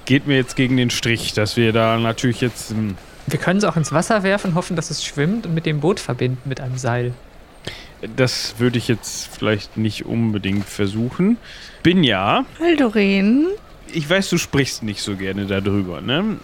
geht 0.05 0.27
mir 0.27 0.35
jetzt 0.35 0.55
gegen 0.55 0.77
den 0.77 0.89
Strich, 0.89 1.33
dass 1.33 1.57
wir 1.57 1.71
da 1.73 1.97
natürlich 1.97 2.41
jetzt. 2.41 2.71
hm, 2.71 2.95
Wir 3.27 3.39
können 3.39 3.57
es 3.59 3.63
auch 3.63 3.75
ins 3.77 3.91
Wasser 3.91 4.23
werfen, 4.23 4.55
hoffen, 4.55 4.75
dass 4.75 4.89
es 4.91 5.03
schwimmt 5.05 5.45
und 5.45 5.53
mit 5.53 5.65
dem 5.65 5.79
Boot 5.79 5.99
verbinden 5.99 6.41
mit 6.49 6.59
einem 6.61 6.77
Seil. 6.77 7.13
Das 8.17 8.55
würde 8.57 8.77
ich 8.77 8.87
jetzt 8.89 9.29
vielleicht 9.33 9.77
nicht 9.77 10.05
unbedingt 10.05 10.65
versuchen. 10.65 11.37
Bin 11.83 12.03
ja. 12.03 12.45
Haldorin? 12.59 13.47
Ich 13.93 14.09
weiß, 14.09 14.29
du 14.29 14.37
sprichst 14.37 14.83
nicht 14.83 15.01
so 15.01 15.15
gerne 15.15 15.45
darüber, 15.45 16.01
ne? 16.01 16.37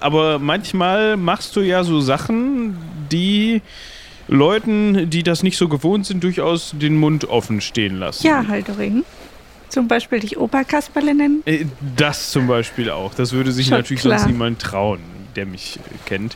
Aber 0.00 0.38
manchmal 0.38 1.16
machst 1.16 1.56
du 1.56 1.60
ja 1.60 1.82
so 1.84 2.00
Sachen, 2.00 2.76
die 3.10 3.62
Leuten, 4.28 5.08
die 5.08 5.22
das 5.22 5.42
nicht 5.42 5.56
so 5.56 5.68
gewohnt 5.68 6.04
sind, 6.04 6.22
durchaus 6.24 6.72
den 6.76 6.96
Mund 6.96 7.24
offen 7.26 7.60
stehen 7.60 7.98
lassen. 7.98 8.26
Ja, 8.26 8.44
Haldorin. 8.46 9.04
Zum 9.76 9.88
Beispiel 9.88 10.20
dich 10.20 10.38
Oberkasperle 10.38 11.14
nennen? 11.14 11.42
Äh, 11.44 11.66
Das 11.96 12.30
zum 12.30 12.46
Beispiel 12.46 12.88
auch. 12.90 13.12
Das 13.12 13.32
würde 13.32 13.52
sich 13.52 13.66
Schon 13.66 13.76
natürlich 13.76 14.00
klar. 14.00 14.18
sonst 14.20 14.32
niemand 14.32 14.58
trauen, 14.58 15.00
der 15.36 15.44
mich 15.44 15.76
äh, 15.76 15.80
kennt. 16.06 16.34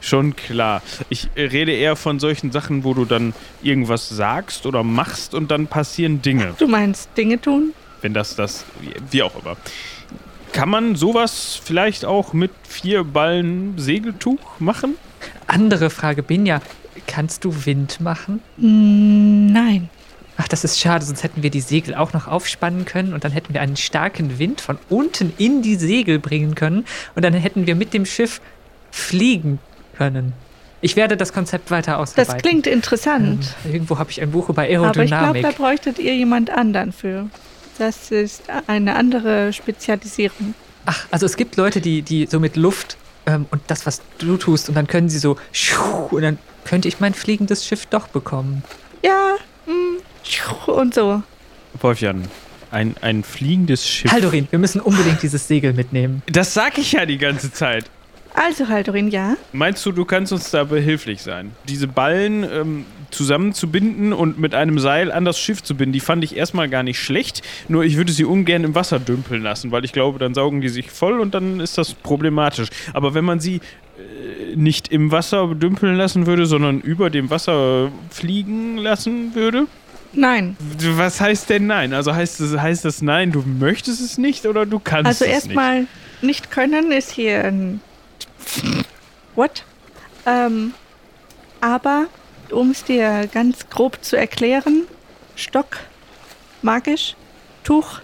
Schon 0.00 0.36
klar. 0.36 0.80
Ich 1.08 1.28
äh, 1.34 1.42
rede 1.46 1.72
eher 1.72 1.96
von 1.96 2.20
solchen 2.20 2.52
Sachen, 2.52 2.84
wo 2.84 2.94
du 2.94 3.04
dann 3.04 3.34
irgendwas 3.64 4.08
sagst 4.08 4.64
oder 4.64 4.84
machst 4.84 5.34
und 5.34 5.50
dann 5.50 5.66
passieren 5.66 6.22
Dinge. 6.22 6.54
Du 6.56 6.68
meinst 6.68 7.08
Dinge 7.16 7.40
tun? 7.40 7.72
Wenn 8.00 8.14
das 8.14 8.36
das, 8.36 8.64
wie 9.10 9.24
auch 9.24 9.34
immer. 9.42 9.56
Kann 10.52 10.68
man 10.68 10.94
sowas 10.94 11.60
vielleicht 11.60 12.04
auch 12.04 12.32
mit 12.32 12.52
vier 12.62 13.02
Ballen 13.02 13.74
Segeltuch 13.76 14.38
machen? 14.60 14.94
Andere 15.48 15.90
Frage, 15.90 16.22
Binja, 16.22 16.62
kannst 17.08 17.44
du 17.44 17.66
Wind 17.66 18.00
machen? 18.00 18.40
Mm, 18.56 19.52
Nein. 19.52 19.90
Ach, 20.40 20.46
das 20.46 20.62
ist 20.62 20.78
schade, 20.78 21.04
sonst 21.04 21.24
hätten 21.24 21.42
wir 21.42 21.50
die 21.50 21.60
Segel 21.60 21.96
auch 21.96 22.12
noch 22.12 22.28
aufspannen 22.28 22.84
können 22.84 23.12
und 23.12 23.24
dann 23.24 23.32
hätten 23.32 23.54
wir 23.54 23.60
einen 23.60 23.76
starken 23.76 24.38
Wind 24.38 24.60
von 24.60 24.78
unten 24.88 25.32
in 25.36 25.62
die 25.62 25.74
Segel 25.74 26.20
bringen 26.20 26.54
können 26.54 26.84
und 27.16 27.24
dann 27.24 27.34
hätten 27.34 27.66
wir 27.66 27.74
mit 27.74 27.92
dem 27.92 28.06
Schiff 28.06 28.40
fliegen 28.92 29.58
können. 29.96 30.32
Ich 30.80 30.94
werde 30.94 31.16
das 31.16 31.32
Konzept 31.32 31.72
weiter 31.72 31.98
ausarbeiten. 31.98 32.34
Das 32.34 32.42
klingt 32.42 32.66
interessant. 32.68 33.56
Ähm, 33.64 33.72
irgendwo 33.72 33.98
habe 33.98 34.12
ich 34.12 34.22
ein 34.22 34.30
Buch 34.30 34.48
über 34.48 34.62
aber 34.62 34.70
ich 34.70 34.76
glaube, 34.76 34.94
Aerodynamik. 34.94 35.42
da 35.42 35.50
bräuchtet 35.50 35.98
ihr 35.98 36.14
jemand 36.14 36.50
anderen 36.50 36.92
für. 36.92 37.28
Das 37.78 38.12
ist 38.12 38.44
eine 38.68 38.94
andere 38.94 39.52
Spezialisierung. 39.52 40.54
Ach, 40.86 41.04
also 41.10 41.26
es 41.26 41.36
gibt 41.36 41.56
Leute, 41.56 41.80
die, 41.80 42.02
die 42.02 42.26
so 42.26 42.38
mit 42.38 42.56
Luft 42.56 42.96
ähm, 43.26 43.46
und 43.50 43.62
das, 43.66 43.86
was 43.86 44.02
du 44.18 44.36
tust, 44.36 44.68
und 44.68 44.76
dann 44.76 44.86
können 44.86 45.08
sie 45.08 45.18
so 45.18 45.36
schuh, 45.50 46.08
und 46.10 46.22
dann 46.22 46.38
könnte 46.64 46.86
ich 46.86 47.00
mein 47.00 47.12
fliegendes 47.12 47.66
Schiff 47.66 47.86
doch 47.86 48.06
bekommen. 48.06 48.62
Ja, 49.02 49.36
und 50.66 50.94
so. 50.94 51.22
Wolfjan, 51.80 52.24
ein, 52.70 52.96
ein 53.00 53.22
fliegendes 53.22 53.86
Schiff. 53.86 54.12
Haldorin, 54.12 54.48
wir 54.50 54.58
müssen 54.58 54.80
unbedingt 54.80 55.22
dieses 55.22 55.48
Segel 55.48 55.72
mitnehmen. 55.72 56.22
Das 56.26 56.54
sag 56.54 56.78
ich 56.78 56.92
ja 56.92 57.06
die 57.06 57.18
ganze 57.18 57.52
Zeit. 57.52 57.84
Also, 58.34 58.68
Haldorin, 58.68 59.08
ja. 59.08 59.36
Meinst 59.52 59.84
du, 59.84 59.90
du 59.90 60.04
kannst 60.04 60.32
uns 60.32 60.50
da 60.50 60.64
behilflich 60.64 61.22
sein? 61.22 61.52
Diese 61.66 61.88
Ballen 61.88 62.44
ähm, 62.44 62.84
zusammenzubinden 63.10 64.12
und 64.12 64.38
mit 64.38 64.54
einem 64.54 64.78
Seil 64.78 65.10
an 65.10 65.24
das 65.24 65.38
Schiff 65.38 65.62
zu 65.62 65.74
binden, 65.74 65.92
die 65.92 66.00
fand 66.00 66.22
ich 66.22 66.36
erstmal 66.36 66.68
gar 66.68 66.82
nicht 66.82 67.00
schlecht. 67.00 67.42
Nur 67.68 67.84
ich 67.84 67.96
würde 67.96 68.12
sie 68.12 68.24
ungern 68.24 68.64
im 68.64 68.74
Wasser 68.74 69.00
dümpeln 69.00 69.42
lassen, 69.42 69.72
weil 69.72 69.84
ich 69.84 69.92
glaube, 69.92 70.18
dann 70.18 70.34
saugen 70.34 70.60
die 70.60 70.68
sich 70.68 70.90
voll 70.90 71.20
und 71.20 71.34
dann 71.34 71.60
ist 71.60 71.78
das 71.78 71.94
problematisch. 71.94 72.68
Aber 72.92 73.14
wenn 73.14 73.24
man 73.24 73.40
sie 73.40 73.56
äh, 73.56 74.56
nicht 74.56 74.88
im 74.88 75.10
Wasser 75.10 75.54
dümpeln 75.54 75.96
lassen 75.96 76.26
würde, 76.26 76.46
sondern 76.46 76.80
über 76.80 77.10
dem 77.10 77.30
Wasser 77.30 77.90
fliegen 78.10 78.76
lassen 78.76 79.34
würde? 79.34 79.66
Nein. 80.12 80.56
Was 80.80 81.20
heißt 81.20 81.50
denn 81.50 81.66
nein? 81.66 81.92
Also 81.92 82.14
heißt 82.14 82.40
das, 82.40 82.52
heißt 82.58 82.84
das 82.84 83.02
nein, 83.02 83.30
du 83.32 83.42
möchtest 83.42 84.00
es 84.00 84.18
nicht 84.18 84.46
oder 84.46 84.66
du 84.66 84.78
kannst 84.78 85.06
Also 85.06 85.24
es 85.24 85.30
erstmal 85.30 85.86
nicht 86.22 86.50
können 86.50 86.90
ist 86.90 87.10
hier 87.10 87.44
ein 87.44 87.80
What? 89.34 89.64
Ähm, 90.26 90.74
aber 91.60 92.06
um 92.50 92.70
es 92.70 92.84
dir 92.84 93.28
ganz 93.32 93.68
grob 93.68 94.02
zu 94.02 94.16
erklären, 94.16 94.84
Stock 95.36 95.78
magisch, 96.62 97.14
Tuch 97.64 98.00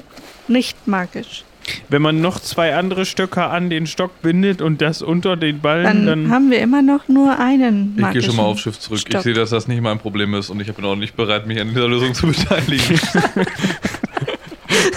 nicht 0.47 0.87
magisch. 0.87 1.45
Wenn 1.89 2.03
man 2.03 2.21
noch 2.21 2.41
zwei 2.41 2.75
andere 2.75 3.05
Stöcker 3.07 3.51
an 3.51 3.71
den 3.71 3.87
Stock 3.87 4.21
bindet 4.23 4.61
und 4.63 4.81
das 4.83 5.03
unter 5.03 5.37
den 5.37 5.61
Ballen, 5.61 5.85
Dann, 5.85 6.07
dann, 6.07 6.31
haben 6.31 6.51
wir 6.51 6.61
immer 6.61 6.83
noch 6.83 7.09
nur 7.09 7.39
einen 7.39 7.97
Ich 7.99 8.11
gehe 8.13 8.23
schon 8.23 8.37
mal 8.37 8.43
aufs 8.45 8.61
Schiff 8.63 8.79
zurück. 8.79 9.01
Stock. 9.01 9.15
Ich 9.15 9.21
sehe, 9.21 9.35
dass 9.35 9.51
das 9.51 9.69
nicht 9.69 9.81
mein 9.81 9.99
Problem 9.99 10.35
ist 10.35 10.51
und 10.51 10.61
ich 10.61 10.73
bin 10.73 10.85
auch 10.85 10.97
nicht 10.97 11.17
bereit, 11.17 11.47
mich 11.47 11.61
an 11.61 11.69
dieser 11.69 11.89
Lösung 11.89 12.15
zu 12.15 12.27
beteiligen. 12.27 12.99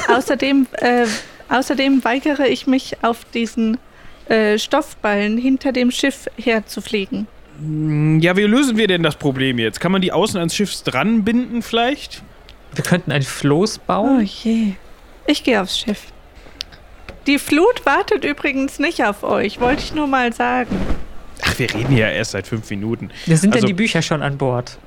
Außerdem, 0.10 0.68
äh, 0.80 1.06
außerdem 1.50 2.04
weigere 2.04 2.48
ich 2.48 2.68
mich 2.68 2.98
auf 3.04 3.26
diesen 3.34 3.78
äh, 4.30 4.58
Stoffballen 4.58 5.38
hinter 5.38 5.72
dem 5.72 5.92
Schiff 5.92 6.28
herzufliegen. 6.38 7.28
Ja, 8.22 8.38
wie 8.38 8.44
lösen 8.44 8.78
wir 8.78 8.88
denn 8.88 9.02
das 9.04 9.16
Problem 9.16 9.58
jetzt? 9.58 9.80
Kann 9.80 9.92
man 9.92 10.02
die 10.02 10.12
außen 10.12 10.38
ans 10.38 10.56
Schiff 10.56 10.80
dran 10.84 11.24
binden 11.24 11.62
vielleicht? 11.62 12.22
Wir 12.76 12.84
könnten 12.84 13.12
ein 13.12 13.24
Floß 13.24 13.80
Oh 13.80 13.88
bauen. 13.88 14.22
je. 14.26 14.74
Ich 15.26 15.44
gehe 15.44 15.60
aufs 15.62 15.80
Schiff. 15.80 16.04
Die 17.28 17.40
Flut 17.40 17.86
wartet 17.86 18.24
übrigens 18.24 18.80
nicht 18.80 19.04
auf 19.04 19.24
euch, 19.24 19.60
wollte 19.60 19.84
ich 19.84 19.94
nur 19.94 20.08
mal 20.08 20.32
sagen. 20.34 20.76
Ach, 21.44 21.60
wir 21.60 21.74
reden 21.74 21.96
ja 21.96 22.08
erst 22.10 22.32
seit 22.32 22.48
fünf 22.48 22.70
Minuten. 22.70 23.12
Wir 23.26 23.38
sind 23.38 23.54
Also- 23.54 23.66
denn 23.68 23.76
die 23.76 23.82
Bücher 23.82 24.02
schon 24.02 24.22
an 24.22 24.38
Bord? 24.38 24.80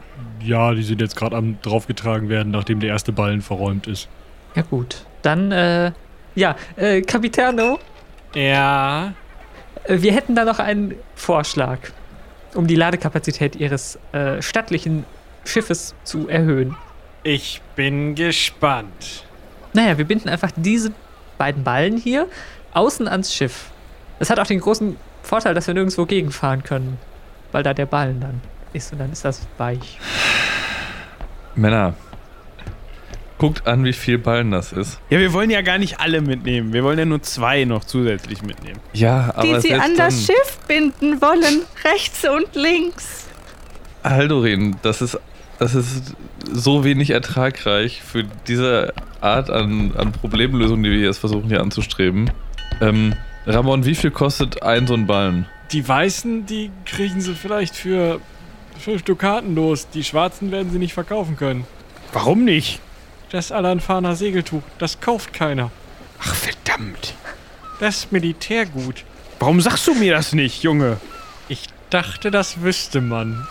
Ja, 0.42 0.72
die 0.72 0.82
sind 0.82 1.00
jetzt 1.02 1.16
gerade 1.16 1.36
am 1.36 1.60
draufgetragen 1.60 2.28
werden, 2.30 2.50
nachdem 2.50 2.80
der 2.80 2.88
erste 2.90 3.12
Ballen 3.12 3.42
verräumt 3.42 3.86
ist. 3.86 4.08
Ja 4.54 4.62
gut. 4.62 5.04
Dann, 5.22 5.52
äh, 5.52 5.92
ja, 6.34 6.56
äh, 6.76 7.02
Capitano, 7.02 7.78
Ja. 8.34 9.12
äh, 9.84 10.00
wir 10.00 10.12
hätten 10.12 10.34
da 10.34 10.44
noch 10.46 10.58
einen 10.58 10.94
Vorschlag, 11.14 11.78
um 12.54 12.66
die 12.66 12.74
Ladekapazität 12.74 13.54
Ihres 13.56 13.98
äh, 14.12 14.40
stattlichen 14.40 15.04
Schiffes 15.44 15.94
zu 16.04 16.26
erhöhen. 16.28 16.74
Ich 17.22 17.60
bin 17.76 18.14
gespannt. 18.14 19.24
Naja, 19.74 19.98
wir 19.98 20.06
binden 20.06 20.30
einfach 20.30 20.50
diese 20.56 20.92
beiden 21.40 21.64
Ballen 21.64 21.96
hier 21.96 22.26
außen 22.74 23.08
ans 23.08 23.34
Schiff. 23.34 23.70
Das 24.18 24.28
hat 24.28 24.38
auch 24.38 24.46
den 24.46 24.60
großen 24.60 24.96
Vorteil, 25.22 25.54
dass 25.54 25.66
wir 25.66 25.72
nirgendwo 25.72 26.04
gegenfahren 26.04 26.62
können, 26.62 26.98
weil 27.50 27.62
da 27.62 27.72
der 27.72 27.86
Ballen 27.86 28.20
dann 28.20 28.42
ist 28.74 28.92
und 28.92 28.98
dann 28.98 29.10
ist 29.10 29.24
das 29.24 29.40
weich. 29.56 29.98
Männer, 31.54 31.94
guckt 33.38 33.66
an, 33.66 33.84
wie 33.84 33.94
viel 33.94 34.18
Ballen 34.18 34.50
das 34.50 34.72
ist. 34.72 35.00
Ja, 35.08 35.18
wir 35.18 35.32
wollen 35.32 35.48
ja 35.48 35.62
gar 35.62 35.78
nicht 35.78 35.98
alle 35.98 36.20
mitnehmen. 36.20 36.74
Wir 36.74 36.84
wollen 36.84 36.98
ja 36.98 37.06
nur 37.06 37.22
zwei 37.22 37.64
noch 37.64 37.84
zusätzlich 37.84 38.42
mitnehmen. 38.42 38.78
Ja, 38.92 39.32
aber 39.34 39.60
die 39.60 39.60
sie 39.62 39.74
an 39.74 39.96
das 39.96 40.26
Schiff 40.26 40.58
binden 40.68 41.22
wollen, 41.22 41.62
rechts 41.84 42.28
und 42.28 42.54
links. 42.54 43.28
Haldorin, 44.04 44.76
das 44.82 45.00
ist, 45.00 45.18
das 45.60 45.74
ist 45.74 46.16
so 46.50 46.84
wenig 46.84 47.10
ertragreich 47.10 48.00
für 48.02 48.24
diese 48.48 48.94
Art 49.20 49.50
an, 49.50 49.92
an 49.94 50.10
Problemlösung, 50.10 50.82
die 50.82 50.90
wir 50.90 51.00
jetzt 51.00 51.18
versuchen 51.18 51.48
hier 51.48 51.60
anzustreben. 51.60 52.30
Ähm, 52.80 53.14
Ramon, 53.46 53.84
wie 53.84 53.94
viel 53.94 54.10
kostet 54.10 54.62
ein 54.62 54.86
so 54.86 54.94
ein 54.94 55.06
Ballen? 55.06 55.46
Die 55.72 55.86
Weißen, 55.86 56.46
die 56.46 56.70
kriegen 56.86 57.20
sie 57.20 57.34
vielleicht 57.34 57.76
für 57.76 58.20
fünf 58.78 59.02
Dukaten 59.02 59.54
los. 59.54 59.88
Die 59.90 60.02
Schwarzen 60.02 60.50
werden 60.50 60.72
sie 60.72 60.78
nicht 60.78 60.94
verkaufen 60.94 61.36
können. 61.36 61.66
Warum 62.14 62.44
nicht? 62.44 62.80
Das 63.30 63.52
Alanfaner 63.52 64.16
Segeltuch, 64.16 64.62
das 64.78 65.00
kauft 65.00 65.34
keiner. 65.34 65.70
Ach, 66.20 66.34
verdammt. 66.34 67.14
Das 67.80 68.10
Militärgut. 68.10 69.04
Warum 69.38 69.60
sagst 69.60 69.86
du 69.86 69.94
mir 69.94 70.14
das 70.14 70.32
nicht, 70.32 70.62
Junge? 70.62 70.96
Ich 71.48 71.66
dachte, 71.90 72.30
das 72.30 72.62
wüsste 72.62 73.02
man. 73.02 73.46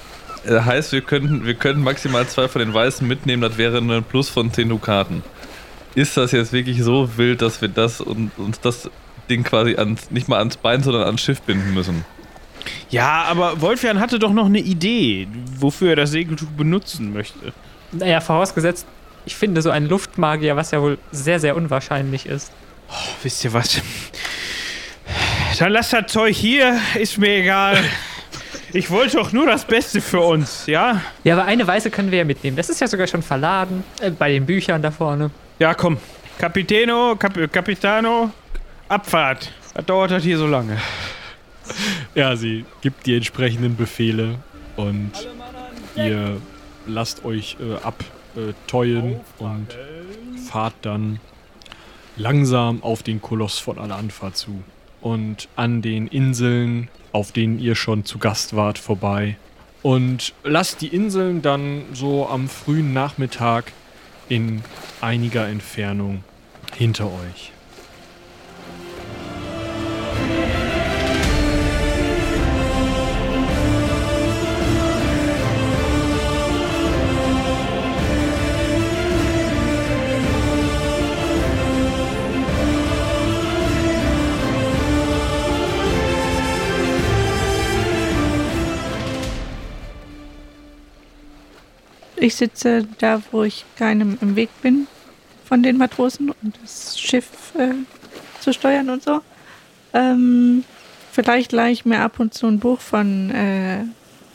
Äh, 0.50 0.62
heißt, 0.62 0.92
wir 0.92 1.02
könnten, 1.02 1.46
wir 1.46 1.54
könnten 1.54 1.84
maximal 1.84 2.28
zwei 2.28 2.48
von 2.48 2.60
den 2.60 2.74
Weißen 2.74 3.08
mitnehmen, 3.08 3.42
das 3.42 3.58
wäre 3.58 3.78
ein 3.78 4.04
Plus 4.04 4.30
von 4.30 4.52
10 4.52 4.70
Dukaten. 4.70 5.24
Ist 5.96 6.18
das 6.18 6.32
jetzt 6.32 6.52
wirklich 6.54 6.82
so 6.84 7.18
wild, 7.18 7.42
dass 7.42 7.62
wir 7.62 7.68
das 7.68 8.02
und 8.02 8.32
uns 8.38 8.60
das 8.60 8.90
Ding 9.30 9.44
quasi 9.44 9.76
ans, 9.76 10.10
nicht 10.10 10.28
mal 10.28 10.40
ans 10.40 10.58
Bein, 10.58 10.82
sondern 10.82 11.04
ans 11.04 11.22
Schiff 11.22 11.42
binden 11.42 11.74
müssen? 11.74 12.04
Ja, 12.90 13.26
aber 13.30 13.62
Wolfjan 13.62 14.00
hatte 14.00 14.18
doch 14.18 14.34
noch 14.34 14.48
eine 14.48 14.60
Idee, 14.60 15.28
wofür 15.58 15.92
er 15.92 15.96
das 15.96 16.12
Segeltuch 16.12 16.50
benutzen 16.50 17.14
möchte. 17.14 17.54
Naja, 17.92 18.20
vorausgesetzt, 18.20 18.88
ich 19.26 19.36
finde 19.36 19.62
so 19.62 19.70
ein 19.70 19.88
Luftmagier, 19.88 20.56
was 20.56 20.72
ja 20.72 20.82
wohl 20.82 20.98
sehr, 21.12 21.40
sehr 21.40 21.56
unwahrscheinlich 21.56 22.26
ist. 22.26 22.52
Wisst 23.22 23.44
ihr 23.46 23.54
was? 23.54 23.82
Dann 25.60 25.72
lasst 25.72 25.94
das 25.94 26.12
Zeug 26.12 26.36
hier, 26.36 26.80
ist 26.96 27.18
mir 27.18 27.38
egal. 27.38 27.78
Ich 28.74 28.90
wollte 28.92 29.18
doch 29.18 29.32
nur 29.32 29.46
das 29.46 29.66
Beste 29.66 30.00
für 30.02 30.20
uns, 30.20 30.66
ja? 30.68 31.02
Ja, 31.24 31.34
aber 31.36 31.46
eine 31.46 31.66
Weiße 31.66 31.90
können 31.90 32.12
wir 32.12 32.20
ja 32.20 32.24
mitnehmen. 32.24 32.56
Das 32.56 32.70
ist 32.70 32.80
ja 32.82 32.88
sogar 32.88 33.08
schon 33.08 33.24
verladen, 33.24 33.84
äh, 34.00 34.12
bei 34.12 34.32
den 34.32 34.46
Büchern 34.46 34.82
da 34.82 34.92
vorne. 34.92 35.32
Ja, 35.58 35.74
komm. 35.74 35.98
Capitano, 36.38 37.16
Cap 37.16 37.52
Capitano, 37.52 38.32
Abfahrt. 38.88 39.52
Was 39.74 39.86
dauert 39.86 40.12
das 40.12 40.24
hier 40.24 40.38
so 40.38 40.48
lange? 40.48 40.78
Ja, 42.16 42.36
sie 42.36 42.66
gibt 42.82 43.06
die 43.06 43.16
entsprechenden 43.16 43.76
Befehle 43.76 44.36
und 44.76 45.12
ihr 45.96 46.38
lasst 46.88 47.26
euch 47.26 47.58
äh, 47.60 47.76
abteulen 47.84 49.20
und 49.38 49.68
fahrt 50.50 50.74
dann 50.82 51.20
langsam 52.18 52.82
auf 52.84 53.04
den 53.04 53.22
Koloss 53.22 53.60
von 53.60 53.78
Al-Anfa 53.78 54.34
zu. 54.34 54.64
Und 55.02 55.48
an 55.56 55.82
den 55.82 56.08
Inseln, 56.08 56.90
auf 57.12 57.32
denen 57.32 57.60
ihr 57.60 57.76
schon 57.76 58.06
zu 58.06 58.18
Gast 58.20 58.56
wart, 58.56 58.78
vorbei. 58.78 59.38
Und 59.82 60.34
lasst 60.44 60.82
die 60.82 60.88
Inseln 60.88 61.42
dann 61.42 61.84
so 61.94 62.28
am 62.28 62.50
frühen 62.50 62.94
Nachmittag 62.94 63.72
in 64.28 64.62
einiger 65.02 65.48
Entfernung 65.48 66.24
hinter 66.76 67.06
euch. 67.06 67.52
Ich 92.20 92.36
sitze 92.36 92.86
da, 92.98 93.22
wo 93.32 93.44
ich 93.44 93.64
keinem 93.78 94.18
im 94.22 94.36
Weg 94.36 94.50
bin 94.62 94.88
von 95.46 95.64
den 95.64 95.78
Matrosen 95.78 96.32
und 96.42 96.60
das 96.62 97.00
Schiff 97.00 97.56
äh, 97.58 97.74
zu 98.42 98.52
steuern 98.52 98.90
und 98.90 99.04
so. 99.04 99.22
Ähm, 99.94 100.66
vielleicht 101.12 101.54
leihe 101.54 101.72
ich 101.72 101.86
mir 101.86 102.02
ab 102.02 102.20
und 102.20 102.34
zu 102.34 102.48
ein 102.48 102.60
Buch 102.60 102.82
von 102.82 103.32
äh, 103.32 103.84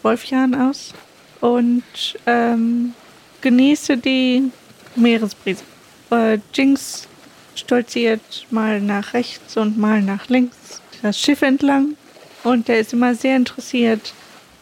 Wolfjan 0.03 0.55
aus 0.55 0.95
und 1.41 1.85
ähm, 2.27 2.95
genieße 3.43 3.99
die 3.99 4.51
Meeresbrise. 4.97 5.63
Äh, 6.11 6.39
Jinx 6.55 7.07
stolziert 7.55 8.47
mal 8.51 8.81
nach 8.81 9.13
rechts 9.13 9.57
und 9.59 9.79
mal 9.79 10.01
nach 10.01 10.29
links 10.29 10.81
das 11.03 11.21
Schiff 11.21 11.43
entlang 11.43 11.97
und 12.45 12.69
er 12.71 12.81
ist 12.81 12.95
immer 12.95 13.15
sehr 13.15 13.37
interessiert, 13.37 14.15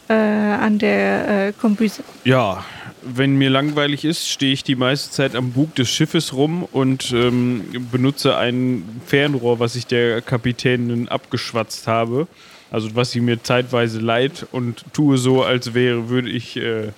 äh, 0.09 0.14
an 0.14 0.79
der 0.79 1.49
äh, 1.49 1.53
Kombüse. 1.53 2.03
Ja, 2.25 2.64
wenn 3.05 3.36
mir 3.36 3.50
langweilig 3.50 4.05
ist, 4.05 4.28
stehe 4.28 4.53
ich 4.53 4.64
die 4.64 4.76
meiste 4.76 5.11
Zeit 5.11 5.34
am 5.34 5.53
Bug 5.53 5.74
des 5.74 5.88
Schiffes 5.88 6.32
rum 6.32 6.66
und 6.70 7.12
ähm, 7.12 7.64
benutze 7.90 8.36
ein 8.36 9.00
Fernrohr, 9.07 9.59
was 9.59 9.76
ich 9.76 9.86
der 9.86 10.22
Kapitänin 10.22 11.09
abgeschwatzt 11.09 11.86
habe. 11.86 12.26
Also 12.70 12.94
was 12.94 13.11
sie 13.11 13.20
mir 13.20 13.42
zeitweise 13.42 14.00
leiht 14.00 14.46
und 14.50 14.84
tue 14.92 15.18
so, 15.18 15.42
als 15.42 15.74
wäre, 15.74 16.09
würde 16.09 16.30
ich, 16.30 16.57
äh, 16.57 16.92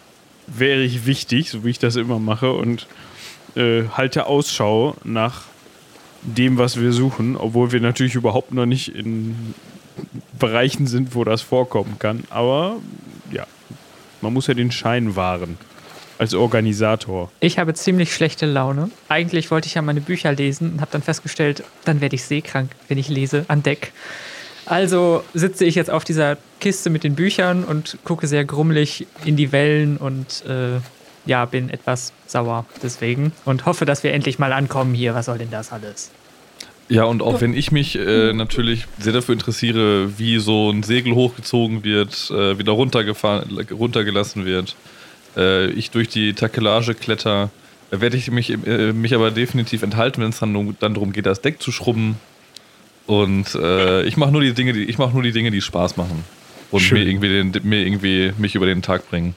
wäre 0.47 0.83
ich 0.83 1.07
wichtig, 1.07 1.51
so 1.51 1.65
wie 1.65 1.71
ich 1.71 1.79
das 1.79 1.97
immer 1.97 2.19
mache 2.19 2.53
und 2.53 2.87
äh, 3.57 3.85
halte 3.93 4.27
Ausschau 4.27 4.97
nach 5.03 5.43
dem, 6.23 6.59
was 6.59 6.81
wir 6.81 6.93
suchen, 6.93 7.37
obwohl 7.37 7.73
wir 7.73 7.81
natürlich 7.81 8.15
überhaupt 8.15 8.55
noch 8.55 8.67
nicht 8.67 8.95
in 8.95 9.55
Bereichen 10.39 10.87
sind, 10.87 11.15
wo 11.15 11.25
das 11.25 11.43
vorkommen 11.43 11.97
kann. 11.99 12.25
Aber 12.31 12.77
ja, 13.33 13.47
man 14.21 14.33
muss 14.33 14.47
ja 14.47 14.55
den 14.55 14.71
Schein 14.71 15.17
wahren 15.17 15.59
als 16.19 16.35
Organisator. 16.35 17.31
Ich 17.41 17.59
habe 17.59 17.75
ziemlich 17.75 18.15
schlechte 18.15 18.47
Laune. 18.47 18.91
Eigentlich 19.09 19.51
wollte 19.51 19.67
ich 19.67 19.75
ja 19.75 19.83
meine 19.83 20.01
Bücher 20.01 20.33
lesen 20.33 20.73
und 20.73 20.81
habe 20.81 20.91
dann 20.93 21.03
festgestellt, 21.03 21.63
dann 21.85 22.01
werde 22.01 22.17
ich 22.17 22.25
seekrank, 22.25 22.71
wenn 22.89 22.99
ich 22.99 23.09
lese 23.09 23.45
an 23.49 23.63
Deck. 23.63 23.93
Also 24.67 25.23
sitze 25.35 25.65
ich 25.65 25.75
jetzt 25.75 25.91
auf 25.91 26.05
dieser 26.05 26.39
Kiste 26.61 26.89
mit 26.89 27.05
den 27.05 27.15
Büchern 27.15 27.65
und 27.65 27.99
gucke 28.05 28.27
sehr 28.27 28.45
grummelig 28.45 29.07
in 29.25 29.37
die 29.37 29.53
Wellen 29.53 29.99
und 29.99 30.45
äh, 30.47 30.81
ja, 31.27 31.45
bin 31.45 31.71
etwas 31.71 32.13
sauer 32.27 32.67
deswegen 32.83 33.33
und 33.45 33.67
hoffe, 33.67 33.85
dass 33.85 34.03
wir 34.03 34.13
endlich 34.13 34.39
mal 34.39 34.53
ankommen 34.53 34.95
hier. 34.95 35.15
Was 35.15 35.27
soll 35.27 35.39
denn 35.39 35.51
das 35.51 35.73
alles? 35.73 36.11
Ja, 36.89 37.05
und 37.05 37.23
auch 37.23 37.41
wenn 37.41 37.55
ich 37.55 37.73
mich 37.73 37.99
äh, 37.99 38.35
natürlich 38.35 38.87
sehr 38.99 39.15
dafür 39.15 39.33
interessiere, 39.33 40.19
wie 40.19 40.39
so 40.39 40.71
ein 40.71 40.83
Segel 40.83 41.15
hochgezogen 41.15 41.83
wird, 41.83 42.31
äh, 42.31 42.59
wieder 42.59 42.73
runtergefahren, 42.73 43.67
runtergelassen 43.71 44.45
wird, 44.45 44.77
äh, 45.37 45.67
ich 45.71 45.91
durch 45.91 46.09
die 46.09 46.33
Takelage 46.35 46.95
kletter, 46.95 47.51
äh, 47.91 48.01
werde 48.01 48.17
ich 48.17 48.31
mich, 48.31 48.51
äh, 48.51 48.93
mich 48.93 49.15
aber 49.15 49.31
definitiv 49.31 49.83
enthalten, 49.83 50.23
wenn 50.23 50.31
es 50.31 50.39
dann, 50.41 50.77
dann 50.81 50.95
darum 50.95 51.13
geht, 51.13 51.27
das 51.27 51.41
Deck 51.41 51.61
zu 51.63 51.73
schrubben. 51.73 52.17
Und 53.07 53.55
äh, 53.55 54.03
ich 54.05 54.17
mache 54.17 54.33
nur 54.33 54.41
die 54.41 54.55
Dinge, 54.55 54.73
die 54.73 54.85
ich 54.85 54.97
mache 54.99 55.13
nur 55.13 55.23
die 55.23 55.33
Dinge, 55.33 55.51
die 55.51 55.61
Spaß 55.61 55.97
machen 55.97 56.25
und 56.71 56.81
Schön. 56.81 56.99
mir 56.99 57.07
irgendwie, 57.11 57.29
den, 57.29 57.53
mir 57.69 57.87
irgendwie 57.87 58.33
mich 58.39 58.55
über 58.55 58.67
den 58.67 58.81
Tag 58.83 59.09
bringen. 59.11 59.35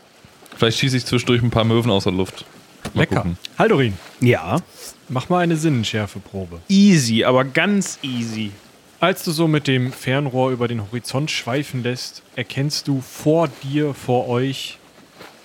Vielleicht 0.55 0.79
schieße 0.79 0.97
ich 0.97 1.05
zwischendurch 1.05 1.41
ein 1.43 1.51
paar 1.51 1.65
Möwen 1.65 1.91
aus 1.91 2.05
der 2.05 2.13
Luft. 2.13 2.45
Mal 2.93 3.01
Lecker. 3.01 3.15
gucken. 3.17 3.37
Haldorin, 3.59 3.93
Ja. 4.21 4.61
mach 5.09 5.27
mal 5.29 5.39
eine 5.39 5.57
Sinnenschärfeprobe. 5.57 6.61
Easy, 6.69 7.25
aber 7.25 7.43
ganz 7.43 7.99
easy. 8.01 8.51
Als 8.99 9.23
du 9.23 9.31
so 9.31 9.47
mit 9.47 9.67
dem 9.67 9.91
Fernrohr 9.91 10.51
über 10.51 10.67
den 10.67 10.81
Horizont 10.81 11.29
schweifen 11.29 11.83
lässt, 11.83 12.23
erkennst 12.35 12.87
du 12.87 13.01
vor 13.01 13.49
dir, 13.63 13.93
vor 13.93 14.27
euch, 14.29 14.77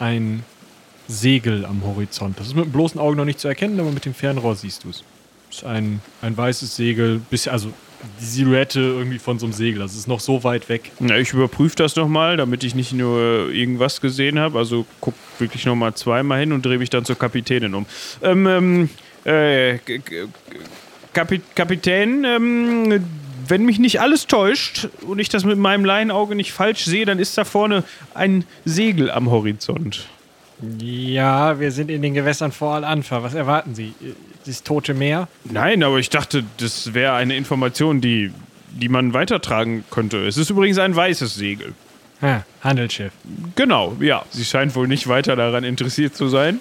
ein 0.02 0.44
Segel 1.08 1.64
am 1.64 1.82
Horizont. 1.84 2.38
Das 2.38 2.46
ist 2.48 2.56
mit 2.56 2.64
dem 2.64 2.72
bloßen 2.72 3.00
Auge 3.00 3.16
noch 3.16 3.24
nicht 3.24 3.40
zu 3.40 3.48
erkennen, 3.48 3.78
aber 3.80 3.90
mit 3.90 4.04
dem 4.04 4.14
Fernrohr 4.14 4.56
siehst 4.56 4.84
du 4.84 4.90
es. 4.90 5.02
Es 5.50 5.58
ist 5.58 5.64
ein, 5.64 6.00
ein 6.22 6.36
weißes 6.36 6.74
Segel, 6.76 7.20
bis, 7.30 7.46
also 7.46 7.72
die 8.20 8.24
Silhouette 8.24 8.80
irgendwie 8.80 9.18
von 9.18 9.38
so 9.38 9.46
einem 9.46 9.52
Segel. 9.52 9.80
Das 9.80 9.94
ist 9.94 10.08
noch 10.08 10.20
so 10.20 10.42
weit 10.42 10.68
weg. 10.68 10.90
Na, 10.98 11.18
ich 11.18 11.32
überprüfe 11.32 11.76
das 11.76 11.94
nochmal, 11.94 12.36
damit 12.36 12.64
ich 12.64 12.74
nicht 12.74 12.92
nur 12.92 13.50
irgendwas 13.52 14.00
gesehen 14.00 14.38
habe. 14.38 14.58
Also 14.58 14.86
guck 15.00 15.14
wirklich 15.38 15.66
nochmal 15.66 15.94
zweimal 15.94 16.40
hin 16.40 16.52
und 16.52 16.64
drehe 16.66 16.78
mich 16.78 16.90
dann 16.90 17.04
zur 17.04 17.16
Kapitänin 17.16 17.74
um. 17.74 17.86
Ähm, 18.22 18.46
ähm, 18.46 18.88
äh, 19.24 19.78
K- 19.78 19.98
K- 19.98 20.26
Kapi 21.12 21.40
Kapitän, 21.54 22.24
ähm, 22.24 23.04
wenn 23.48 23.64
mich 23.64 23.78
nicht 23.78 24.00
alles 24.00 24.26
täuscht 24.26 24.88
und 25.06 25.18
ich 25.18 25.28
das 25.28 25.44
mit 25.44 25.58
meinem 25.58 25.84
Laienauge 25.84 26.34
nicht 26.34 26.52
falsch 26.52 26.84
sehe, 26.84 27.04
dann 27.04 27.18
ist 27.18 27.36
da 27.36 27.44
vorne 27.44 27.84
ein 28.14 28.44
Segel 28.64 29.10
am 29.10 29.30
Horizont. 29.30 30.06
Ja, 30.78 31.58
wir 31.58 31.72
sind 31.72 31.90
in 31.90 32.02
den 32.02 32.14
Gewässern 32.14 32.52
vor 32.52 32.74
Al-Anfa. 32.74 33.22
Was 33.22 33.34
erwarten 33.34 33.74
Sie? 33.74 33.94
Das 34.46 34.62
Tote 34.62 34.94
Meer? 34.94 35.28
Nein, 35.44 35.82
aber 35.82 35.98
ich 35.98 36.10
dachte, 36.10 36.44
das 36.58 36.94
wäre 36.94 37.14
eine 37.14 37.36
Information, 37.36 38.00
die, 38.00 38.32
die 38.70 38.88
man 38.88 39.12
weitertragen 39.12 39.84
könnte. 39.90 40.24
Es 40.26 40.36
ist 40.36 40.50
übrigens 40.50 40.78
ein 40.78 40.94
weißes 40.94 41.34
Segel. 41.34 41.74
Ha, 42.20 42.44
Handelsschiff. 42.62 43.12
Genau, 43.56 43.96
ja. 43.98 44.24
Sie 44.30 44.44
scheint 44.44 44.76
wohl 44.76 44.86
nicht 44.86 45.08
weiter 45.08 45.34
daran 45.34 45.64
interessiert 45.64 46.14
zu 46.14 46.28
sein. 46.28 46.60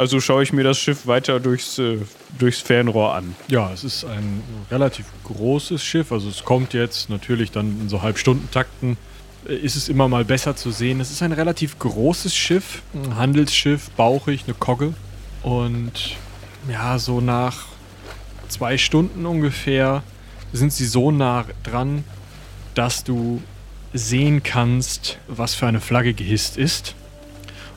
Also 0.00 0.18
schaue 0.18 0.42
ich 0.42 0.54
mir 0.54 0.64
das 0.64 0.78
Schiff 0.78 1.06
weiter 1.06 1.40
durchs, 1.40 1.78
äh, 1.78 1.98
durchs 2.38 2.60
Fernrohr 2.60 3.14
an. 3.14 3.36
Ja, 3.48 3.70
es 3.70 3.84
ist 3.84 4.06
ein 4.06 4.42
relativ 4.70 5.04
großes 5.24 5.84
Schiff. 5.84 6.10
Also 6.10 6.30
es 6.30 6.42
kommt 6.42 6.72
jetzt 6.72 7.10
natürlich 7.10 7.50
dann 7.50 7.78
in 7.82 7.90
so 7.90 8.00
Halbstundentakten. 8.00 8.96
äh, 9.46 9.54
Ist 9.56 9.76
es 9.76 9.90
immer 9.90 10.08
mal 10.08 10.24
besser 10.24 10.56
zu 10.56 10.70
sehen. 10.70 11.00
Es 11.00 11.10
ist 11.10 11.22
ein 11.22 11.32
relativ 11.32 11.78
großes 11.78 12.34
Schiff, 12.34 12.80
ein 12.94 13.16
Handelsschiff, 13.16 13.90
bauchig, 13.90 14.44
eine 14.46 14.54
Kogge. 14.54 14.94
Und 15.42 16.16
ja, 16.66 16.98
so 16.98 17.20
nach 17.20 17.66
zwei 18.48 18.78
Stunden 18.78 19.26
ungefähr 19.26 20.02
sind 20.54 20.72
sie 20.72 20.86
so 20.86 21.10
nah 21.10 21.44
dran, 21.62 22.04
dass 22.74 23.04
du 23.04 23.42
sehen 23.92 24.42
kannst, 24.42 25.18
was 25.28 25.54
für 25.54 25.66
eine 25.66 25.82
Flagge 25.82 26.14
gehisst 26.14 26.56
ist. 26.56 26.94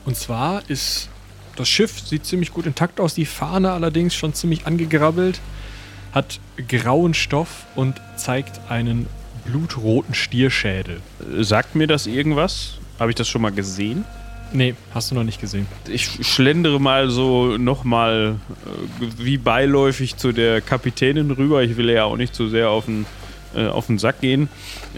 Und 0.06 0.16
zwar 0.16 0.62
ist 0.70 1.10
das 1.56 1.68
Schiff 1.68 2.00
sieht 2.00 2.26
ziemlich 2.26 2.52
gut 2.52 2.66
intakt 2.66 3.00
aus, 3.00 3.14
die 3.14 3.26
Fahne 3.26 3.72
allerdings 3.72 4.14
schon 4.14 4.34
ziemlich 4.34 4.66
angegrabbelt, 4.66 5.40
hat 6.12 6.38
grauen 6.68 7.14
Stoff 7.14 7.66
und 7.74 8.00
zeigt 8.16 8.60
einen 8.68 9.06
blutroten 9.44 10.14
Stierschädel. 10.14 11.00
Äh, 11.20 11.44
Sagt 11.44 11.74
mir 11.74 11.86
das 11.86 12.06
irgendwas? 12.06 12.78
Habe 12.98 13.10
ich 13.10 13.16
das 13.16 13.28
schon 13.28 13.42
mal 13.42 13.52
gesehen? 13.52 14.04
Nee, 14.52 14.74
hast 14.94 15.10
du 15.10 15.16
noch 15.16 15.24
nicht 15.24 15.40
gesehen. 15.40 15.66
Ich 15.88 16.08
schlendere 16.26 16.80
mal 16.80 17.10
so 17.10 17.56
nochmal 17.56 18.36
äh, 19.00 19.06
wie 19.18 19.36
beiläufig 19.36 20.16
zu 20.16 20.32
der 20.32 20.60
Kapitänin 20.60 21.30
rüber. 21.32 21.62
Ich 21.62 21.76
will 21.76 21.90
ja 21.90 22.04
auch 22.04 22.16
nicht 22.16 22.34
zu 22.34 22.48
sehr 22.48 22.70
auf 22.70 22.84
den, 22.84 23.04
äh, 23.56 23.66
auf 23.66 23.88
den 23.88 23.98
Sack 23.98 24.20
gehen. 24.20 24.48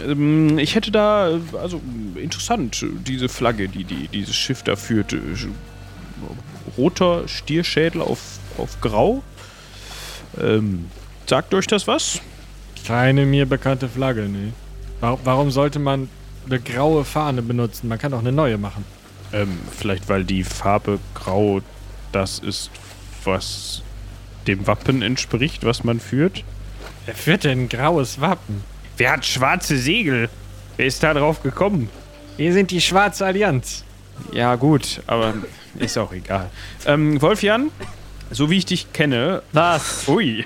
Ähm, 0.07 0.59
ich 0.59 0.75
hätte 0.75 0.91
da, 0.91 1.31
äh, 1.31 1.41
also 1.61 1.81
interessant, 2.17 2.85
diese 3.07 3.31
Flagge, 3.31 3.69
die, 3.69 3.85
die 3.85 4.09
dieses 4.09 4.37
Schiff 4.37 4.63
da 4.63 4.77
führt. 4.77 5.17
Roter 6.77 7.29
Stierschädel 7.29 8.01
auf, 8.01 8.21
auf 8.59 8.81
Grau. 8.81 9.23
Ähm, 10.41 10.91
sagt 11.27 11.55
euch 11.55 11.67
das 11.67 11.87
was? 11.87 12.21
Keine 12.87 13.27
mir 13.27 13.47
bekannte 13.47 13.89
Flagge, 13.89 14.23
nee. 14.23 14.53
Warum, 15.01 15.21
warum 15.25 15.51
sollte 15.51 15.79
man 15.79 16.09
eine 16.47 16.61
graue 16.61 17.05
Fahne 17.05 17.43
benutzen? 17.43 17.89
Man 17.89 17.99
kann 17.99 18.12
auch 18.14 18.21
eine 18.21 18.33
neue 18.33 18.59
machen. 18.59 18.85
Ähm, 19.33 19.59
vielleicht 19.77 20.09
weil 20.09 20.25
die 20.25 20.45
Farbe 20.45 20.99
Grau 21.14 21.61
das 22.12 22.39
ist, 22.39 22.71
was 23.25 23.83
dem 24.47 24.67
Wappen 24.67 25.03
entspricht, 25.03 25.64
was 25.64 25.85
man 25.85 26.01
führt. 26.01 26.45
Wer 27.05 27.14
führt 27.14 27.45
denn 27.45 27.64
ein 27.64 27.69
graues 27.69 28.21
Wappen? 28.21 28.62
Wer 28.97 29.12
hat 29.12 29.27
schwarze 29.27 29.77
Segel? 29.77 30.31
Wer 30.77 30.87
ist 30.87 31.03
da 31.03 31.12
drauf 31.14 31.43
gekommen? 31.43 31.91
Wir 32.37 32.53
sind 32.53 32.71
die 32.71 32.81
Schwarze 32.81 33.27
Allianz. 33.27 33.85
Ja, 34.33 34.57
gut, 34.57 35.03
aber 35.07 35.35
ist 35.79 35.99
auch 35.99 36.12
egal. 36.12 36.51
Ähm, 36.87 37.21
Wolfjan, 37.21 37.71
so 38.31 38.51
wie 38.51 38.59
ich 38.59 38.67
dich 38.67 38.93
kenne. 38.93 39.43
Was? 39.53 40.07
Ui. 40.09 40.45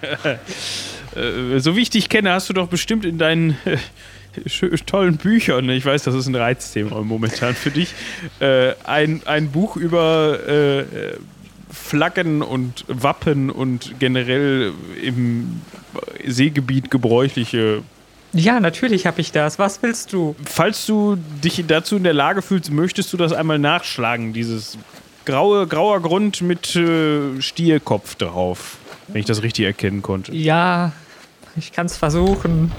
äh, 1.14 1.58
so 1.58 1.76
wie 1.76 1.82
ich 1.82 1.90
dich 1.90 2.08
kenne, 2.08 2.32
hast 2.32 2.48
du 2.48 2.52
doch 2.52 2.68
bestimmt 2.68 3.04
in 3.04 3.18
deinen 3.18 3.56
äh, 3.64 4.76
tollen 4.86 5.16
Büchern, 5.16 5.68
ich 5.70 5.84
weiß, 5.84 6.04
das 6.04 6.14
ist 6.14 6.26
ein 6.26 6.34
Reizthema 6.34 7.00
momentan 7.02 7.54
für 7.54 7.70
dich, 7.70 7.94
äh, 8.40 8.74
ein, 8.84 9.22
ein 9.26 9.50
Buch 9.50 9.76
über 9.76 10.38
äh, 10.48 10.84
Flaggen 11.72 12.42
und 12.42 12.84
Wappen 12.88 13.50
und 13.50 13.98
generell 13.98 14.72
im 15.02 15.60
Seegebiet 16.26 16.90
gebräuchliche 16.90 17.82
Ja, 18.32 18.60
natürlich 18.60 19.06
habe 19.06 19.20
ich 19.20 19.32
das. 19.32 19.58
Was 19.58 19.82
willst 19.82 20.12
du? 20.12 20.36
Falls 20.44 20.86
du 20.86 21.16
dich 21.42 21.64
dazu 21.66 21.96
in 21.96 22.04
der 22.04 22.12
Lage 22.12 22.42
fühlst, 22.42 22.70
möchtest 22.70 23.12
du 23.12 23.16
das 23.16 23.32
einmal 23.32 23.58
nachschlagen, 23.58 24.32
dieses 24.32 24.78
graue, 25.24 25.66
grauer 25.66 26.00
Grund 26.00 26.40
mit 26.40 26.76
äh, 26.76 27.40
Stierkopf 27.40 28.14
drauf, 28.14 28.78
wenn 29.08 29.20
ich 29.20 29.26
das 29.26 29.42
richtig 29.42 29.64
erkennen 29.64 30.02
konnte. 30.02 30.34
Ja, 30.34 30.92
ich 31.56 31.72
kann 31.72 31.86
es 31.86 31.96
versuchen. 31.96 32.70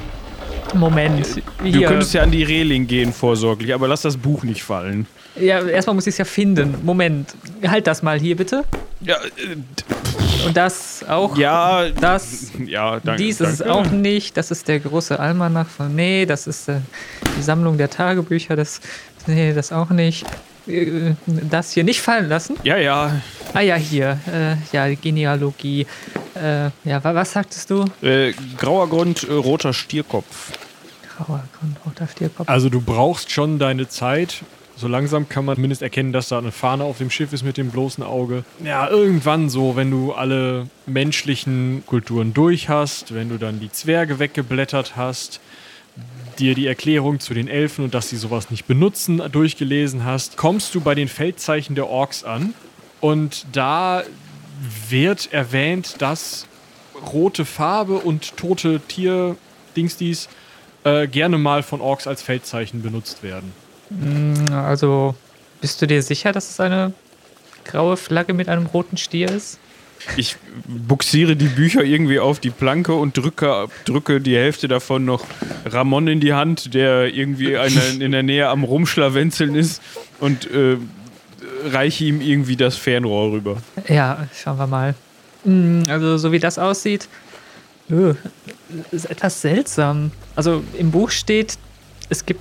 Moment. 0.73 1.41
Du 1.59 1.65
Hier. 1.65 1.87
könntest 1.87 2.13
ja 2.13 2.21
an 2.23 2.31
die 2.31 2.43
Reling 2.43 2.87
gehen 2.87 3.11
vorsorglich, 3.11 3.73
aber 3.73 3.87
lass 3.87 4.03
das 4.03 4.17
Buch 4.17 4.43
nicht 4.43 4.63
fallen. 4.63 5.05
Ja, 5.35 5.61
erstmal 5.65 5.95
muss 5.95 6.07
ich 6.07 6.13
es 6.13 6.17
ja 6.17 6.25
finden. 6.25 6.75
Moment. 6.83 7.33
Halt 7.65 7.87
das 7.87 8.03
mal 8.03 8.19
hier 8.19 8.35
bitte. 8.35 8.63
Ja, 8.99 9.15
äh, 9.15 10.45
Und 10.45 10.57
das 10.57 11.05
auch. 11.07 11.37
ja, 11.37 11.89
Das. 11.89 12.51
ja, 12.65 12.99
danke. 12.99 13.23
Dies 13.23 13.39
ist 13.41 13.49
es 13.49 13.57
danke. 13.59 13.73
auch 13.73 13.89
nicht. 13.91 14.35
Das 14.37 14.51
ist 14.51 14.67
der 14.67 14.79
große 14.79 15.19
Almanach 15.19 15.67
von. 15.67 15.95
Nee, 15.95 16.25
das 16.25 16.47
ist 16.47 16.67
äh, 16.69 16.79
die 17.37 17.41
Sammlung 17.41 17.77
der 17.77 17.89
Tagebücher. 17.89 18.55
Das. 18.55 18.81
Nee, 19.27 19.53
das 19.53 19.71
auch 19.71 19.89
nicht. 19.91 20.25
Äh, 20.67 21.13
Das 21.25 21.71
hier 21.71 21.83
nicht 21.83 22.01
fallen 22.01 22.27
lassen. 22.27 22.57
Ja, 22.63 22.77
ja. 22.77 23.21
Ah 23.53 23.61
ja, 23.61 23.75
hier. 23.75 24.19
Äh, 24.31 24.55
ja, 24.75 24.87
die 24.87 24.95
Genealogie. 24.97 25.85
Äh, 26.35 26.65
ja, 26.83 27.03
wa 27.03 27.13
was 27.15 27.31
sagtest 27.33 27.69
du? 27.69 27.85
Äh, 28.01 28.33
grauer 28.57 28.89
Grund, 28.89 29.23
äh, 29.27 29.33
roter 29.33 29.73
Stierkopf. 29.73 30.51
Grauer 31.17 31.43
Grund, 31.59 31.77
roter 31.85 32.07
Stierkopf. 32.07 32.47
Also 32.49 32.69
du 32.69 32.81
brauchst 32.81 33.31
schon 33.31 33.59
deine 33.59 33.87
Zeit, 33.89 34.41
So 34.81 34.87
langsam 34.87 35.29
kann 35.29 35.45
man 35.45 35.57
zumindest 35.57 35.83
erkennen, 35.83 36.11
dass 36.11 36.29
da 36.29 36.39
eine 36.39 36.51
Fahne 36.51 36.85
auf 36.85 36.97
dem 36.97 37.11
Schiff 37.11 37.33
ist 37.33 37.43
mit 37.43 37.55
dem 37.55 37.69
bloßen 37.69 38.03
Auge. 38.03 38.43
Ja, 38.65 38.89
irgendwann 38.89 39.47
so, 39.47 39.75
wenn 39.75 39.91
du 39.91 40.11
alle 40.11 40.67
menschlichen 40.87 41.83
Kulturen 41.85 42.33
durch 42.33 42.67
hast, 42.67 43.13
wenn 43.13 43.29
du 43.29 43.37
dann 43.37 43.59
die 43.59 43.71
Zwerge 43.71 44.17
weggeblättert 44.17 44.95
hast, 44.95 45.39
dir 46.39 46.55
die 46.55 46.65
Erklärung 46.65 47.19
zu 47.19 47.35
den 47.35 47.47
Elfen 47.47 47.85
und 47.85 47.93
dass 47.93 48.09
sie 48.09 48.17
sowas 48.17 48.49
nicht 48.49 48.65
benutzen 48.65 49.21
durchgelesen 49.31 50.03
hast, 50.03 50.35
kommst 50.35 50.73
du 50.73 50.81
bei 50.81 50.95
den 50.95 51.07
Feldzeichen 51.07 51.75
der 51.75 51.87
Orks 51.87 52.23
an. 52.23 52.55
Und 53.01 53.45
da 53.51 54.01
wird 54.89 55.31
erwähnt, 55.31 56.01
dass 56.01 56.47
rote 57.13 57.45
Farbe 57.45 57.99
und 57.99 58.35
tote 58.35 58.79
Tier-Dingsdies 58.79 60.27
äh, 60.85 61.07
gerne 61.07 61.37
mal 61.37 61.61
von 61.61 61.81
Orks 61.81 62.07
als 62.07 62.23
Feldzeichen 62.23 62.81
benutzt 62.81 63.21
werden. 63.21 63.53
Mm, 63.99 64.53
Also, 64.53 65.15
bist 65.59 65.81
du 65.81 65.87
dir 65.87 66.01
sicher, 66.01 66.31
dass 66.31 66.49
es 66.49 66.59
eine 66.59 66.93
graue 67.65 67.97
Flagge 67.97 68.33
mit 68.33 68.49
einem 68.49 68.65
roten 68.67 68.97
Stier 68.97 69.29
ist? 69.29 69.59
Ich 70.17 70.35
buxiere 70.67 71.35
die 71.35 71.45
Bücher 71.45 71.83
irgendwie 71.83 72.19
auf 72.19 72.39
die 72.39 72.49
Planke 72.49 72.93
und 72.93 73.15
drücke, 73.17 73.67
drücke 73.85 74.19
die 74.19 74.35
Hälfte 74.35 74.67
davon 74.67 75.05
noch 75.05 75.23
Ramon 75.65 76.07
in 76.07 76.19
die 76.19 76.33
Hand, 76.33 76.73
der 76.73 77.13
irgendwie 77.13 77.53
in 77.99 78.11
der 78.11 78.23
Nähe 78.23 78.47
am 78.49 78.63
Rumschlawenzeln 78.63 79.53
ist 79.53 79.79
und 80.19 80.49
äh, 80.49 80.77
reiche 81.69 82.05
ihm 82.05 82.19
irgendwie 82.21 82.55
das 82.55 82.77
Fernrohr 82.77 83.31
rüber. 83.33 83.57
Ja, 83.87 84.27
schauen 84.35 84.57
wir 84.57 84.67
mal. 84.67 84.95
Mm, 85.43 85.83
Also, 85.87 86.17
so 86.17 86.31
wie 86.31 86.39
das 86.39 86.57
aussieht, 86.57 87.07
öh, 87.91 88.15
ist 88.91 89.05
etwas 89.05 89.39
seltsam. 89.41 90.11
Also, 90.35 90.63
im 90.79 90.89
Buch 90.89 91.11
steht, 91.11 91.57
es 92.09 92.25
gibt 92.25 92.39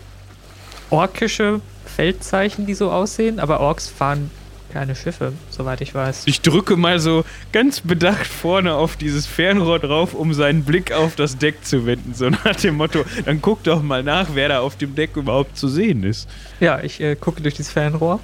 orkische 0.90 1.60
Feldzeichen, 1.84 2.66
die 2.66 2.74
so 2.74 2.90
aussehen, 2.90 3.40
aber 3.40 3.60
Orks 3.60 3.88
fahren 3.88 4.30
keine 4.70 4.94
Schiffe, 4.94 5.32
soweit 5.50 5.80
ich 5.80 5.94
weiß. 5.94 6.22
Ich 6.26 6.40
drücke 6.40 6.76
mal 6.76 7.00
so 7.00 7.24
ganz 7.52 7.80
bedacht 7.80 8.26
vorne 8.26 8.74
auf 8.74 8.96
dieses 8.96 9.26
Fernrohr 9.26 9.78
drauf, 9.78 10.14
um 10.14 10.32
seinen 10.32 10.64
Blick 10.64 10.92
auf 10.92 11.16
das 11.16 11.36
Deck 11.36 11.64
zu 11.64 11.86
wenden. 11.86 12.14
So 12.14 12.30
nach 12.30 12.56
dem 12.56 12.76
Motto, 12.76 13.04
dann 13.24 13.42
guck 13.42 13.62
doch 13.64 13.82
mal 13.82 14.02
nach, 14.02 14.28
wer 14.34 14.48
da 14.48 14.60
auf 14.60 14.76
dem 14.76 14.94
Deck 14.94 15.16
überhaupt 15.16 15.56
zu 15.56 15.68
sehen 15.68 16.04
ist. 16.04 16.28
Ja, 16.60 16.80
ich 16.82 17.00
äh, 17.00 17.16
gucke 17.16 17.42
durch 17.42 17.54
dieses 17.54 17.72
Fernrohr. 17.72 18.20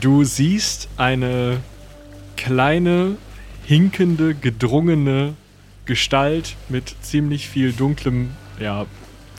Du 0.00 0.24
siehst 0.24 0.88
eine 0.96 1.58
kleine, 2.36 3.16
hinkende, 3.64 4.34
gedrungene 4.34 5.34
Gestalt 5.84 6.56
mit 6.68 6.96
ziemlich 7.00 7.48
viel 7.48 7.72
dunklem, 7.72 8.30
ja, 8.58 8.86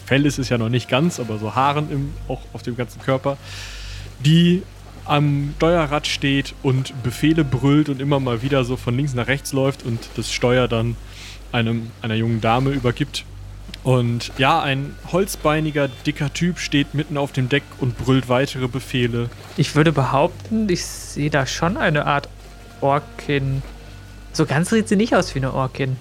Fell 0.07 0.25
ist 0.25 0.39
es 0.39 0.47
ja 0.47 0.57
noch 0.57 0.69
nicht 0.69 0.87
ganz, 0.87 1.19
aber 1.19 1.37
so 1.37 1.53
Haaren 1.53 1.91
im, 1.91 2.13
auch 2.29 2.39
auf 2.53 2.63
dem 2.63 2.77
ganzen 2.77 3.01
Körper, 3.01 3.37
die 4.23 4.63
am 5.03 5.53
Steuerrad 5.57 6.07
steht 6.07 6.55
und 6.63 7.03
Befehle 7.03 7.43
brüllt 7.43 7.89
und 7.89 8.01
immer 8.01 8.19
mal 8.21 8.41
wieder 8.41 8.63
so 8.63 8.77
von 8.77 8.95
links 8.95 9.13
nach 9.13 9.27
rechts 9.27 9.51
läuft 9.51 9.83
und 9.83 9.99
das 10.15 10.31
Steuer 10.31 10.69
dann 10.69 10.95
einem, 11.51 11.91
einer 12.01 12.15
jungen 12.15 12.39
Dame 12.39 12.71
übergibt. 12.71 13.25
Und 13.83 14.31
ja, 14.37 14.61
ein 14.61 14.95
holzbeiniger, 15.11 15.89
dicker 16.05 16.33
Typ 16.33 16.59
steht 16.59 16.93
mitten 16.93 17.17
auf 17.17 17.33
dem 17.33 17.49
Deck 17.49 17.63
und 17.79 17.97
brüllt 17.97 18.29
weitere 18.29 18.69
Befehle. 18.69 19.29
Ich 19.57 19.75
würde 19.75 19.91
behaupten, 19.91 20.69
ich 20.69 20.85
sehe 20.85 21.29
da 21.29 21.45
schon 21.45 21.75
eine 21.75 22.05
Art 22.05 22.29
Orkin. 22.79 23.61
So 24.31 24.45
ganz 24.45 24.69
sieht 24.69 24.87
sie 24.87 24.95
nicht 24.95 25.15
aus 25.15 25.35
wie 25.35 25.39
eine 25.39 25.53
Orkin. 25.53 25.97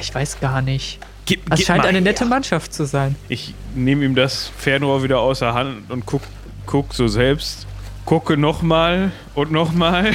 Ich 0.00 0.12
weiß 0.12 0.40
gar 0.40 0.60
nicht. 0.60 0.98
Gib, 1.26 1.50
Es 1.50 1.58
gib 1.58 1.66
scheint 1.66 1.84
eine 1.84 1.98
her. 1.98 2.00
nette 2.02 2.24
Mannschaft 2.26 2.72
zu 2.72 2.84
sein. 2.84 3.16
Ich 3.28 3.54
nehme 3.74 4.04
ihm 4.04 4.14
das 4.14 4.50
Fernrohr 4.58 5.02
wieder 5.02 5.20
aus 5.20 5.38
der 5.38 5.54
Hand 5.54 5.90
und 5.90 6.06
guck, 6.06 6.22
guck 6.66 6.94
so 6.94 7.08
selbst. 7.08 7.66
Gucke 8.04 8.36
nochmal 8.36 9.12
und 9.34 9.50
nochmal 9.50 10.12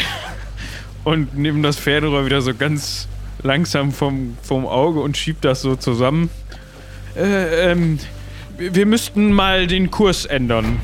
und 1.03 1.36
nehme 1.38 1.62
das 1.64 1.78
Fernrohr 1.78 2.26
wieder 2.26 2.41
so 2.41 2.53
ganz 2.53 3.07
langsam 3.41 3.91
vom, 3.91 4.38
vom 4.43 4.68
Auge 4.68 4.99
und 4.99 5.18
schieb 5.18 5.41
das 5.41 5.62
so 5.62 5.76
zusammen. 5.76 6.30
Äh, 7.16 7.72
ähm, 7.72 7.99
wir 8.57 8.86
müssten 8.86 9.32
mal 9.32 9.68
den 9.68 9.89
Kurs 9.89 10.26
ändern. 10.26 10.80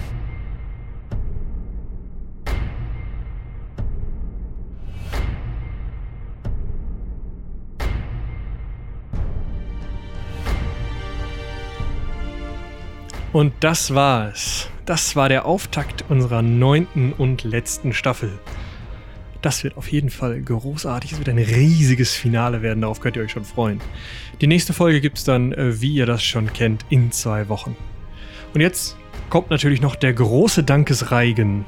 Und 13.36 13.51
das 13.59 13.93
war 13.93 14.29
es. 14.29 14.69
Das 14.86 15.17
war 15.17 15.27
der 15.27 15.45
Auftakt 15.45 16.05
unserer 16.07 16.41
neunten 16.41 17.11
und 17.11 17.43
letzten 17.43 17.91
Staffel. 17.91 18.31
Das 19.41 19.65
wird 19.65 19.75
auf 19.75 19.91
jeden 19.91 20.09
Fall 20.09 20.41
großartig. 20.41 21.11
Es 21.11 21.17
wird 21.17 21.27
ein 21.27 21.38
riesiges 21.38 22.13
Finale 22.13 22.61
werden. 22.61 22.79
Darauf 22.79 23.01
könnt 23.01 23.17
ihr 23.17 23.23
euch 23.23 23.33
schon 23.33 23.43
freuen. 23.43 23.81
Die 24.39 24.47
nächste 24.47 24.71
Folge 24.71 25.01
gibt 25.01 25.17
es 25.17 25.25
dann, 25.25 25.51
äh, 25.51 25.81
wie 25.81 25.95
ihr 25.95 26.05
das 26.05 26.23
schon 26.23 26.53
kennt, 26.53 26.86
in 26.88 27.11
zwei 27.11 27.49
Wochen. 27.49 27.75
Und 28.53 28.61
jetzt 28.61 28.95
kommt 29.29 29.49
natürlich 29.49 29.81
noch 29.81 29.97
der 29.97 30.13
große 30.13 30.63
Dankesreigen. 30.63 31.65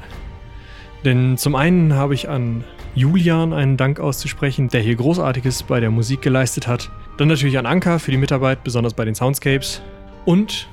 Denn 1.03 1.35
zum 1.35 1.55
einen 1.55 1.95
habe 1.95 2.13
ich 2.13 2.29
an 2.29 2.63
Julian 2.95 3.51
einen 3.51 3.75
Dank 3.75 3.99
auszusprechen, 3.99 4.69
der 4.69 4.79
hier 4.79 4.95
Großartiges 4.95 5.63
bei 5.63 5.81
der 5.81 5.91
Musik 5.91 6.21
geleistet 6.21 6.65
hat. 6.65 6.89
Dann 7.17 7.27
natürlich 7.27 7.57
an 7.57 7.65
Anka 7.65 7.99
für 7.99 8.11
die 8.11 8.17
Mitarbeit, 8.17 8.63
besonders 8.63 8.93
bei 8.93 9.03
den 9.03 9.15
Soundscapes. 9.15 9.81
Und 10.23 10.69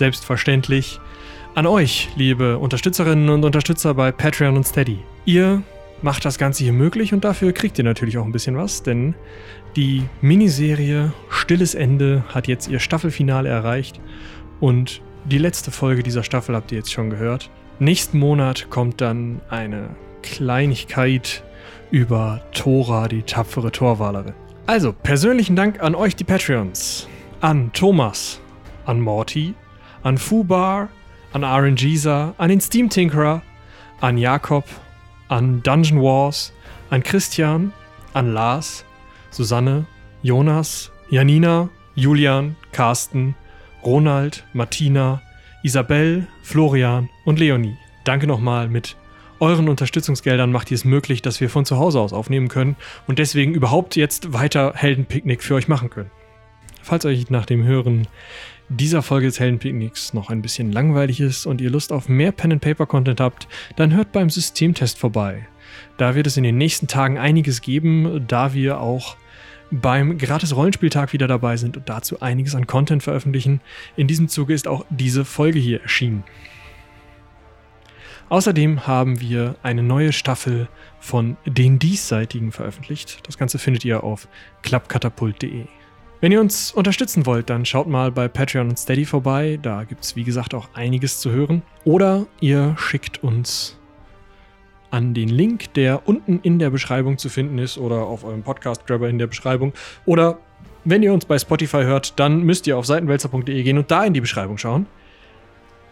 selbstverständlich 0.00 0.98
an 1.54 1.66
euch, 1.66 2.08
liebe 2.16 2.56
Unterstützerinnen 2.56 3.28
und 3.28 3.44
Unterstützer 3.44 3.92
bei 3.92 4.10
Patreon 4.10 4.56
und 4.56 4.66
Steady. 4.66 4.98
Ihr 5.26 5.62
macht 6.00 6.24
das 6.24 6.38
Ganze 6.38 6.64
hier 6.64 6.72
möglich 6.72 7.12
und 7.12 7.22
dafür 7.22 7.52
kriegt 7.52 7.76
ihr 7.76 7.84
natürlich 7.84 8.16
auch 8.16 8.24
ein 8.24 8.32
bisschen 8.32 8.56
was, 8.56 8.82
denn 8.82 9.14
die 9.76 10.04
Miniserie 10.22 11.12
Stilles 11.28 11.74
Ende 11.74 12.24
hat 12.28 12.48
jetzt 12.48 12.66
ihr 12.68 12.78
Staffelfinale 12.80 13.50
erreicht 13.50 14.00
und 14.58 15.02
die 15.26 15.36
letzte 15.36 15.70
Folge 15.70 16.02
dieser 16.02 16.22
Staffel 16.22 16.56
habt 16.56 16.72
ihr 16.72 16.78
jetzt 16.78 16.92
schon 16.92 17.10
gehört. 17.10 17.50
Nächsten 17.78 18.18
Monat 18.18 18.70
kommt 18.70 19.02
dann 19.02 19.42
eine 19.50 19.90
Kleinigkeit 20.22 21.44
über 21.90 22.40
Tora, 22.54 23.06
die 23.06 23.22
tapfere 23.22 23.70
Torwalerin. 23.70 24.32
Also, 24.64 24.94
persönlichen 24.94 25.56
Dank 25.56 25.82
an 25.82 25.94
euch, 25.94 26.16
die 26.16 26.24
Patreons. 26.24 27.06
An 27.42 27.70
Thomas, 27.74 28.40
an 28.86 28.98
Morty, 29.02 29.54
an 30.02 30.18
Fubar, 30.18 30.88
an 31.32 31.44
RNGisa, 31.44 32.34
an 32.38 32.48
den 32.48 32.60
Steam 32.60 32.88
Tinkerer, 32.88 33.42
an 34.00 34.18
Jakob, 34.18 34.64
an 35.28 35.62
Dungeon 35.62 36.00
Wars, 36.00 36.52
an 36.90 37.02
Christian, 37.02 37.72
an 38.14 38.34
Lars, 38.34 38.84
Susanne, 39.30 39.86
Jonas, 40.22 40.90
Janina, 41.10 41.68
Julian, 41.94 42.56
Carsten, 42.72 43.34
Ronald, 43.84 44.44
Martina, 44.52 45.22
Isabel, 45.62 46.26
Florian 46.42 47.08
und 47.24 47.38
Leonie. 47.38 47.76
Danke 48.04 48.26
nochmal 48.26 48.68
mit 48.68 48.96
euren 49.40 49.70
Unterstützungsgeldern 49.70 50.52
macht 50.52 50.70
ihr 50.70 50.74
es 50.74 50.84
möglich, 50.84 51.22
dass 51.22 51.40
wir 51.40 51.48
von 51.48 51.64
zu 51.64 51.78
Hause 51.78 51.98
aus 51.98 52.12
aufnehmen 52.12 52.48
können 52.48 52.76
und 53.06 53.18
deswegen 53.18 53.54
überhaupt 53.54 53.96
jetzt 53.96 54.34
weiter 54.34 54.74
Heldenpicknick 54.74 55.42
für 55.42 55.54
euch 55.54 55.66
machen 55.66 55.88
können. 55.88 56.10
Falls 56.82 57.06
euch 57.06 57.30
nach 57.30 57.46
dem 57.46 57.64
Hören 57.64 58.06
dieser 58.70 59.02
Folge 59.02 59.26
des 59.26 59.40
Heldenpicknicks 59.40 60.14
noch 60.14 60.30
ein 60.30 60.42
bisschen 60.42 60.70
langweilig 60.72 61.20
ist 61.20 61.44
und 61.44 61.60
ihr 61.60 61.70
Lust 61.70 61.92
auf 61.92 62.08
mehr 62.08 62.30
Pen-and-Paper-Content 62.30 63.20
habt, 63.20 63.48
dann 63.76 63.92
hört 63.92 64.12
beim 64.12 64.30
Systemtest 64.30 64.98
vorbei. 64.98 65.46
Da 65.96 66.14
wird 66.14 66.28
es 66.28 66.36
in 66.36 66.44
den 66.44 66.56
nächsten 66.56 66.86
Tagen 66.86 67.18
einiges 67.18 67.60
geben, 67.60 68.24
da 68.28 68.54
wir 68.54 68.80
auch 68.80 69.16
beim 69.72 70.18
Gratis-Rollenspieltag 70.18 71.12
wieder 71.12 71.28
dabei 71.28 71.56
sind 71.56 71.76
und 71.76 71.88
dazu 71.88 72.20
einiges 72.20 72.54
an 72.54 72.66
Content 72.66 73.02
veröffentlichen. 73.02 73.60
In 73.96 74.06
diesem 74.06 74.28
Zuge 74.28 74.54
ist 74.54 74.68
auch 74.68 74.84
diese 74.88 75.24
Folge 75.24 75.58
hier 75.58 75.82
erschienen. 75.82 76.24
Außerdem 78.28 78.86
haben 78.86 79.20
wir 79.20 79.56
eine 79.64 79.82
neue 79.82 80.12
Staffel 80.12 80.68
von 81.00 81.36
Den 81.44 81.80
Diesseitigen 81.80 82.52
veröffentlicht. 82.52 83.26
Das 83.26 83.36
Ganze 83.36 83.58
findet 83.58 83.84
ihr 83.84 84.04
auf 84.04 84.28
klappkatapult.de. 84.62 85.66
Wenn 86.20 86.32
ihr 86.32 86.40
uns 86.40 86.72
unterstützen 86.72 87.24
wollt, 87.24 87.48
dann 87.48 87.64
schaut 87.64 87.86
mal 87.86 88.12
bei 88.12 88.28
Patreon 88.28 88.68
und 88.68 88.78
Steady 88.78 89.06
vorbei. 89.06 89.58
Da 89.62 89.84
gibt 89.84 90.04
es, 90.04 90.16
wie 90.16 90.24
gesagt, 90.24 90.52
auch 90.52 90.68
einiges 90.74 91.18
zu 91.18 91.30
hören. 91.30 91.62
Oder 91.84 92.26
ihr 92.40 92.76
schickt 92.78 93.24
uns 93.24 93.78
an 94.90 95.14
den 95.14 95.30
Link, 95.30 95.72
der 95.74 96.06
unten 96.06 96.40
in 96.42 96.58
der 96.58 96.68
Beschreibung 96.68 97.16
zu 97.16 97.30
finden 97.30 97.56
ist 97.56 97.78
oder 97.78 98.02
auf 98.02 98.24
eurem 98.24 98.42
Podcast-Grabber 98.42 99.08
in 99.08 99.18
der 99.18 99.28
Beschreibung. 99.28 99.72
Oder 100.04 100.38
wenn 100.84 101.02
ihr 101.02 101.14
uns 101.14 101.24
bei 101.24 101.38
Spotify 101.38 101.84
hört, 101.84 102.20
dann 102.20 102.42
müsst 102.42 102.66
ihr 102.66 102.76
auf 102.76 102.84
seitenwälzer.de 102.84 103.62
gehen 103.62 103.78
und 103.78 103.90
da 103.90 104.04
in 104.04 104.12
die 104.12 104.20
Beschreibung 104.20 104.58
schauen. 104.58 104.84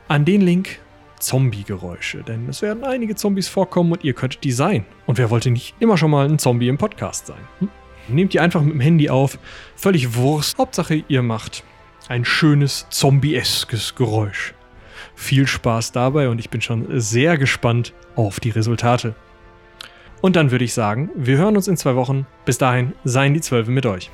An 0.09 0.27
den 0.27 0.43
Link 0.43 0.79
Zombie-Geräusche, 1.21 2.23
denn 2.23 2.49
es 2.51 2.61
werden 2.61 2.85
einige 2.85 3.15
Zombies 3.15 3.49
vorkommen 3.49 3.93
und 3.93 4.05
ihr 4.05 4.13
könntet 4.13 4.45
die 4.45 4.53
sein. 4.53 4.85
Und 5.07 5.17
wer 5.17 5.31
wollte 5.31 5.51
nicht 5.51 5.75
immer 5.81 5.97
schon 5.97 6.11
mal 6.11 6.29
ein 6.29 6.39
Zombie 6.39 6.69
im 6.69 6.77
Podcast 6.77 7.29
sein? 7.29 7.41
Hm? 7.61 7.71
Nehmt 8.09 8.33
die 8.33 8.41
einfach 8.41 8.63
mit 8.63 8.75
dem 8.75 8.81
Handy 8.81 9.11
auf. 9.11 9.39
Völlig 9.77 10.15
Wurst. 10.15 10.59
Hauptsache, 10.59 11.05
ihr 11.09 11.23
macht 11.23 11.63
ein 12.09 12.25
schönes 12.25 12.87
zombie-eskes 12.91 13.95
Geräusch. 13.95 14.55
viel 15.15 15.47
Spaß 15.47 15.93
dabei 15.93 16.29
und 16.29 16.39
ich 16.39 16.49
bin 16.49 16.61
schon 16.61 16.87
sehr 17.01 17.39
gespannt 17.39 17.93
auf 18.15 18.41
die 18.41 18.51
Resultate. 18.51 19.15
Und 20.21 20.37
dann 20.37 20.51
würde 20.51 20.65
ich 20.65 20.75
sagen, 20.75 21.11
wir 21.15 21.37
hören 21.39 21.57
uns 21.57 21.69
in 21.69 21.77
zwei 21.77 21.95
Wochen. 21.97 22.27
Bis 22.45 22.59
dahin 22.59 22.93
seien 23.05 23.35
die 23.35 23.41
Zwölfe 23.41 23.71
mit 23.71 23.87
euch. 23.87 24.11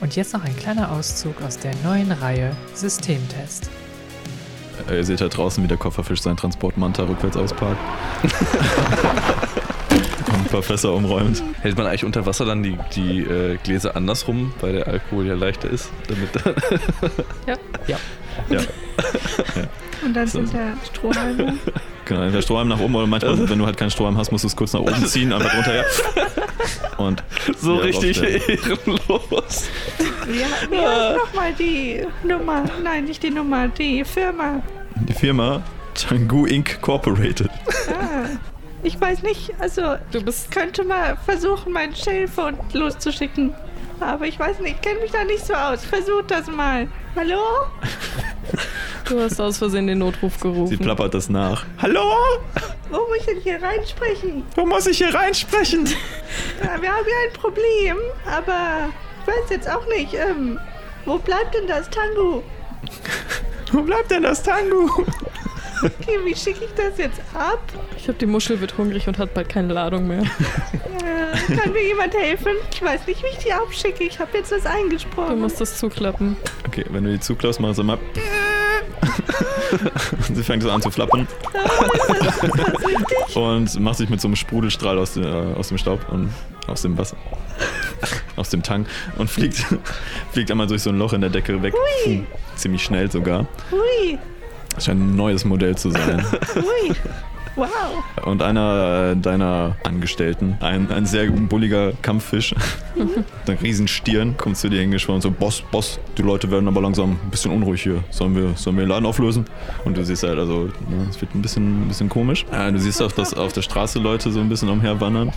Und 0.00 0.14
jetzt 0.16 0.32
noch 0.32 0.44
ein 0.44 0.56
kleiner 0.56 0.92
Auszug 0.92 1.42
aus 1.42 1.58
der 1.58 1.72
neuen 1.84 2.12
Reihe 2.12 2.54
Systemtest. 2.74 3.70
Äh, 4.88 4.96
ihr 4.96 5.04
seht 5.04 5.20
da 5.20 5.28
draußen, 5.28 5.62
wie 5.62 5.68
der 5.68 5.76
Kofferfisch 5.76 6.22
sein 6.22 6.36
Transportmanta 6.36 7.02
rückwärts 7.04 7.36
ausparkt. 7.36 7.78
Professor 10.48 10.94
umräumt. 10.94 11.42
Hält 11.60 11.76
man 11.76 11.86
eigentlich 11.86 12.04
unter 12.04 12.26
Wasser 12.26 12.44
dann 12.44 12.62
die, 12.62 12.76
die 12.94 13.20
äh, 13.20 13.56
Gläser 13.62 13.96
andersrum, 13.96 14.52
weil 14.60 14.72
der 14.72 14.88
Alkohol 14.88 15.26
ja 15.26 15.34
leichter 15.34 15.70
ist? 15.70 15.90
Damit 16.08 16.30
Ja. 17.46 17.56
Ja. 17.86 17.96
Ja. 18.50 18.60
Und 20.04 20.14
dann 20.14 20.26
sind 20.26 20.52
da 20.54 20.74
Strohhalme. 20.86 21.54
Genau, 22.04 22.30
der 22.30 22.40
Strohhalm 22.40 22.68
nach 22.68 22.80
oben 22.80 22.94
oder 22.94 23.06
manchmal, 23.06 23.50
wenn 23.50 23.58
du 23.58 23.66
halt 23.66 23.76
keinen 23.76 23.90
Strohhalm 23.90 24.16
hast, 24.16 24.32
musst 24.32 24.42
du 24.42 24.48
es 24.48 24.56
kurz 24.56 24.72
nach 24.72 24.80
oben 24.80 25.04
ziehen, 25.04 25.30
einfach 25.30 25.52
drunter, 25.52 25.74
ja. 25.76 25.84
Und 26.96 27.22
so 27.58 27.76
richtig 27.76 28.22
ehrenlos. 28.22 29.68
Ja, 30.26 30.46
wie 30.70 30.78
heißt 30.78 31.16
nochmal 31.18 31.52
die 31.52 32.06
Nummer? 32.26 32.64
Nein, 32.82 33.04
nicht 33.04 33.22
die 33.22 33.28
Nummer, 33.28 33.68
die 33.68 34.04
Firma. 34.06 34.62
Die 35.06 35.12
Firma 35.12 35.62
Tangu 35.92 36.46
Inc. 36.46 36.80
Corporated. 36.80 37.50
Ah, 37.90 37.97
ich 38.82 39.00
weiß 39.00 39.22
nicht, 39.22 39.52
also 39.58 39.96
Du 40.10 40.22
bist. 40.22 40.50
könnte 40.50 40.84
mal 40.84 41.16
versuchen, 41.24 41.72
meinen 41.72 41.94
Shellphone 41.94 42.58
loszuschicken. 42.72 43.54
Aber 44.00 44.26
ich 44.26 44.38
weiß 44.38 44.60
nicht, 44.60 44.76
ich 44.76 44.80
kenne 44.80 45.00
mich 45.00 45.10
da 45.10 45.24
nicht 45.24 45.44
so 45.44 45.54
aus. 45.54 45.84
Versuch 45.84 46.22
das 46.28 46.46
mal. 46.46 46.86
Hallo? 47.16 47.40
Du 49.04 49.20
hast 49.20 49.40
aus 49.40 49.58
Versehen 49.58 49.86
den 49.88 49.98
Notruf 49.98 50.34
Sie 50.34 50.40
gerufen. 50.42 50.78
plappert 50.78 51.14
das 51.14 51.28
nach. 51.28 51.64
Hallo? 51.82 52.02
Wo 52.90 52.96
muss 52.98 53.18
ich 53.18 53.24
denn 53.26 53.40
hier 53.40 53.60
reinsprechen? 53.62 54.44
Wo 54.54 54.64
muss 54.66 54.86
ich 54.86 54.98
hier 54.98 55.12
reinsprechen? 55.12 55.86
Ja, 56.62 56.80
wir 56.80 56.90
haben 56.90 57.04
hier 57.04 57.14
ein 57.26 57.32
Problem, 57.34 57.96
aber 58.26 58.90
ich 59.22 59.26
weiß 59.26 59.50
jetzt 59.50 59.68
auch 59.68 59.86
nicht. 59.88 60.14
Ähm, 60.14 60.58
wo 61.04 61.18
bleibt 61.18 61.54
denn 61.54 61.66
das 61.66 61.88
Tango? 61.90 62.42
Wo 63.72 63.82
bleibt 63.82 64.10
denn 64.10 64.22
das 64.22 64.42
Tangu? 64.42 64.88
Okay, 65.82 66.18
wie 66.24 66.34
schicke 66.34 66.64
ich 66.64 66.70
das 66.74 66.98
jetzt 66.98 67.20
ab? 67.34 67.60
Ich 67.96 68.08
hab 68.08 68.18
die 68.18 68.26
Muschel 68.26 68.60
wird 68.60 68.76
hungrig 68.78 69.06
und 69.08 69.18
hat 69.18 69.32
bald 69.34 69.48
keine 69.48 69.72
Ladung 69.72 70.06
mehr. 70.08 70.22
Äh, 70.22 71.54
kann 71.56 71.72
mir 71.72 71.82
jemand 71.86 72.14
helfen? 72.14 72.52
Ich 72.72 72.82
weiß 72.82 73.06
nicht, 73.06 73.22
wie 73.22 73.26
ich 73.28 73.38
die 73.44 73.52
abschicke. 73.52 74.04
Ich 74.04 74.18
habe 74.18 74.36
jetzt 74.38 74.50
was 74.52 74.62
Du 74.62 74.70
eingesprochen. 74.70 75.40
musst 75.40 75.60
das 75.60 75.78
zuklappen. 75.78 76.36
Okay, 76.66 76.84
wenn 76.90 77.04
du 77.04 77.12
die 77.12 77.20
zuklaust, 77.20 77.60
machst 77.60 77.78
du 77.78 77.84
mal. 77.84 77.98
Und 80.28 80.36
sie 80.36 80.42
fängt 80.42 80.62
so 80.62 80.70
an 80.70 80.82
zu 80.82 80.90
flappern. 80.90 81.26
und 83.34 83.80
macht 83.80 83.98
sich 83.98 84.08
mit 84.08 84.20
so 84.20 84.28
einem 84.28 84.36
Sprudelstrahl 84.36 84.98
aus, 84.98 85.14
dem- 85.14 85.24
äh, 85.24 85.54
aus 85.54 85.68
dem 85.68 85.78
Staub 85.78 86.00
und 86.10 86.32
aus 86.66 86.82
dem 86.82 86.96
Wasser. 86.98 87.16
aus 88.36 88.50
dem 88.50 88.62
Tank 88.62 88.86
und 89.16 89.28
fliegt, 89.30 89.64
fliegt 90.32 90.50
einmal 90.50 90.66
durch 90.66 90.82
so 90.82 90.90
ein 90.90 90.98
Loch 90.98 91.12
in 91.12 91.20
der 91.20 91.30
Decke 91.30 91.60
weg. 91.62 91.74
Puh, 92.04 92.20
ziemlich 92.56 92.82
schnell 92.82 93.10
sogar. 93.10 93.46
Hui, 93.70 94.18
scheint 94.80 95.00
ein 95.00 95.16
neues 95.16 95.44
Modell 95.44 95.76
zu 95.76 95.90
sein. 95.90 96.24
hui. 96.54 96.94
Wow. 97.58 98.04
Und 98.24 98.40
einer 98.40 99.16
deiner 99.16 99.76
Angestellten, 99.82 100.56
ein, 100.60 100.92
ein 100.92 101.06
sehr 101.06 101.28
bulliger 101.28 101.92
Kampffisch, 102.02 102.54
mit 102.94 103.24
einer 103.48 103.60
riesen 103.60 103.88
Stirn, 103.88 104.36
kommt 104.36 104.56
zu 104.56 104.68
dir 104.68 104.80
hingeschwommen 104.80 105.16
und 105.16 105.22
so, 105.22 105.30
Boss, 105.32 105.64
Boss, 105.72 105.98
die 106.16 106.22
Leute 106.22 106.52
werden 106.52 106.68
aber 106.68 106.80
langsam 106.80 107.12
ein 107.12 107.30
bisschen 107.30 107.50
unruhig 107.50 107.82
hier. 107.82 108.04
Sollen 108.10 108.36
wir, 108.36 108.52
sollen 108.54 108.76
wir 108.76 108.84
den 108.84 108.90
Laden 108.90 109.06
auflösen? 109.06 109.44
Und 109.84 109.96
du 109.96 110.04
siehst 110.04 110.22
halt, 110.22 110.38
also, 110.38 110.66
ne, 110.88 111.08
es 111.10 111.20
wird 111.20 111.34
ein 111.34 111.42
bisschen, 111.42 111.82
ein 111.82 111.88
bisschen 111.88 112.08
komisch. 112.08 112.46
Äh, 112.52 112.70
du 112.70 112.78
siehst 112.78 113.02
auch, 113.02 113.10
dass 113.10 113.34
auf 113.34 113.52
der 113.52 113.62
Straße 113.62 113.98
Leute 113.98 114.30
so 114.30 114.38
ein 114.38 114.48
bisschen 114.48 114.68
umherwandern 114.68 115.32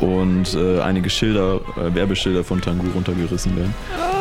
und 0.00 0.54
äh, 0.54 0.80
einige 0.80 1.10
Schilder, 1.10 1.60
äh, 1.76 1.94
Werbeschilder 1.94 2.44
von 2.44 2.62
Tangu 2.62 2.86
runtergerissen 2.94 3.54
werden. 3.56 3.74
Oh, 3.98 4.18